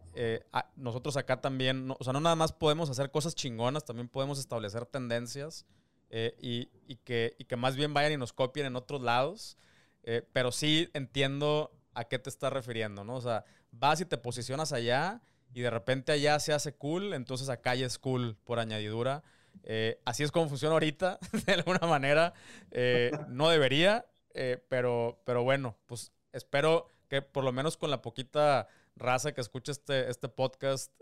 nosotros 0.76 1.16
acá 1.16 1.40
también, 1.40 1.94
o 1.98 2.04
sea, 2.04 2.12
no 2.12 2.20
nada 2.20 2.36
más 2.36 2.52
podemos 2.52 2.88
hacer 2.88 3.10
cosas 3.10 3.34
chingonas, 3.34 3.84
también 3.84 4.08
podemos 4.08 4.38
establecer 4.38 4.86
tendencias. 4.86 5.66
Eh, 6.14 6.36
y, 6.38 6.96
que, 6.96 7.34
que 7.48 7.56
más 7.56 7.74
bien 7.74 7.94
vayan 7.94 8.12
y 8.12 8.16
nos 8.18 8.34
copien 8.34 8.66
en 8.66 8.76
otros 8.76 9.00
lados. 9.00 9.56
Eh, 10.04 10.22
pero 10.32 10.52
sí 10.52 10.90
entiendo 10.92 11.72
a 11.94 12.04
qué 12.04 12.18
te 12.18 12.28
estás 12.28 12.52
refiriendo, 12.52 13.02
¿no? 13.02 13.16
O 13.16 13.20
sea, 13.20 13.44
vas 13.70 14.00
y 14.00 14.04
te 14.04 14.18
posicionas 14.18 14.72
allá 14.72 15.22
y 15.54 15.62
de 15.62 15.70
repente 15.70 16.12
allá 16.12 16.38
se 16.38 16.52
hace 16.52 16.74
cool, 16.74 17.14
entonces 17.14 17.48
acá 17.48 17.74
ya 17.74 17.86
es 17.86 17.98
cool 17.98 18.36
por 18.44 18.58
añadidura. 18.58 19.22
Eh, 19.64 20.00
así 20.04 20.22
es 20.22 20.30
como 20.30 20.48
funciona 20.48 20.74
ahorita, 20.74 21.18
de 21.46 21.52
alguna 21.54 21.86
manera. 21.86 22.34
no 23.28 23.48
debería, 23.48 24.04
pero, 24.68 25.20
pero 25.24 25.42
bueno, 25.42 25.76
pues 25.86 26.12
espero 26.32 26.90
que 27.08 27.22
por 27.22 27.44
lo 27.44 27.52
menos 27.52 27.76
con 27.76 27.90
la 27.90 28.02
poquita 28.02 28.68
raza 28.96 29.32
que 29.32 29.40
escuche 29.40 29.72
este, 29.72 30.10
este 30.10 30.28
podcast, 30.28 30.92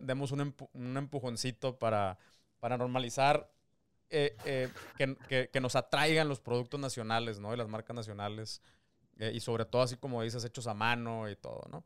demos 0.00 0.32
un, 0.32 0.54
un 0.72 0.96
empujoncito 0.96 1.78
para 1.78 2.18
para 2.62 2.78
normalizar 2.78 3.50
eh, 4.08 4.36
eh, 4.44 4.68
que, 5.50 5.60
nos 5.60 5.74
atraigan 5.74 6.28
los 6.28 6.38
productos 6.38 6.78
nacionales, 6.78 7.40
¿no? 7.40 7.52
Y 7.52 7.56
las 7.56 7.66
marcas 7.66 7.96
nacionales. 7.96 8.62
Eh, 9.18 9.32
y 9.34 9.40
sobre 9.40 9.64
todo, 9.64 9.82
así 9.82 9.96
como 9.96 10.22
dices, 10.22 10.44
hechos 10.44 10.68
a 10.68 10.74
mano 10.74 11.28
y 11.28 11.34
todo, 11.34 11.66
¿no? 11.72 11.84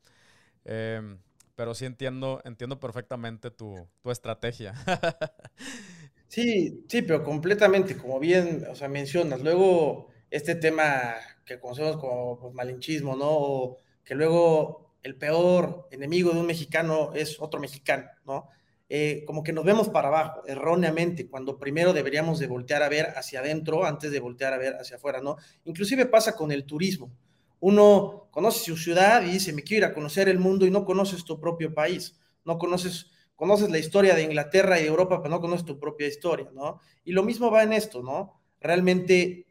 Em, 0.67 1.19
pero 1.55 1.75
sí 1.75 1.87
entiendo, 1.87 2.43
entiendo 2.45 2.79
perfectamente 2.79 3.51
tu, 3.51 3.89
estrategia. 4.05 4.75
sí, 6.29 6.85
sí, 6.89 7.03
pero 7.03 7.23
completamente, 7.23 7.97
como 7.97 8.19
bien, 8.21 8.65
o 8.71 8.75
sea, 8.75 8.89
mencionas. 8.89 9.41
Luego, 9.43 10.09
este 10.31 10.55
tema 10.55 11.15
que 11.45 11.61
conocemos 11.61 11.97
como 11.99 12.39
pues, 12.39 12.55
malinchismo, 12.55 13.17
¿no? 13.17 13.29
O 13.31 13.79
que 14.05 14.15
luego 14.15 14.95
el 15.03 15.17
peor 15.17 15.89
enemigo 15.91 16.33
de 16.33 16.41
un 16.41 16.47
mexicano 16.47 17.13
es 17.15 17.41
otro 17.41 17.61
mexicano, 17.61 18.09
¿no? 18.25 18.49
Eh, 18.89 19.25
como 19.27 19.43
que 19.43 19.53
nos 19.53 19.65
vemos 19.65 19.89
para 19.89 20.09
abajo, 20.09 20.43
erróneamente, 20.47 21.29
cuando 21.29 21.59
primero 21.59 21.93
deberíamos 21.93 22.39
de 22.39 22.47
voltear 22.47 22.83
a 22.83 22.89
ver 22.89 23.07
hacia 23.17 23.41
adentro 23.41 23.85
antes 23.85 24.13
de 24.13 24.21
voltear 24.21 24.53
a 24.53 24.59
ver 24.59 24.75
hacia 24.75 24.97
afuera, 24.97 25.21
¿no? 25.21 25.37
Inclusive 25.65 26.07
pasa 26.07 26.37
con 26.37 26.53
el 26.53 26.65
turismo. 26.65 27.11
Uno 27.59 28.29
conoce 28.31 28.65
su 28.65 28.77
ciudad 28.77 29.23
y 29.23 29.31
dice, 29.31 29.53
me 29.53 29.63
quiero 29.63 29.87
ir 29.87 29.91
a 29.91 29.95
conocer 29.95 30.29
el 30.29 30.39
mundo 30.39 30.67
y 30.67 30.71
no 30.71 30.85
conoces 30.85 31.25
tu 31.25 31.41
propio 31.41 31.75
país, 31.75 32.17
no 32.45 32.59
conoces, 32.59 33.11
conoces 33.37 33.71
la 33.71 33.79
historia 33.79 34.15
de 34.15 34.23
Inglaterra 34.23 34.79
y 34.79 34.83
de 34.83 34.89
Europa, 34.89 35.23
pero 35.23 35.35
no 35.35 35.41
conoces 35.41 35.67
tu 35.67 35.79
propia 35.79 36.09
historia, 36.09 36.49
¿no? 36.53 36.81
Y 37.05 37.13
lo 37.13 37.23
mismo 37.23 37.51
va 37.51 37.63
en 37.63 37.73
esto, 37.73 38.03
¿no? 38.03 38.41
Realmente 38.61 39.47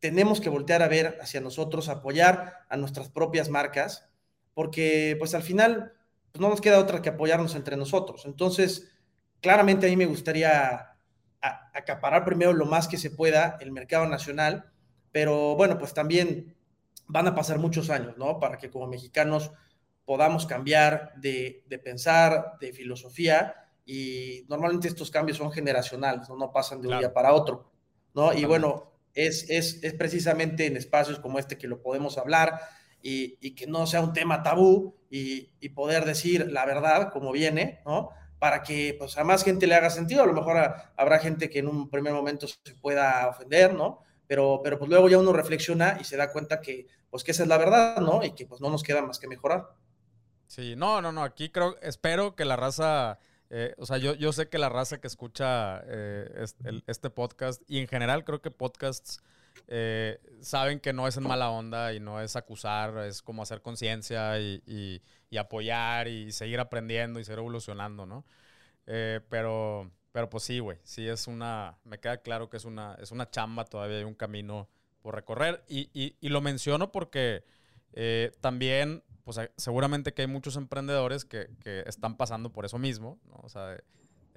tenemos 0.00 0.40
que 0.40 0.48
voltear 0.48 0.82
a 0.82 0.88
ver 0.88 1.18
hacia 1.20 1.40
nosotros, 1.40 1.88
apoyar 1.88 2.64
a 2.68 2.76
nuestras 2.76 3.10
propias 3.10 3.48
marcas, 3.48 4.08
porque 4.54 5.14
pues 5.18 5.34
al 5.34 5.42
final 5.42 5.92
pues 6.32 6.40
no 6.40 6.48
nos 6.48 6.60
queda 6.60 6.78
otra 6.78 7.02
que 7.02 7.10
apoyarnos 7.10 7.54
entre 7.54 7.76
nosotros. 7.76 8.24
Entonces, 8.24 8.90
claramente 9.40 9.86
a 9.86 9.90
mí 9.90 9.96
me 9.96 10.06
gustaría 10.06 10.96
acaparar 11.40 12.24
primero 12.24 12.52
lo 12.52 12.66
más 12.66 12.88
que 12.88 12.96
se 12.96 13.10
pueda 13.10 13.58
el 13.60 13.70
mercado 13.70 14.06
nacional, 14.06 14.72
pero 15.12 15.54
bueno, 15.54 15.78
pues 15.78 15.94
también 15.94 16.56
van 17.06 17.26
a 17.26 17.34
pasar 17.34 17.58
muchos 17.58 17.90
años, 17.90 18.16
¿no? 18.18 18.38
Para 18.40 18.58
que 18.58 18.70
como 18.70 18.86
mexicanos 18.86 19.52
podamos 20.08 20.46
cambiar 20.46 21.12
de, 21.16 21.62
pensar, 21.84 22.54
de 22.58 22.72
filosofía, 22.72 23.54
y 23.84 24.46
normalmente 24.48 24.88
estos 24.88 25.10
cambios 25.10 25.36
son 25.36 25.52
generacionales, 25.52 26.30
no, 26.30 26.36
no 26.36 26.50
pasan 26.50 26.80
de 26.80 26.88
un 26.88 26.98
día 26.98 27.12
para 27.12 27.34
otro, 27.34 27.70
¿no? 28.14 28.32
Y 28.32 28.46
bueno, 28.46 28.90
es, 29.12 29.50
es, 29.50 29.84
es 29.84 29.92
precisamente 29.92 30.64
en 30.64 30.78
espacios 30.78 31.18
como 31.18 31.38
este 31.38 31.58
que 31.58 31.68
lo 31.68 31.82
podemos 31.82 32.16
hablar, 32.16 32.58
y, 33.02 33.54
que 33.54 33.66
no 33.66 33.86
sea 33.86 34.00
un 34.00 34.14
tema 34.14 34.42
tabú 34.42 34.96
y, 35.10 35.68
poder 35.74 36.06
decir 36.06 36.50
la 36.50 36.64
verdad 36.64 37.12
como 37.12 37.30
viene, 37.30 37.82
¿no? 37.84 38.08
Para 38.38 38.62
que 38.62 38.96
pues, 38.98 39.18
a 39.18 39.24
más 39.24 39.44
gente 39.44 39.66
le 39.66 39.74
haga 39.74 39.90
sentido. 39.90 40.22
A 40.22 40.26
lo 40.26 40.32
mejor 40.32 40.56
habrá 40.96 41.18
gente 41.18 41.50
que 41.50 41.58
en 41.58 41.68
un 41.68 41.90
primer 41.90 42.14
momento 42.14 42.46
se 42.48 42.74
pueda 42.80 43.28
ofender, 43.28 43.74
¿no? 43.74 44.00
Pero, 44.26 44.62
pero 44.64 44.78
pues 44.78 44.88
luego 44.88 45.10
ya 45.10 45.18
uno 45.18 45.34
reflexiona 45.34 45.98
y 46.00 46.04
se 46.04 46.16
da 46.16 46.32
cuenta 46.32 46.62
que, 46.62 46.86
pues 47.10 47.24
que 47.24 47.32
esa 47.32 47.42
es 47.42 47.48
la 47.50 47.58
verdad, 47.58 47.98
¿no? 47.98 48.24
Y 48.24 48.32
que 48.32 48.46
pues 48.46 48.62
no 48.62 48.70
nos 48.70 48.82
queda 48.82 49.02
más 49.02 49.18
que 49.18 49.28
mejorar. 49.28 49.68
Sí, 50.48 50.76
no, 50.76 51.02
no, 51.02 51.12
no, 51.12 51.22
aquí 51.22 51.50
creo, 51.50 51.76
espero 51.82 52.34
que 52.34 52.46
la 52.46 52.56
raza, 52.56 53.18
eh, 53.50 53.74
o 53.76 53.84
sea, 53.84 53.98
yo, 53.98 54.14
yo 54.14 54.32
sé 54.32 54.48
que 54.48 54.56
la 54.56 54.70
raza 54.70 54.98
que 54.98 55.06
escucha 55.06 55.82
eh, 55.84 56.46
este 56.86 57.10
podcast 57.10 57.62
y 57.68 57.78
en 57.78 57.86
general 57.86 58.24
creo 58.24 58.40
que 58.40 58.50
podcasts 58.50 59.22
eh, 59.66 60.18
saben 60.40 60.80
que 60.80 60.94
no 60.94 61.06
es 61.06 61.18
en 61.18 61.24
mala 61.24 61.50
onda 61.50 61.92
y 61.92 62.00
no 62.00 62.22
es 62.22 62.34
acusar, 62.34 62.96
es 63.04 63.20
como 63.20 63.42
hacer 63.42 63.60
conciencia 63.60 64.40
y, 64.40 65.02
apoyar 65.38 66.08
y 66.08 66.32
seguir 66.32 66.60
aprendiendo 66.60 67.20
y 67.20 67.24
seguir 67.24 67.40
evolucionando, 67.40 68.06
¿no? 68.06 68.24
Eh, 68.86 69.20
pero, 69.28 69.90
pero 70.12 70.30
pues 70.30 70.44
sí, 70.44 70.60
güey, 70.60 70.78
sí 70.82 71.06
es 71.06 71.26
una, 71.26 71.76
me 71.84 72.00
queda 72.00 72.22
claro 72.22 72.48
que 72.48 72.56
es 72.56 72.64
una, 72.64 72.94
es 72.94 73.12
una 73.12 73.30
chamba, 73.30 73.66
todavía 73.66 73.98
hay 73.98 74.04
un 74.04 74.14
camino 74.14 74.66
por 75.02 75.14
recorrer 75.14 75.62
y, 75.68 76.16
lo 76.22 76.40
menciono 76.40 76.90
porque 76.90 77.44
también, 78.40 79.02
pues 79.28 79.38
seguramente 79.58 80.14
que 80.14 80.22
hay 80.22 80.26
muchos 80.26 80.56
emprendedores 80.56 81.26
que, 81.26 81.50
están 81.84 82.16
pasando 82.16 82.50
por 82.50 82.64
eso 82.64 82.78
mismo, 82.78 83.18
¿no? 83.26 83.34
O 83.42 83.50
sea, 83.50 83.66
de, 83.66 83.82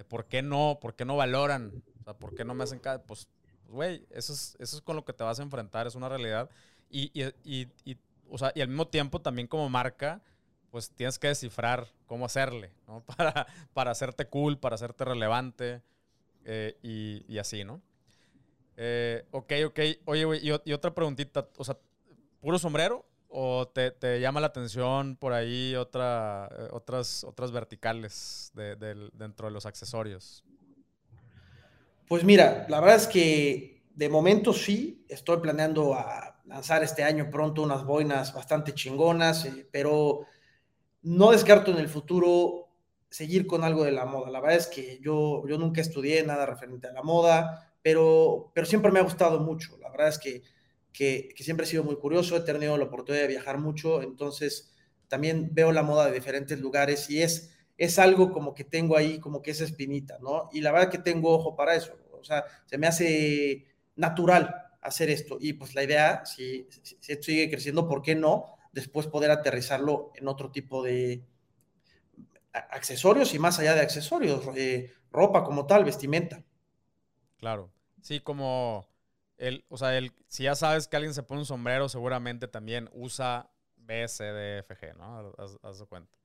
por 0.06 0.26
qué 0.26 0.42
no, 0.42 0.80
por 0.82 0.94
qué 0.94 1.06
no 1.06 1.16
valoran, 1.16 1.82
o 1.98 2.04
sea, 2.04 2.12
por 2.12 2.34
qué 2.34 2.44
no 2.44 2.52
me 2.52 2.64
hacen 2.64 2.78
cada, 2.78 3.02
pues 3.02 3.26
güey, 3.68 4.04
eso 4.10 4.34
es, 4.34 4.54
eso 4.58 4.76
es 4.76 4.82
con 4.82 4.94
lo 4.94 5.06
que 5.06 5.14
te 5.14 5.24
vas 5.24 5.40
a 5.40 5.42
enfrentar, 5.44 5.86
es 5.86 5.94
una 5.94 6.10
realidad. 6.10 6.50
Y, 6.90 7.10
y, 7.14 7.68
y, 7.86 7.96
o 8.28 8.36
sea, 8.36 8.52
y 8.54 8.60
al 8.60 8.68
mismo 8.68 8.86
tiempo 8.86 9.22
también 9.22 9.48
como 9.48 9.66
marca, 9.70 10.20
pues 10.70 10.90
tienes 10.90 11.18
que 11.18 11.28
descifrar 11.28 11.88
cómo 12.06 12.26
hacerle, 12.26 12.70
¿no? 12.86 13.02
Para, 13.16 13.46
para 13.72 13.92
hacerte 13.92 14.26
cool, 14.26 14.58
para 14.58 14.74
hacerte 14.74 15.06
relevante 15.06 15.80
eh, 16.44 16.76
y, 16.82 17.38
así, 17.38 17.64
¿no? 17.64 17.80
Eh, 18.76 19.24
ok, 19.30 19.52
ok. 19.68 19.80
Oye, 20.04 20.26
güey, 20.26 20.46
y, 20.46 20.72
otra 20.74 20.94
preguntita, 20.94 21.48
o 21.56 21.64
sea, 21.64 21.78
¿puro 22.42 22.58
sombrero? 22.58 23.06
¿O 23.34 23.66
te, 23.66 23.90
te 23.90 24.20
llama 24.20 24.40
la 24.40 24.48
atención 24.48 25.16
por 25.16 25.32
ahí 25.32 25.74
otra, 25.74 26.50
eh, 26.52 26.68
otras, 26.70 27.24
otras 27.24 27.50
verticales 27.50 28.50
de, 28.52 28.76
dentro 29.14 29.46
de 29.46 29.52
los 29.52 29.64
accesorios? 29.64 30.44
Pues 32.06 32.24
mira, 32.24 32.66
la 32.68 32.80
verdad 32.80 32.96
es 32.96 33.06
que 33.06 33.84
de 33.94 34.08
momento 34.10 34.52
sí, 34.52 35.06
estoy 35.08 35.38
planeando 35.38 35.94
a 35.94 36.42
lanzar 36.44 36.82
este 36.82 37.04
año 37.04 37.30
pronto 37.30 37.62
unas 37.62 37.86
boinas 37.86 38.34
bastante 38.34 38.74
chingonas, 38.74 39.46
eh, 39.46 39.66
pero 39.72 40.26
no 41.00 41.30
descarto 41.30 41.70
en 41.70 41.78
el 41.78 41.88
futuro 41.88 42.68
seguir 43.08 43.46
con 43.46 43.64
algo 43.64 43.84
de 43.84 43.92
la 43.92 44.04
moda. 44.04 44.30
La 44.30 44.40
verdad 44.40 44.58
es 44.58 44.66
que 44.66 44.98
yo, 45.00 45.42
yo 45.48 45.56
nunca 45.56 45.80
estudié 45.80 46.22
nada 46.22 46.44
referente 46.44 46.88
a 46.88 46.92
la 46.92 47.02
moda, 47.02 47.72
pero, 47.80 48.52
pero 48.54 48.66
siempre 48.66 48.92
me 48.92 48.98
ha 48.98 49.04
gustado 49.04 49.40
mucho. 49.40 49.78
La 49.78 49.88
verdad 49.88 50.08
es 50.08 50.18
que, 50.18 50.42
que, 50.92 51.34
siempre 51.38 51.66
he 51.66 51.68
sido 51.68 51.84
muy 51.84 51.96
curioso, 51.96 52.36
he 52.36 52.40
tenido 52.40 52.76
la 52.76 52.84
oportunidad 52.84 53.22
de 53.22 53.28
viajar 53.28 53.58
mucho, 53.58 54.02
entonces 54.02 54.72
también 55.08 55.50
veo 55.52 55.72
la 55.72 55.82
moda 55.82 56.06
de 56.06 56.12
diferentes 56.12 56.58
lugares 56.60 57.10
y 57.10 57.22
es 57.22 57.50
es 57.78 57.98
algo 57.98 58.30
como 58.32 58.54
que 58.54 58.64
tengo 58.64 58.96
ahí, 58.96 59.18
como 59.18 59.42
que 59.42 59.50
esa 59.50 59.64
espinita, 59.64 60.18
¿no? 60.20 60.48
Y 60.52 60.60
la 60.60 60.70
verdad 60.70 60.90
que 60.90 60.98
tengo 60.98 61.34
ojo 61.34 61.56
para 61.56 61.74
eso, 61.74 61.96
o 62.12 62.22
sea, 62.22 62.44
se 62.66 62.78
me 62.78 62.86
hace 62.86 63.66
natural 63.96 64.54
hacer 64.80 65.10
esto. 65.10 65.38
Y 65.40 65.54
pues 65.54 65.74
la 65.74 65.82
idea, 65.82 66.24
si, 66.24 66.68
esto 67.08 67.24
sigue 67.24 67.50
creciendo, 67.50 67.88
¿por 67.88 68.02
qué 68.02 68.14
no? 68.14 68.56
Después 68.72 69.06
poder 69.06 69.30
aterrizarlo 69.30 70.12
en 70.14 70.28
otro 70.28 70.50
tipo 70.50 70.82
de 70.82 71.24
accesorios 72.52 73.34
y 73.34 73.38
más 73.38 73.58
allá 73.58 73.74
de 73.74 73.80
accesorios, 73.80 74.44
eh, 74.56 74.92
ropa 75.10 75.42
como 75.42 75.66
tal, 75.66 75.84
vestimenta. 75.84 76.44
Claro. 77.38 77.72
Sí, 78.02 78.20
como 78.20 78.86
el, 79.42 79.64
o 79.68 79.76
sea, 79.76 79.98
el, 79.98 80.12
si 80.28 80.44
ya 80.44 80.54
sabes 80.54 80.86
que 80.86 80.94
alguien 80.94 81.14
se 81.14 81.24
pone 81.24 81.40
un 81.40 81.46
sombrero, 81.46 81.88
seguramente 81.88 82.46
también 82.46 82.88
usa 82.92 83.50
BSDFG, 83.76 84.96
¿no? 84.96 85.34
Haz, 85.62 85.78
de 85.80 85.86
cuenta. 85.86 86.16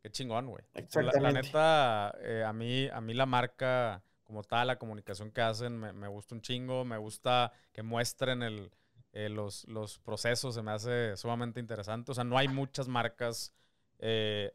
Qué 0.00 0.10
chingón, 0.10 0.46
güey. 0.46 0.62
Exactamente. 0.74 1.20
La, 1.20 1.32
neta, 1.32 2.14
eh, 2.20 2.44
a, 2.46 2.52
mí, 2.52 2.86
a 2.86 3.00
mí 3.00 3.12
la 3.12 3.26
marca 3.26 4.04
como 4.22 4.44
tal, 4.44 4.68
la 4.68 4.78
comunicación 4.78 5.32
que 5.32 5.40
hacen, 5.40 5.78
me, 5.78 6.06
gusta 6.06 6.36
un 6.36 6.42
chingo, 6.42 6.84
me 6.84 6.96
gusta 6.96 7.52
que 7.72 7.82
muestren 7.82 8.44
el, 8.44 8.70
eh, 9.12 9.28
los, 9.28 9.66
los, 9.66 9.98
procesos, 9.98 10.54
se 10.54 10.62
me 10.62 10.70
hace 10.70 11.16
sumamente 11.16 11.58
interesante. 11.58 12.12
O 12.12 12.14
sea, 12.14 12.22
no 12.22 12.38
hay 12.38 12.46
muchas 12.46 12.86
marcas, 12.86 13.52
eh, 13.98 14.54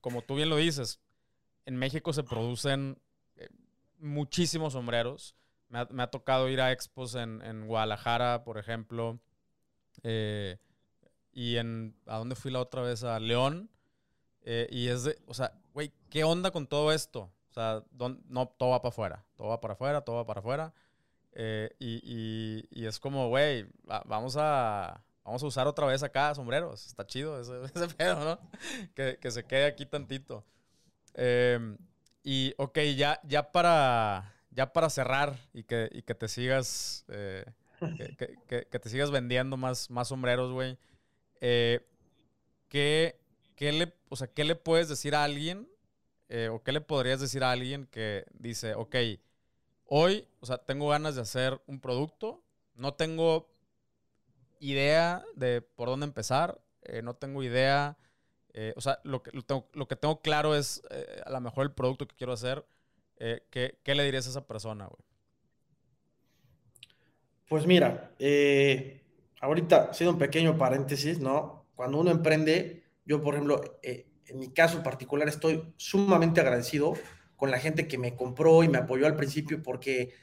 como 0.00 0.22
tú 0.22 0.34
bien 0.34 0.50
lo 0.50 0.56
dices, 0.56 1.00
en 1.64 1.76
México 1.76 2.12
se 2.12 2.24
producen 2.24 3.00
muchísimos 3.98 4.72
sombreros. 4.72 5.36
Me 5.68 6.02
ha, 6.02 6.10
tocado 6.10 6.48
ir 6.48 6.60
a 6.60 6.70
expos 6.70 7.16
en, 7.16 7.42
en 7.42 7.66
Guadalajara, 7.66 8.44
por 8.44 8.58
ejemplo. 8.58 9.18
Eh, 10.02 10.58
y 11.32 11.56
en. 11.56 11.96
¿A 12.06 12.18
dónde 12.18 12.36
fui 12.36 12.50
la 12.50 12.60
otra 12.60 12.82
vez? 12.82 13.04
A 13.04 13.18
León. 13.18 13.70
Eh, 14.42 14.68
y 14.70 14.88
es 14.88 15.04
de. 15.04 15.18
O 15.26 15.34
sea, 15.34 15.52
güey, 15.72 15.92
¿qué 16.10 16.24
onda 16.24 16.50
con 16.50 16.66
todo 16.66 16.92
esto? 16.92 17.32
O 17.50 17.52
sea, 17.52 17.82
no, 18.28 18.48
todo 18.56 18.70
va 18.70 18.82
para 18.82 18.90
afuera. 18.90 19.24
Todo 19.36 19.48
va 19.48 19.60
para 19.60 19.74
afuera, 19.74 20.00
todo 20.02 20.16
va 20.16 20.26
para 20.26 20.40
afuera. 20.40 20.74
Eh, 21.32 21.70
y, 21.78 22.68
y, 22.70 22.86
es 22.86 23.00
como, 23.00 23.28
güey, 23.28 23.66
vamos 24.04 24.36
a. 24.38 25.02
Vamos 25.24 25.42
a 25.42 25.46
usar 25.46 25.66
otra 25.66 25.86
vez 25.86 26.02
acá 26.02 26.34
sombreros. 26.34 26.86
Está 26.86 27.06
chido 27.06 27.40
ese, 27.40 27.64
ese 27.74 27.88
pedo, 27.94 28.22
¿no? 28.24 28.38
Que, 28.94 29.18
que, 29.18 29.30
se 29.30 29.44
quede 29.44 29.64
aquí 29.64 29.86
tantito. 29.86 30.44
y, 32.22 32.54
ok, 32.58 32.78
ya, 32.96 33.20
ya 33.24 33.50
para 33.50 34.33
ya 34.54 34.72
para 34.72 34.88
cerrar 34.88 35.36
y 35.52 35.64
que, 35.64 36.02
que 36.06 36.14
te 36.14 36.28
sigas, 36.28 37.04
eh, 37.08 37.44
que, 38.16 38.78
te 38.78 38.88
sigas 38.88 39.10
vendiendo 39.10 39.56
más, 39.56 39.90
más 39.90 40.08
sombreros, 40.08 40.52
güey, 40.52 40.78
eh, 41.40 41.84
¿qué, 42.68 43.18
le, 43.58 43.92
o 44.08 44.16
sea, 44.16 44.28
¿qué 44.28 44.44
le 44.44 44.54
puedes 44.54 44.88
decir 44.88 45.14
a 45.14 45.24
alguien 45.24 45.68
eh, 46.28 46.48
o 46.48 46.62
qué 46.62 46.72
le 46.72 46.80
podrías 46.80 47.20
decir 47.20 47.42
a 47.42 47.50
alguien 47.50 47.86
que 47.86 48.26
dice, 48.32 48.74
ok, 48.74 48.96
hoy, 49.86 50.26
o 50.40 50.46
sea, 50.46 50.58
tengo 50.58 50.88
ganas 50.88 51.16
de 51.16 51.22
hacer 51.22 51.60
un 51.66 51.80
producto, 51.80 52.42
no 52.74 52.94
tengo 52.94 53.52
idea 54.60 55.24
de 55.34 55.62
por 55.62 55.88
dónde 55.88 56.06
empezar, 56.06 56.60
no 57.02 57.14
tengo 57.14 57.42
idea, 57.42 57.96
o 58.76 58.80
sea, 58.80 59.00
lo 59.04 59.22
que, 59.22 59.30
lo 59.72 59.88
que 59.88 59.96
tengo 59.96 60.20
claro 60.20 60.54
es 60.54 60.82
a 61.24 61.30
lo 61.30 61.40
mejor 61.40 61.64
el 61.64 61.72
producto 61.72 62.06
que 62.06 62.16
quiero 62.16 62.32
hacer, 62.32 62.64
eh, 63.18 63.42
¿qué, 63.50 63.94
le 63.94 64.04
dirías 64.04 64.26
a 64.26 64.30
esa 64.30 64.46
persona, 64.46 64.86
güey? 64.86 65.02
Pues 67.48 67.66
mira, 67.66 68.14
eh, 68.18 69.02
ahorita, 69.40 69.92
siendo 69.92 70.12
un 70.12 70.18
pequeño 70.18 70.56
paréntesis, 70.56 71.20
¿no? 71.20 71.66
Cuando 71.74 71.98
uno 71.98 72.10
emprende, 72.10 72.84
yo, 73.04 73.22
por 73.22 73.34
ejemplo, 73.34 73.78
eh, 73.82 74.06
en 74.26 74.38
mi 74.38 74.52
caso 74.52 74.82
particular, 74.82 75.28
estoy 75.28 75.74
sumamente 75.76 76.40
agradecido 76.40 76.94
con 77.36 77.50
la 77.50 77.58
gente 77.58 77.86
que 77.86 77.98
me 77.98 78.16
compró 78.16 78.64
y 78.64 78.68
me 78.68 78.78
apoyó 78.78 79.06
al 79.06 79.16
principio 79.16 79.62
porque 79.62 80.14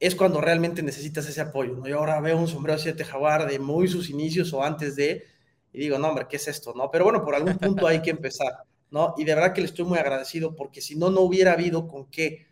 es 0.00 0.14
cuando 0.14 0.40
realmente 0.40 0.82
necesitas 0.82 1.28
ese 1.28 1.40
apoyo, 1.40 1.76
¿no? 1.76 1.96
Ahora 1.96 2.20
veo 2.20 2.36
un 2.36 2.48
sombrero 2.48 2.78
7 2.78 3.04
jaguar 3.04 3.48
de 3.48 3.58
muy 3.58 3.88
sus 3.88 4.10
inicios 4.10 4.52
o 4.52 4.62
antes 4.64 4.96
de, 4.96 5.24
y 5.72 5.78
digo, 5.78 5.98
no, 5.98 6.08
hombre, 6.08 6.26
¿qué 6.28 6.36
es 6.36 6.48
esto, 6.48 6.72
no? 6.74 6.90
Pero 6.90 7.04
bueno, 7.04 7.24
por 7.24 7.34
algún 7.34 7.56
punto 7.58 7.86
hay 7.86 8.02
que 8.02 8.10
empezar. 8.10 8.64
¿No? 8.90 9.14
Y 9.16 9.24
de 9.24 9.34
verdad 9.34 9.52
que 9.52 9.60
le 9.60 9.66
estoy 9.66 9.84
muy 9.84 9.98
agradecido 9.98 10.54
porque 10.54 10.80
si 10.80 10.96
no, 10.96 11.10
no 11.10 11.20
hubiera 11.20 11.52
habido 11.52 11.88
con 11.88 12.06
qué, 12.10 12.46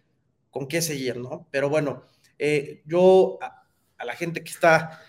con 0.50 0.68
qué 0.68 0.82
seguir, 0.82 1.16
¿no? 1.16 1.48
Pero 1.50 1.68
bueno, 1.68 2.04
eh, 2.38 2.82
yo 2.84 3.38
a, 3.40 3.64
la 4.04 4.14
gente 4.14 4.42
que 4.42 4.50
está 4.50 5.00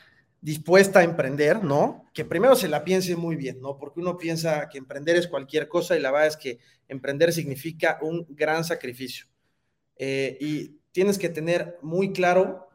dispuesta 0.41 0.99
a 0.99 1.03
emprender, 1.03 1.63
¿no? 1.63 2.09
Que 2.13 2.25
primero 2.25 2.55
se 2.55 2.67
la 2.67 2.83
piense 2.83 3.15
muy 3.15 3.35
bien, 3.35 3.59
¿no? 3.61 3.77
Porque 3.77 3.99
uno 3.99 4.17
piensa 4.17 4.69
que 4.69 4.77
emprender 4.77 5.15
es 5.15 5.27
cualquier 5.27 5.67
cosa 5.67 5.95
y 5.95 5.99
la 5.99 6.11
verdad 6.11 6.27
es 6.27 6.37
que 6.37 6.59
emprender 6.87 7.33
significa 7.33 7.97
un 8.01 8.25
gran 8.29 8.63
sacrificio. 8.63 9.25
Eh, 9.95 10.37
y 10.39 10.79
tienes 10.91 11.17
que 11.17 11.29
tener 11.29 11.79
muy 11.81 12.13
claro 12.13 12.69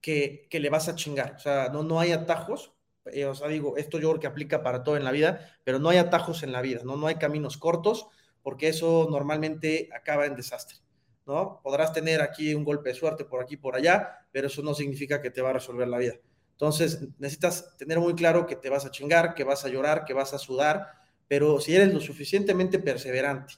que, 0.00 0.46
que, 0.50 0.60
le 0.60 0.70
vas 0.70 0.88
a 0.88 0.94
chingar, 0.94 1.34
o 1.34 1.38
sea, 1.38 1.68
no, 1.70 1.82
no 1.82 2.00
hay 2.00 2.12
atajos, 2.12 2.72
eh, 3.06 3.24
o 3.24 3.34
sea, 3.34 3.48
digo, 3.48 3.76
esto 3.76 3.98
yo 3.98 4.10
creo 4.10 4.20
que 4.20 4.26
aplica 4.26 4.62
para 4.62 4.82
todo 4.82 4.96
en 4.96 5.04
la 5.04 5.12
vida, 5.12 5.40
pero 5.64 5.78
no 5.78 5.88
hay 5.88 5.98
atajos 5.98 6.42
en 6.42 6.52
la 6.52 6.62
vida, 6.62 6.82
¿no? 6.84 6.96
No 6.96 7.06
hay 7.06 7.16
caminos 7.16 7.56
cortos, 7.56 8.08
porque 8.42 8.68
eso 8.68 9.08
normalmente 9.10 9.88
acaba 9.94 10.26
en 10.26 10.36
desastre, 10.36 10.78
¿no? 11.26 11.60
Podrás 11.62 11.92
tener 11.92 12.22
aquí 12.22 12.54
un 12.54 12.64
golpe 12.64 12.90
de 12.90 12.94
suerte 12.94 13.24
por 13.24 13.42
aquí, 13.42 13.56
por 13.56 13.76
allá, 13.76 14.26
pero 14.32 14.46
eso 14.46 14.62
no 14.62 14.74
significa 14.74 15.20
que 15.20 15.30
te 15.30 15.42
va 15.42 15.50
a 15.50 15.54
resolver 15.54 15.88
la 15.88 15.98
vida. 15.98 16.14
Entonces, 16.52 17.00
necesitas 17.18 17.76
tener 17.78 17.98
muy 18.00 18.14
claro 18.14 18.46
que 18.46 18.56
te 18.56 18.68
vas 18.68 18.84
a 18.84 18.90
chingar, 18.90 19.34
que 19.34 19.44
vas 19.44 19.64
a 19.64 19.68
llorar, 19.68 20.04
que 20.04 20.12
vas 20.12 20.34
a 20.34 20.38
sudar, 20.38 20.88
pero 21.26 21.60
si 21.60 21.74
eres 21.74 21.94
lo 21.94 22.00
suficientemente 22.00 22.78
perseverante 22.78 23.54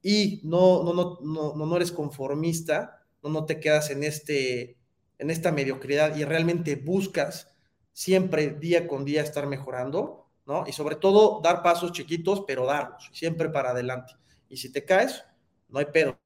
y 0.00 0.40
no, 0.44 0.82
no, 0.82 0.94
no, 0.94 1.18
no, 1.22 1.66
no 1.66 1.76
eres 1.76 1.92
conformista, 1.92 3.02
no, 3.22 3.30
no 3.30 3.44
te 3.44 3.60
quedas 3.60 3.90
en, 3.90 4.04
este, 4.04 4.78
en 5.18 5.30
esta 5.30 5.52
mediocridad 5.52 6.16
y 6.16 6.24
realmente 6.24 6.76
buscas 6.76 7.54
siempre 8.00 8.52
día 8.52 8.88
con 8.88 9.04
día 9.04 9.20
estar 9.20 9.46
mejorando, 9.46 10.26
¿no? 10.46 10.64
Y 10.66 10.72
sobre 10.72 10.96
todo 10.96 11.42
dar 11.44 11.62
pasos 11.62 11.92
chiquitos, 11.92 12.44
pero 12.46 12.64
darlos, 12.64 13.10
siempre 13.12 13.50
para 13.50 13.72
adelante. 13.72 14.14
Y 14.48 14.56
si 14.56 14.72
te 14.72 14.86
caes, 14.86 15.22
no 15.68 15.80
hay 15.80 15.84
pedo. 15.84 16.18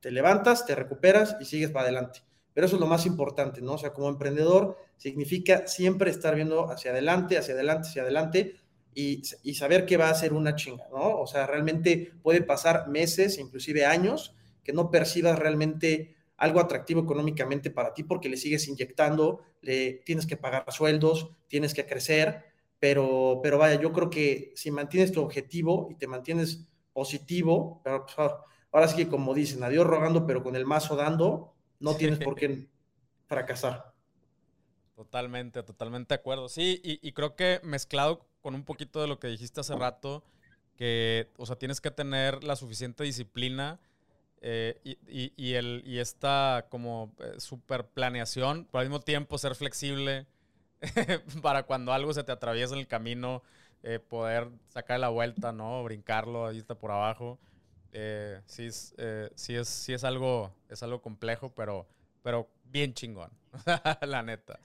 Te 0.00 0.10
levantas, 0.10 0.66
te 0.66 0.74
recuperas 0.74 1.36
y 1.40 1.44
sigues 1.44 1.70
para 1.70 1.84
adelante. 1.84 2.24
Pero 2.52 2.66
eso 2.66 2.74
es 2.74 2.80
lo 2.80 2.88
más 2.88 3.06
importante, 3.06 3.62
¿no? 3.62 3.74
O 3.74 3.78
sea, 3.78 3.92
como 3.92 4.08
emprendedor 4.08 4.76
significa 4.96 5.68
siempre 5.68 6.10
estar 6.10 6.34
viendo 6.34 6.68
hacia 6.68 6.90
adelante, 6.90 7.38
hacia 7.38 7.54
adelante, 7.54 7.88
hacia 7.88 8.02
adelante 8.02 8.56
y, 8.92 9.22
y 9.44 9.54
saber 9.54 9.86
que 9.86 9.98
va 9.98 10.10
a 10.10 10.14
ser 10.14 10.32
una 10.32 10.56
chinga, 10.56 10.88
¿no? 10.90 11.20
O 11.20 11.28
sea, 11.28 11.46
realmente 11.46 12.12
puede 12.24 12.42
pasar 12.42 12.88
meses, 12.88 13.38
inclusive 13.38 13.86
años, 13.86 14.34
que 14.64 14.72
no 14.72 14.90
percibas 14.90 15.38
realmente 15.38 16.16
algo 16.40 16.58
atractivo 16.58 17.02
económicamente 17.02 17.70
para 17.70 17.92
ti 17.92 18.02
porque 18.02 18.30
le 18.30 18.38
sigues 18.38 18.66
inyectando, 18.66 19.42
le 19.60 20.02
tienes 20.06 20.26
que 20.26 20.38
pagar 20.38 20.64
sueldos, 20.72 21.30
tienes 21.48 21.74
que 21.74 21.86
crecer, 21.86 22.44
pero, 22.78 23.40
pero 23.42 23.58
vaya, 23.58 23.78
yo 23.78 23.92
creo 23.92 24.08
que 24.08 24.52
si 24.56 24.70
mantienes 24.70 25.12
tu 25.12 25.22
objetivo 25.22 25.88
y 25.90 25.96
te 25.96 26.06
mantienes 26.06 26.66
positivo, 26.94 27.82
pero 27.84 28.06
pues, 28.06 28.16
ahora 28.72 28.88
sí 28.88 28.96
que 28.96 29.08
como 29.08 29.34
dicen, 29.34 29.62
adiós 29.62 29.86
rogando, 29.86 30.26
pero 30.26 30.42
con 30.42 30.56
el 30.56 30.64
mazo 30.64 30.96
dando, 30.96 31.54
no 31.78 31.94
tienes 31.94 32.18
por 32.18 32.34
qué 32.34 32.68
fracasar. 33.26 33.92
Totalmente, 34.96 35.62
totalmente 35.62 36.14
de 36.14 36.20
acuerdo. 36.20 36.48
Sí, 36.48 36.80
y, 36.82 37.06
y, 37.06 37.12
creo 37.12 37.36
que 37.36 37.60
mezclado 37.62 38.26
con 38.40 38.54
un 38.54 38.64
poquito 38.64 39.00
de 39.02 39.08
lo 39.08 39.18
que 39.18 39.28
dijiste 39.28 39.60
hace 39.60 39.74
rato, 39.74 40.24
que, 40.76 41.28
o 41.36 41.44
sea, 41.44 41.56
tienes 41.56 41.82
que 41.82 41.90
tener 41.90 42.44
la 42.44 42.56
suficiente 42.56 43.04
disciplina 43.04 43.78
eh, 44.42 44.80
y, 44.84 45.32
y, 45.36 45.54
el, 45.54 45.82
y 45.84 45.98
esta 45.98 46.66
como 46.70 47.12
eh, 47.18 47.34
super 47.38 47.86
planeación, 47.86 48.66
pero 48.70 48.80
al 48.80 48.86
mismo 48.86 49.00
tiempo 49.00 49.36
ser 49.36 49.54
flexible 49.54 50.26
para 51.42 51.64
cuando 51.64 51.92
algo 51.92 52.14
se 52.14 52.24
te 52.24 52.32
atraviesa 52.32 52.72
en 52.72 52.80
el 52.80 52.86
camino, 52.86 53.42
eh, 53.82 53.98
poder 53.98 54.48
sacar 54.68 54.98
la 54.98 55.10
vuelta, 55.10 55.52
¿no? 55.52 55.84
Brincarlo, 55.84 56.46
ahí 56.46 56.56
está 56.56 56.74
por 56.74 56.90
abajo. 56.90 57.38
sí, 57.92 58.64
es, 58.64 58.94
sí, 59.34 59.54
es, 59.56 59.68
sí 59.68 59.92
es, 59.92 60.04
algo, 60.04 60.54
es 60.70 60.82
algo 60.82 61.02
complejo, 61.02 61.52
pero, 61.54 61.86
pero 62.22 62.48
bien 62.64 62.94
chingón, 62.94 63.30
la 64.00 64.22
neta. 64.22 64.58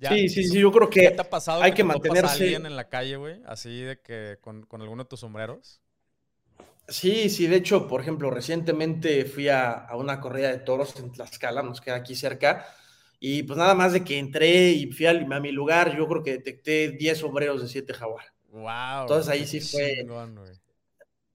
sí, 0.00 0.30
sí, 0.30 0.44
sí, 0.44 0.60
yo 0.60 0.72
creo 0.72 0.88
que 0.88 1.10
te 1.10 1.20
ha 1.20 1.28
pasado 1.28 1.60
hay 1.62 1.72
que, 1.72 1.84
mantenerse. 1.84 2.44
alguien 2.44 2.64
en 2.64 2.74
la 2.74 2.88
calle, 2.88 3.16
güey? 3.16 3.42
Así 3.44 3.82
de 3.82 4.00
que 4.00 4.38
con, 4.40 4.64
con 4.64 4.80
alguno 4.80 5.04
de 5.04 5.08
tus 5.10 5.20
sombreros. 5.20 5.82
Sí, 6.88 7.28
sí, 7.28 7.46
de 7.46 7.56
hecho, 7.56 7.86
por 7.86 8.00
ejemplo, 8.00 8.30
recientemente 8.30 9.26
fui 9.26 9.48
a, 9.48 9.86
una 9.94 10.20
corrida 10.22 10.48
de 10.48 10.58
toros 10.58 10.98
en 10.98 11.12
Tlaxcala, 11.12 11.62
nos 11.62 11.82
queda 11.82 11.96
aquí 11.96 12.14
cerca, 12.14 12.66
y 13.20 13.42
pues 13.42 13.58
nada 13.58 13.74
más 13.74 13.92
de 13.92 14.02
que 14.02 14.18
entré 14.18 14.70
y 14.70 14.90
fui 14.90 15.04
a, 15.04 15.12
mi 15.12 15.52
lugar, 15.52 15.94
yo 15.94 16.08
creo 16.08 16.22
que 16.22 16.32
detecté 16.32 16.92
10 16.92 17.18
sombreros 17.18 17.60
de 17.60 17.68
7 17.68 17.92
jaguar. 17.92 18.24
Wow. 18.50 19.02
Entonces 19.02 19.28
ahí 19.28 19.46
sí 19.46 19.60
fue. 19.60 20.06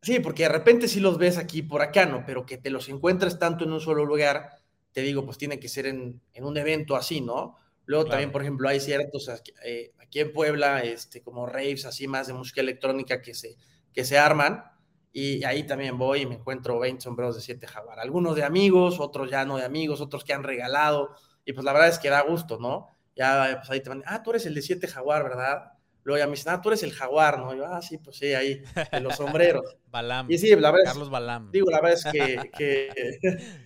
sí, 0.02 0.20
porque 0.22 0.44
de 0.44 0.50
repente 0.50 0.88
sí 0.88 1.00
los 1.00 1.20
ves 1.20 1.38
aquí 1.38 1.62
por 1.62 1.84
acá, 1.84 2.08
¿no? 2.08 2.26
Pero 2.26 2.48
que 2.48 2.58
te 2.58 2.72
los 2.72 2.90
encuentres 2.90 3.38
tanto 3.38 3.64
en 3.64 3.74
un 3.74 3.80
solo 3.80 4.06
lugar, 4.06 4.50
te 4.92 5.02
digo, 5.02 5.24
pues 5.24 5.38
tiene 5.38 5.60
que 5.60 5.70
ser 5.70 5.86
en, 5.86 6.20
un 6.34 6.58
evento 6.58 6.96
así, 6.96 7.22
¿no? 7.22 7.60
Luego 7.86 8.06
también, 8.06 8.32
por 8.32 8.42
ejemplo, 8.42 8.70
hay 8.70 8.80
ciertos 8.80 9.30
eh, 9.64 9.92
aquí 10.00 10.20
en 10.20 10.34
Puebla, 10.34 10.80
este, 10.80 11.22
como 11.22 11.46
raves 11.46 11.86
así 11.86 12.08
más 12.08 12.26
de 12.26 12.34
música 12.34 12.62
electrónica 12.62 13.22
que 13.22 13.36
se, 13.36 13.56
que 13.94 14.04
se 14.04 14.18
arman 14.18 14.73
y 15.16 15.44
ahí 15.44 15.64
también 15.64 15.96
voy 16.00 16.22
y 16.22 16.26
me 16.26 16.36
encuentro 16.36 16.80
20 16.80 17.00
sombreros 17.00 17.36
de 17.36 17.42
7 17.42 17.68
jaguar. 17.68 18.00
Algunos 18.00 18.36
de 18.36 18.44
amigos, 18.44 19.00
otros 19.00 19.30
ya 19.30 19.46
no 19.46 19.58
de 19.58 19.64
amigos, 19.64 20.02
otros 20.02 20.24
que 20.24 20.34
han 20.34 20.44
regalado. 20.44 21.16
Y 21.46 21.54
pues 21.54 21.64
la 21.64 21.72
verdad 21.72 21.90
es 21.90 22.00
que 22.00 22.10
da 22.10 22.22
gusto, 22.22 22.58
¿no? 22.60 22.88
Ya 23.16 23.60
pues 23.60 23.70
ahí 23.70 23.80
te 23.82 23.90
van, 23.90 24.04
ah, 24.08 24.24
tú 24.24 24.32
eres 24.32 24.48
el 24.48 24.56
de 24.56 24.64
7 24.64 24.88
jaguar, 24.88 25.24
¿verdad? 25.24 25.74
Luego 26.02 26.18
ya 26.18 26.26
me 26.26 26.32
dicen, 26.32 26.52
ah, 26.52 26.62
tú 26.62 26.70
eres 26.70 26.82
el 26.82 26.94
jaguar, 26.94 27.38
¿no? 27.38 27.54
Y 27.54 27.60
yo, 27.60 27.66
ah, 27.68 27.80
sí, 27.84 28.00
pues 28.00 28.18
sí, 28.18 28.34
ahí, 28.34 28.64
en 28.92 29.04
los 29.04 29.16
sombreros. 29.16 29.78
Balam. 29.92 30.30
Y 30.32 30.40
sí, 30.40 30.50
la 30.56 30.72
verdad 30.72 30.94
Carlos 30.94 31.12
Balam. 31.12 31.52
Digo, 31.52 31.70
la 31.70 31.80
verdad 31.80 32.00
es 32.06 32.12
que, 32.12 32.52
que 32.58 32.90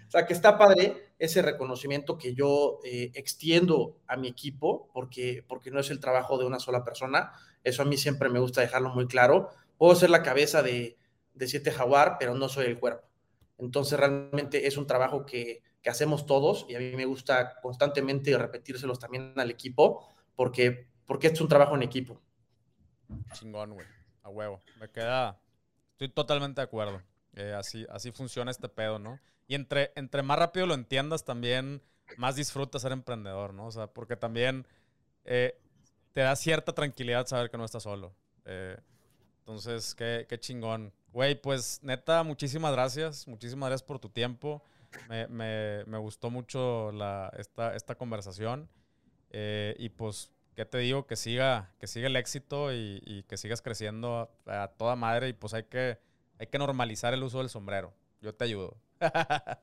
o 0.06 0.12
sea, 0.12 0.26
que 0.26 0.34
está 0.34 0.58
padre, 0.58 1.14
ese 1.18 1.42
reconocimiento 1.42 2.18
que 2.18 2.36
yo 2.36 2.80
eh, 2.84 3.12
extiendo 3.16 4.02
a 4.06 4.18
mi 4.18 4.28
equipo, 4.28 4.90
porque, 4.94 5.46
porque 5.48 5.72
no 5.72 5.80
es 5.80 5.90
el 5.92 6.02
trabajo 6.02 6.38
de 6.38 6.46
una 6.46 6.60
sola 6.60 6.84
persona. 6.84 7.32
Eso 7.64 7.84
a 7.84 7.86
mí 7.86 7.96
siempre 7.96 8.28
me 8.28 8.40
gusta 8.40 8.60
dejarlo 8.60 8.90
muy 8.90 9.08
claro. 9.08 9.50
Puedo 9.78 9.96
ser 9.96 10.10
la 10.10 10.24
cabeza 10.24 10.62
de, 10.62 10.98
de 11.38 11.48
siete 11.48 11.72
jaguar, 11.72 12.18
pero 12.20 12.36
no 12.36 12.50
soy 12.50 12.66
el 12.66 12.80
cuerpo. 12.80 13.08
Entonces 13.58 14.00
realmente 14.00 14.68
es 14.68 14.78
un 14.78 14.88
trabajo 14.88 15.26
que, 15.26 15.64
que 15.82 15.90
hacemos 15.90 16.26
todos 16.26 16.66
y 16.70 16.76
a 16.76 16.80
mí 16.80 16.96
me 16.96 17.06
gusta 17.06 17.60
constantemente 17.62 18.38
repetírselos 18.38 19.00
también 19.00 19.34
al 19.38 19.50
equipo, 19.50 20.08
porque, 20.36 20.88
porque 21.06 21.28
es 21.28 21.42
un 21.42 21.48
trabajo 21.48 21.76
en 21.76 21.84
equipo. 21.84 22.22
Chingón, 23.34 23.74
güey. 23.74 23.88
A 24.24 24.30
huevo. 24.30 24.62
Me 24.80 24.90
queda. 24.90 25.40
Estoy 25.92 26.10
totalmente 26.10 26.62
de 26.62 26.66
acuerdo. 26.66 27.02
Eh, 27.34 27.54
así, 27.54 27.86
así 27.90 28.12
funciona 28.12 28.52
este 28.52 28.70
pedo, 28.70 29.00
¿no? 29.00 29.20
Y 29.48 29.56
entre, 29.56 29.92
entre 29.96 30.24
más 30.24 30.38
rápido 30.38 30.66
lo 30.66 30.74
entiendas, 30.74 31.24
también 31.24 31.82
más 32.18 32.36
disfrutas 32.36 32.82
ser 32.82 32.92
emprendedor, 32.92 33.54
¿no? 33.54 33.68
O 33.68 33.72
sea, 33.72 33.88
porque 33.88 34.16
también 34.16 34.68
eh, 35.24 35.58
te 36.14 36.22
da 36.22 36.36
cierta 36.36 36.74
tranquilidad 36.74 37.28
saber 37.28 37.50
que 37.50 37.58
no 37.58 37.66
estás 37.66 37.84
solo. 37.84 38.14
Eh, 38.46 38.78
entonces, 39.40 39.96
qué, 39.96 40.26
qué 40.28 40.40
chingón. 40.40 40.94
Güey, 41.18 41.34
pues 41.34 41.80
neta, 41.82 42.22
muchísimas 42.22 42.72
gracias. 42.74 43.28
Muchísimas 43.28 43.70
gracias 43.70 43.88
por 43.88 43.98
tu 43.98 44.08
tiempo. 44.08 44.62
Me, 45.10 45.26
me, 45.26 45.84
me 45.86 45.98
gustó 45.98 46.30
mucho 46.30 46.92
la, 46.92 47.34
esta, 47.40 47.76
esta 47.76 47.96
conversación. 47.96 48.70
y 49.32 49.90
pues 49.90 50.30
¿qué 50.56 50.64
te 50.66 50.78
digo? 50.78 51.08
Que 51.08 51.16
siga, 51.16 51.74
que 51.80 51.88
siga 51.88 52.06
el 52.06 52.16
éxito 52.18 52.72
y, 52.72 53.26
que 53.28 53.36
sigas 53.36 53.64
creciendo 53.64 54.30
a, 54.46 54.68
toda 54.78 54.96
madre 54.96 55.30
y 55.30 55.34
pues 55.34 55.56
hay 55.56 55.64
que, 55.64 55.98
hay 56.38 56.46
que 56.46 56.60
normalizar 56.60 57.16
el 57.16 57.24
uso 57.24 57.40
del 57.40 57.50
sombrero. 57.50 57.96
Yo 58.22 58.36
te 58.36 58.44
ayudo. 58.44 58.78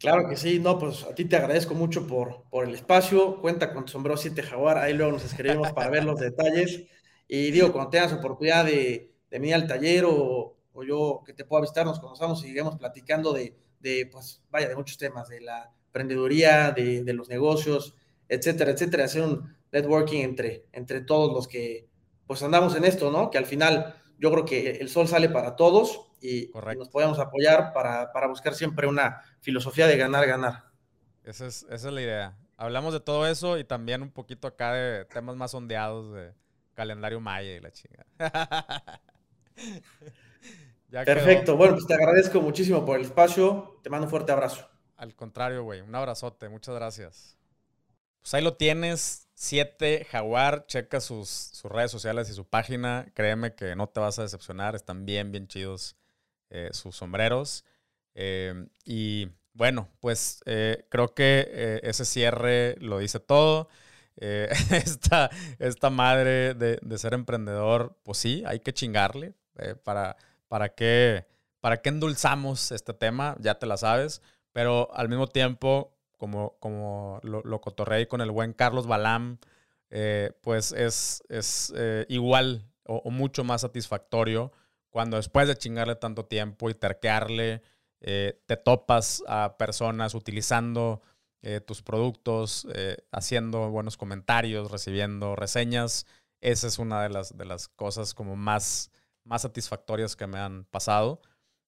Claro 0.00 0.30
que 0.30 0.36
sí, 0.36 0.58
no, 0.58 0.78
pues 0.78 1.04
a 1.04 1.14
ti 1.14 1.26
te 1.26 1.36
agradezco 1.36 1.74
mucho 1.74 2.06
por, 2.06 2.44
por 2.48 2.66
el 2.66 2.74
espacio. 2.74 3.38
Cuenta 3.42 3.74
con 3.74 3.84
tu 3.84 3.92
sombrero 3.92 4.16
7 4.16 4.42
Jaguar, 4.42 4.78
ahí 4.78 4.94
luego 4.94 5.12
nos 5.12 5.26
escribimos 5.26 5.72
para 5.72 5.90
ver 5.90 6.04
los 6.04 6.18
detalles. 6.18 6.84
Y 7.28 7.50
digo, 7.50 7.70
cuando 7.70 7.90
tengas 7.90 8.14
oportunidad 8.14 8.64
de, 8.64 9.09
de 9.30 9.38
venir 9.38 9.54
al 9.54 9.66
taller 9.66 10.04
o, 10.04 10.56
o, 10.72 10.82
yo 10.82 11.22
que 11.24 11.32
te 11.32 11.44
pueda 11.44 11.62
visitar, 11.62 11.86
nos 11.86 12.00
conozcamos 12.00 12.44
y 12.44 12.48
sigamos 12.48 12.76
platicando 12.76 13.32
de, 13.32 13.56
de, 13.80 14.08
pues, 14.10 14.42
vaya, 14.50 14.68
de 14.68 14.76
muchos 14.76 14.98
temas, 14.98 15.28
de 15.28 15.40
la 15.40 15.72
emprendeduría, 15.86 16.70
de, 16.72 17.02
de 17.04 17.12
los 17.12 17.28
negocios, 17.28 17.94
etcétera, 18.28 18.70
etcétera, 18.72 19.04
hacer 19.04 19.22
un 19.22 19.54
networking 19.72 20.20
entre, 20.22 20.66
entre 20.72 21.00
todos 21.00 21.32
los 21.32 21.48
que 21.48 21.88
pues 22.26 22.42
andamos 22.42 22.76
en 22.76 22.84
esto, 22.84 23.10
¿no? 23.10 23.30
Que 23.30 23.38
al 23.38 23.46
final 23.46 23.96
yo 24.18 24.30
creo 24.30 24.44
que 24.44 24.70
el 24.72 24.88
sol 24.88 25.08
sale 25.08 25.28
para 25.28 25.56
todos 25.56 26.06
y, 26.20 26.50
nos 26.76 26.88
podemos 26.88 27.18
apoyar 27.18 27.72
para, 27.72 28.26
buscar 28.28 28.54
siempre 28.54 28.86
una 28.86 29.22
filosofía 29.40 29.86
de 29.86 29.96
ganar, 29.96 30.26
ganar. 30.26 30.64
Esa 31.24 31.46
es, 31.46 31.66
esa 31.70 31.88
es 31.88 31.94
la 31.94 32.02
idea. 32.02 32.38
Hablamos 32.56 32.92
de 32.92 33.00
todo 33.00 33.26
eso 33.26 33.58
y 33.58 33.64
también 33.64 34.02
un 34.02 34.10
poquito 34.10 34.46
acá 34.46 34.74
de 34.74 35.06
temas 35.06 35.34
más 35.34 35.54
ondeados 35.54 36.14
de 36.14 36.32
calendario 36.74 37.20
maya 37.20 37.56
y 37.56 37.60
la 37.60 37.72
chingada. 37.72 38.06
Perfecto. 40.90 41.56
Bueno, 41.56 41.74
pues 41.74 41.86
te 41.86 41.94
agradezco 41.94 42.40
muchísimo 42.40 42.84
por 42.84 42.98
el 42.98 43.06
espacio. 43.06 43.78
Te 43.82 43.90
mando 43.90 44.06
un 44.06 44.10
fuerte 44.10 44.32
abrazo. 44.32 44.68
Al 44.96 45.14
contrario, 45.14 45.62
güey. 45.62 45.80
Un 45.80 45.94
abrazote. 45.94 46.48
Muchas 46.48 46.74
gracias. 46.74 47.38
Pues 48.20 48.34
ahí 48.34 48.42
lo 48.42 48.54
tienes. 48.54 49.28
7 49.34 50.06
Jaguar, 50.10 50.66
checa 50.66 51.00
sus, 51.00 51.30
sus, 51.30 51.72
redes 51.72 51.90
sociales 51.90 52.28
y 52.28 52.34
su 52.34 52.44
página. 52.44 53.10
Créeme 53.14 53.54
que 53.54 53.74
no 53.74 53.88
te 53.88 54.00
vas 54.00 54.18
a 54.18 54.22
decepcionar. 54.22 54.74
Están 54.74 55.06
bien, 55.06 55.32
bien 55.32 55.48
chidos 55.48 55.96
eh, 56.50 56.68
sus 56.72 56.96
sombreros. 56.96 57.64
Eh, 58.14 58.66
y 58.84 59.28
bueno, 59.54 59.88
pues 60.00 60.42
eh, 60.44 60.84
creo 60.90 61.14
que 61.14 61.80
ese 61.82 62.04
cierre 62.04 62.76
lo 62.80 62.98
dice 62.98 63.20
todo. 63.20 63.68
esta, 64.20 65.30
esta 65.58 65.88
madre 65.88 66.52
de, 66.52 66.78
de, 66.82 66.98
ser 66.98 67.14
emprendedor, 67.14 67.96
pues 68.02 68.18
sí, 68.18 68.42
hay 68.46 68.60
que 68.60 68.74
chingarle. 68.74 69.32
Para, 69.84 70.16
para, 70.48 70.70
qué, 70.70 71.26
¿Para 71.60 71.80
qué 71.82 71.90
endulzamos 71.90 72.72
este 72.72 72.94
tema? 72.94 73.36
Ya 73.40 73.58
te 73.58 73.66
la 73.66 73.76
sabes. 73.76 74.22
Pero 74.52 74.88
al 74.94 75.08
mismo 75.08 75.26
tiempo, 75.26 75.96
como, 76.16 76.56
como 76.58 77.20
lo, 77.22 77.42
lo 77.42 77.60
con 77.60 78.20
el 78.20 78.30
buen 78.30 78.52
Carlos 78.52 78.86
Balam, 78.86 79.38
eh, 79.90 80.32
pues 80.42 80.72
es, 80.72 81.22
es 81.28 81.72
eh, 81.76 82.06
igual 82.08 82.64
o, 82.84 83.10
mucho 83.10 83.42
más 83.42 83.62
satisfactorio 83.62 84.52
cuando 84.88 85.16
después 85.16 85.48
de 85.48 85.56
chingarle 85.56 85.96
tanto 85.96 86.26
tiempo 86.26 86.70
y 86.70 86.74
terquearle, 86.74 87.62
eh, 88.00 88.40
te 88.46 88.56
topas 88.56 89.22
a 89.28 89.56
personas 89.58 90.14
utilizando 90.14 91.02
tus 91.64 91.80
productos, 91.80 92.66
haciendo 93.12 93.70
buenos 93.70 93.96
comentarios, 93.96 94.70
recibiendo 94.70 95.36
reseñas. 95.36 96.04
Esa 96.42 96.66
es 96.66 96.78
una 96.78 97.02
de 97.02 97.08
las, 97.08 97.34
de 97.34 97.46
las 97.46 97.68
cosas 97.68 98.12
como 98.12 98.36
más, 98.36 98.90
más 99.30 99.42
satisfactorias 99.42 100.16
que 100.16 100.26
me 100.26 100.38
han 100.38 100.64
pasado. 100.64 101.22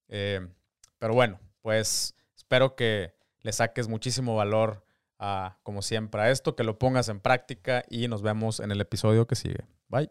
pero 0.07 1.13
bueno, 1.13 1.39
pues 1.61 2.15
espero 2.35 2.75
que, 2.75 3.15
le 3.43 3.51
saques 3.51 3.87
muchísimo 3.87 4.35
valor 4.35 4.83
a, 5.19 5.59
como 5.63 5.81
siempre, 5.81 6.21
a 6.21 6.31
esto, 6.31 6.55
que 6.55 6.63
lo 6.63 6.79
pongas 6.79 7.09
en 7.09 7.19
práctica 7.19 7.83
y 7.89 8.07
nos 8.07 8.21
vemos 8.21 8.59
en 8.59 8.71
el 8.71 8.81
episodio 8.81 9.27
que 9.27 9.35
sigue. 9.35 9.65
Bye. 9.89 10.09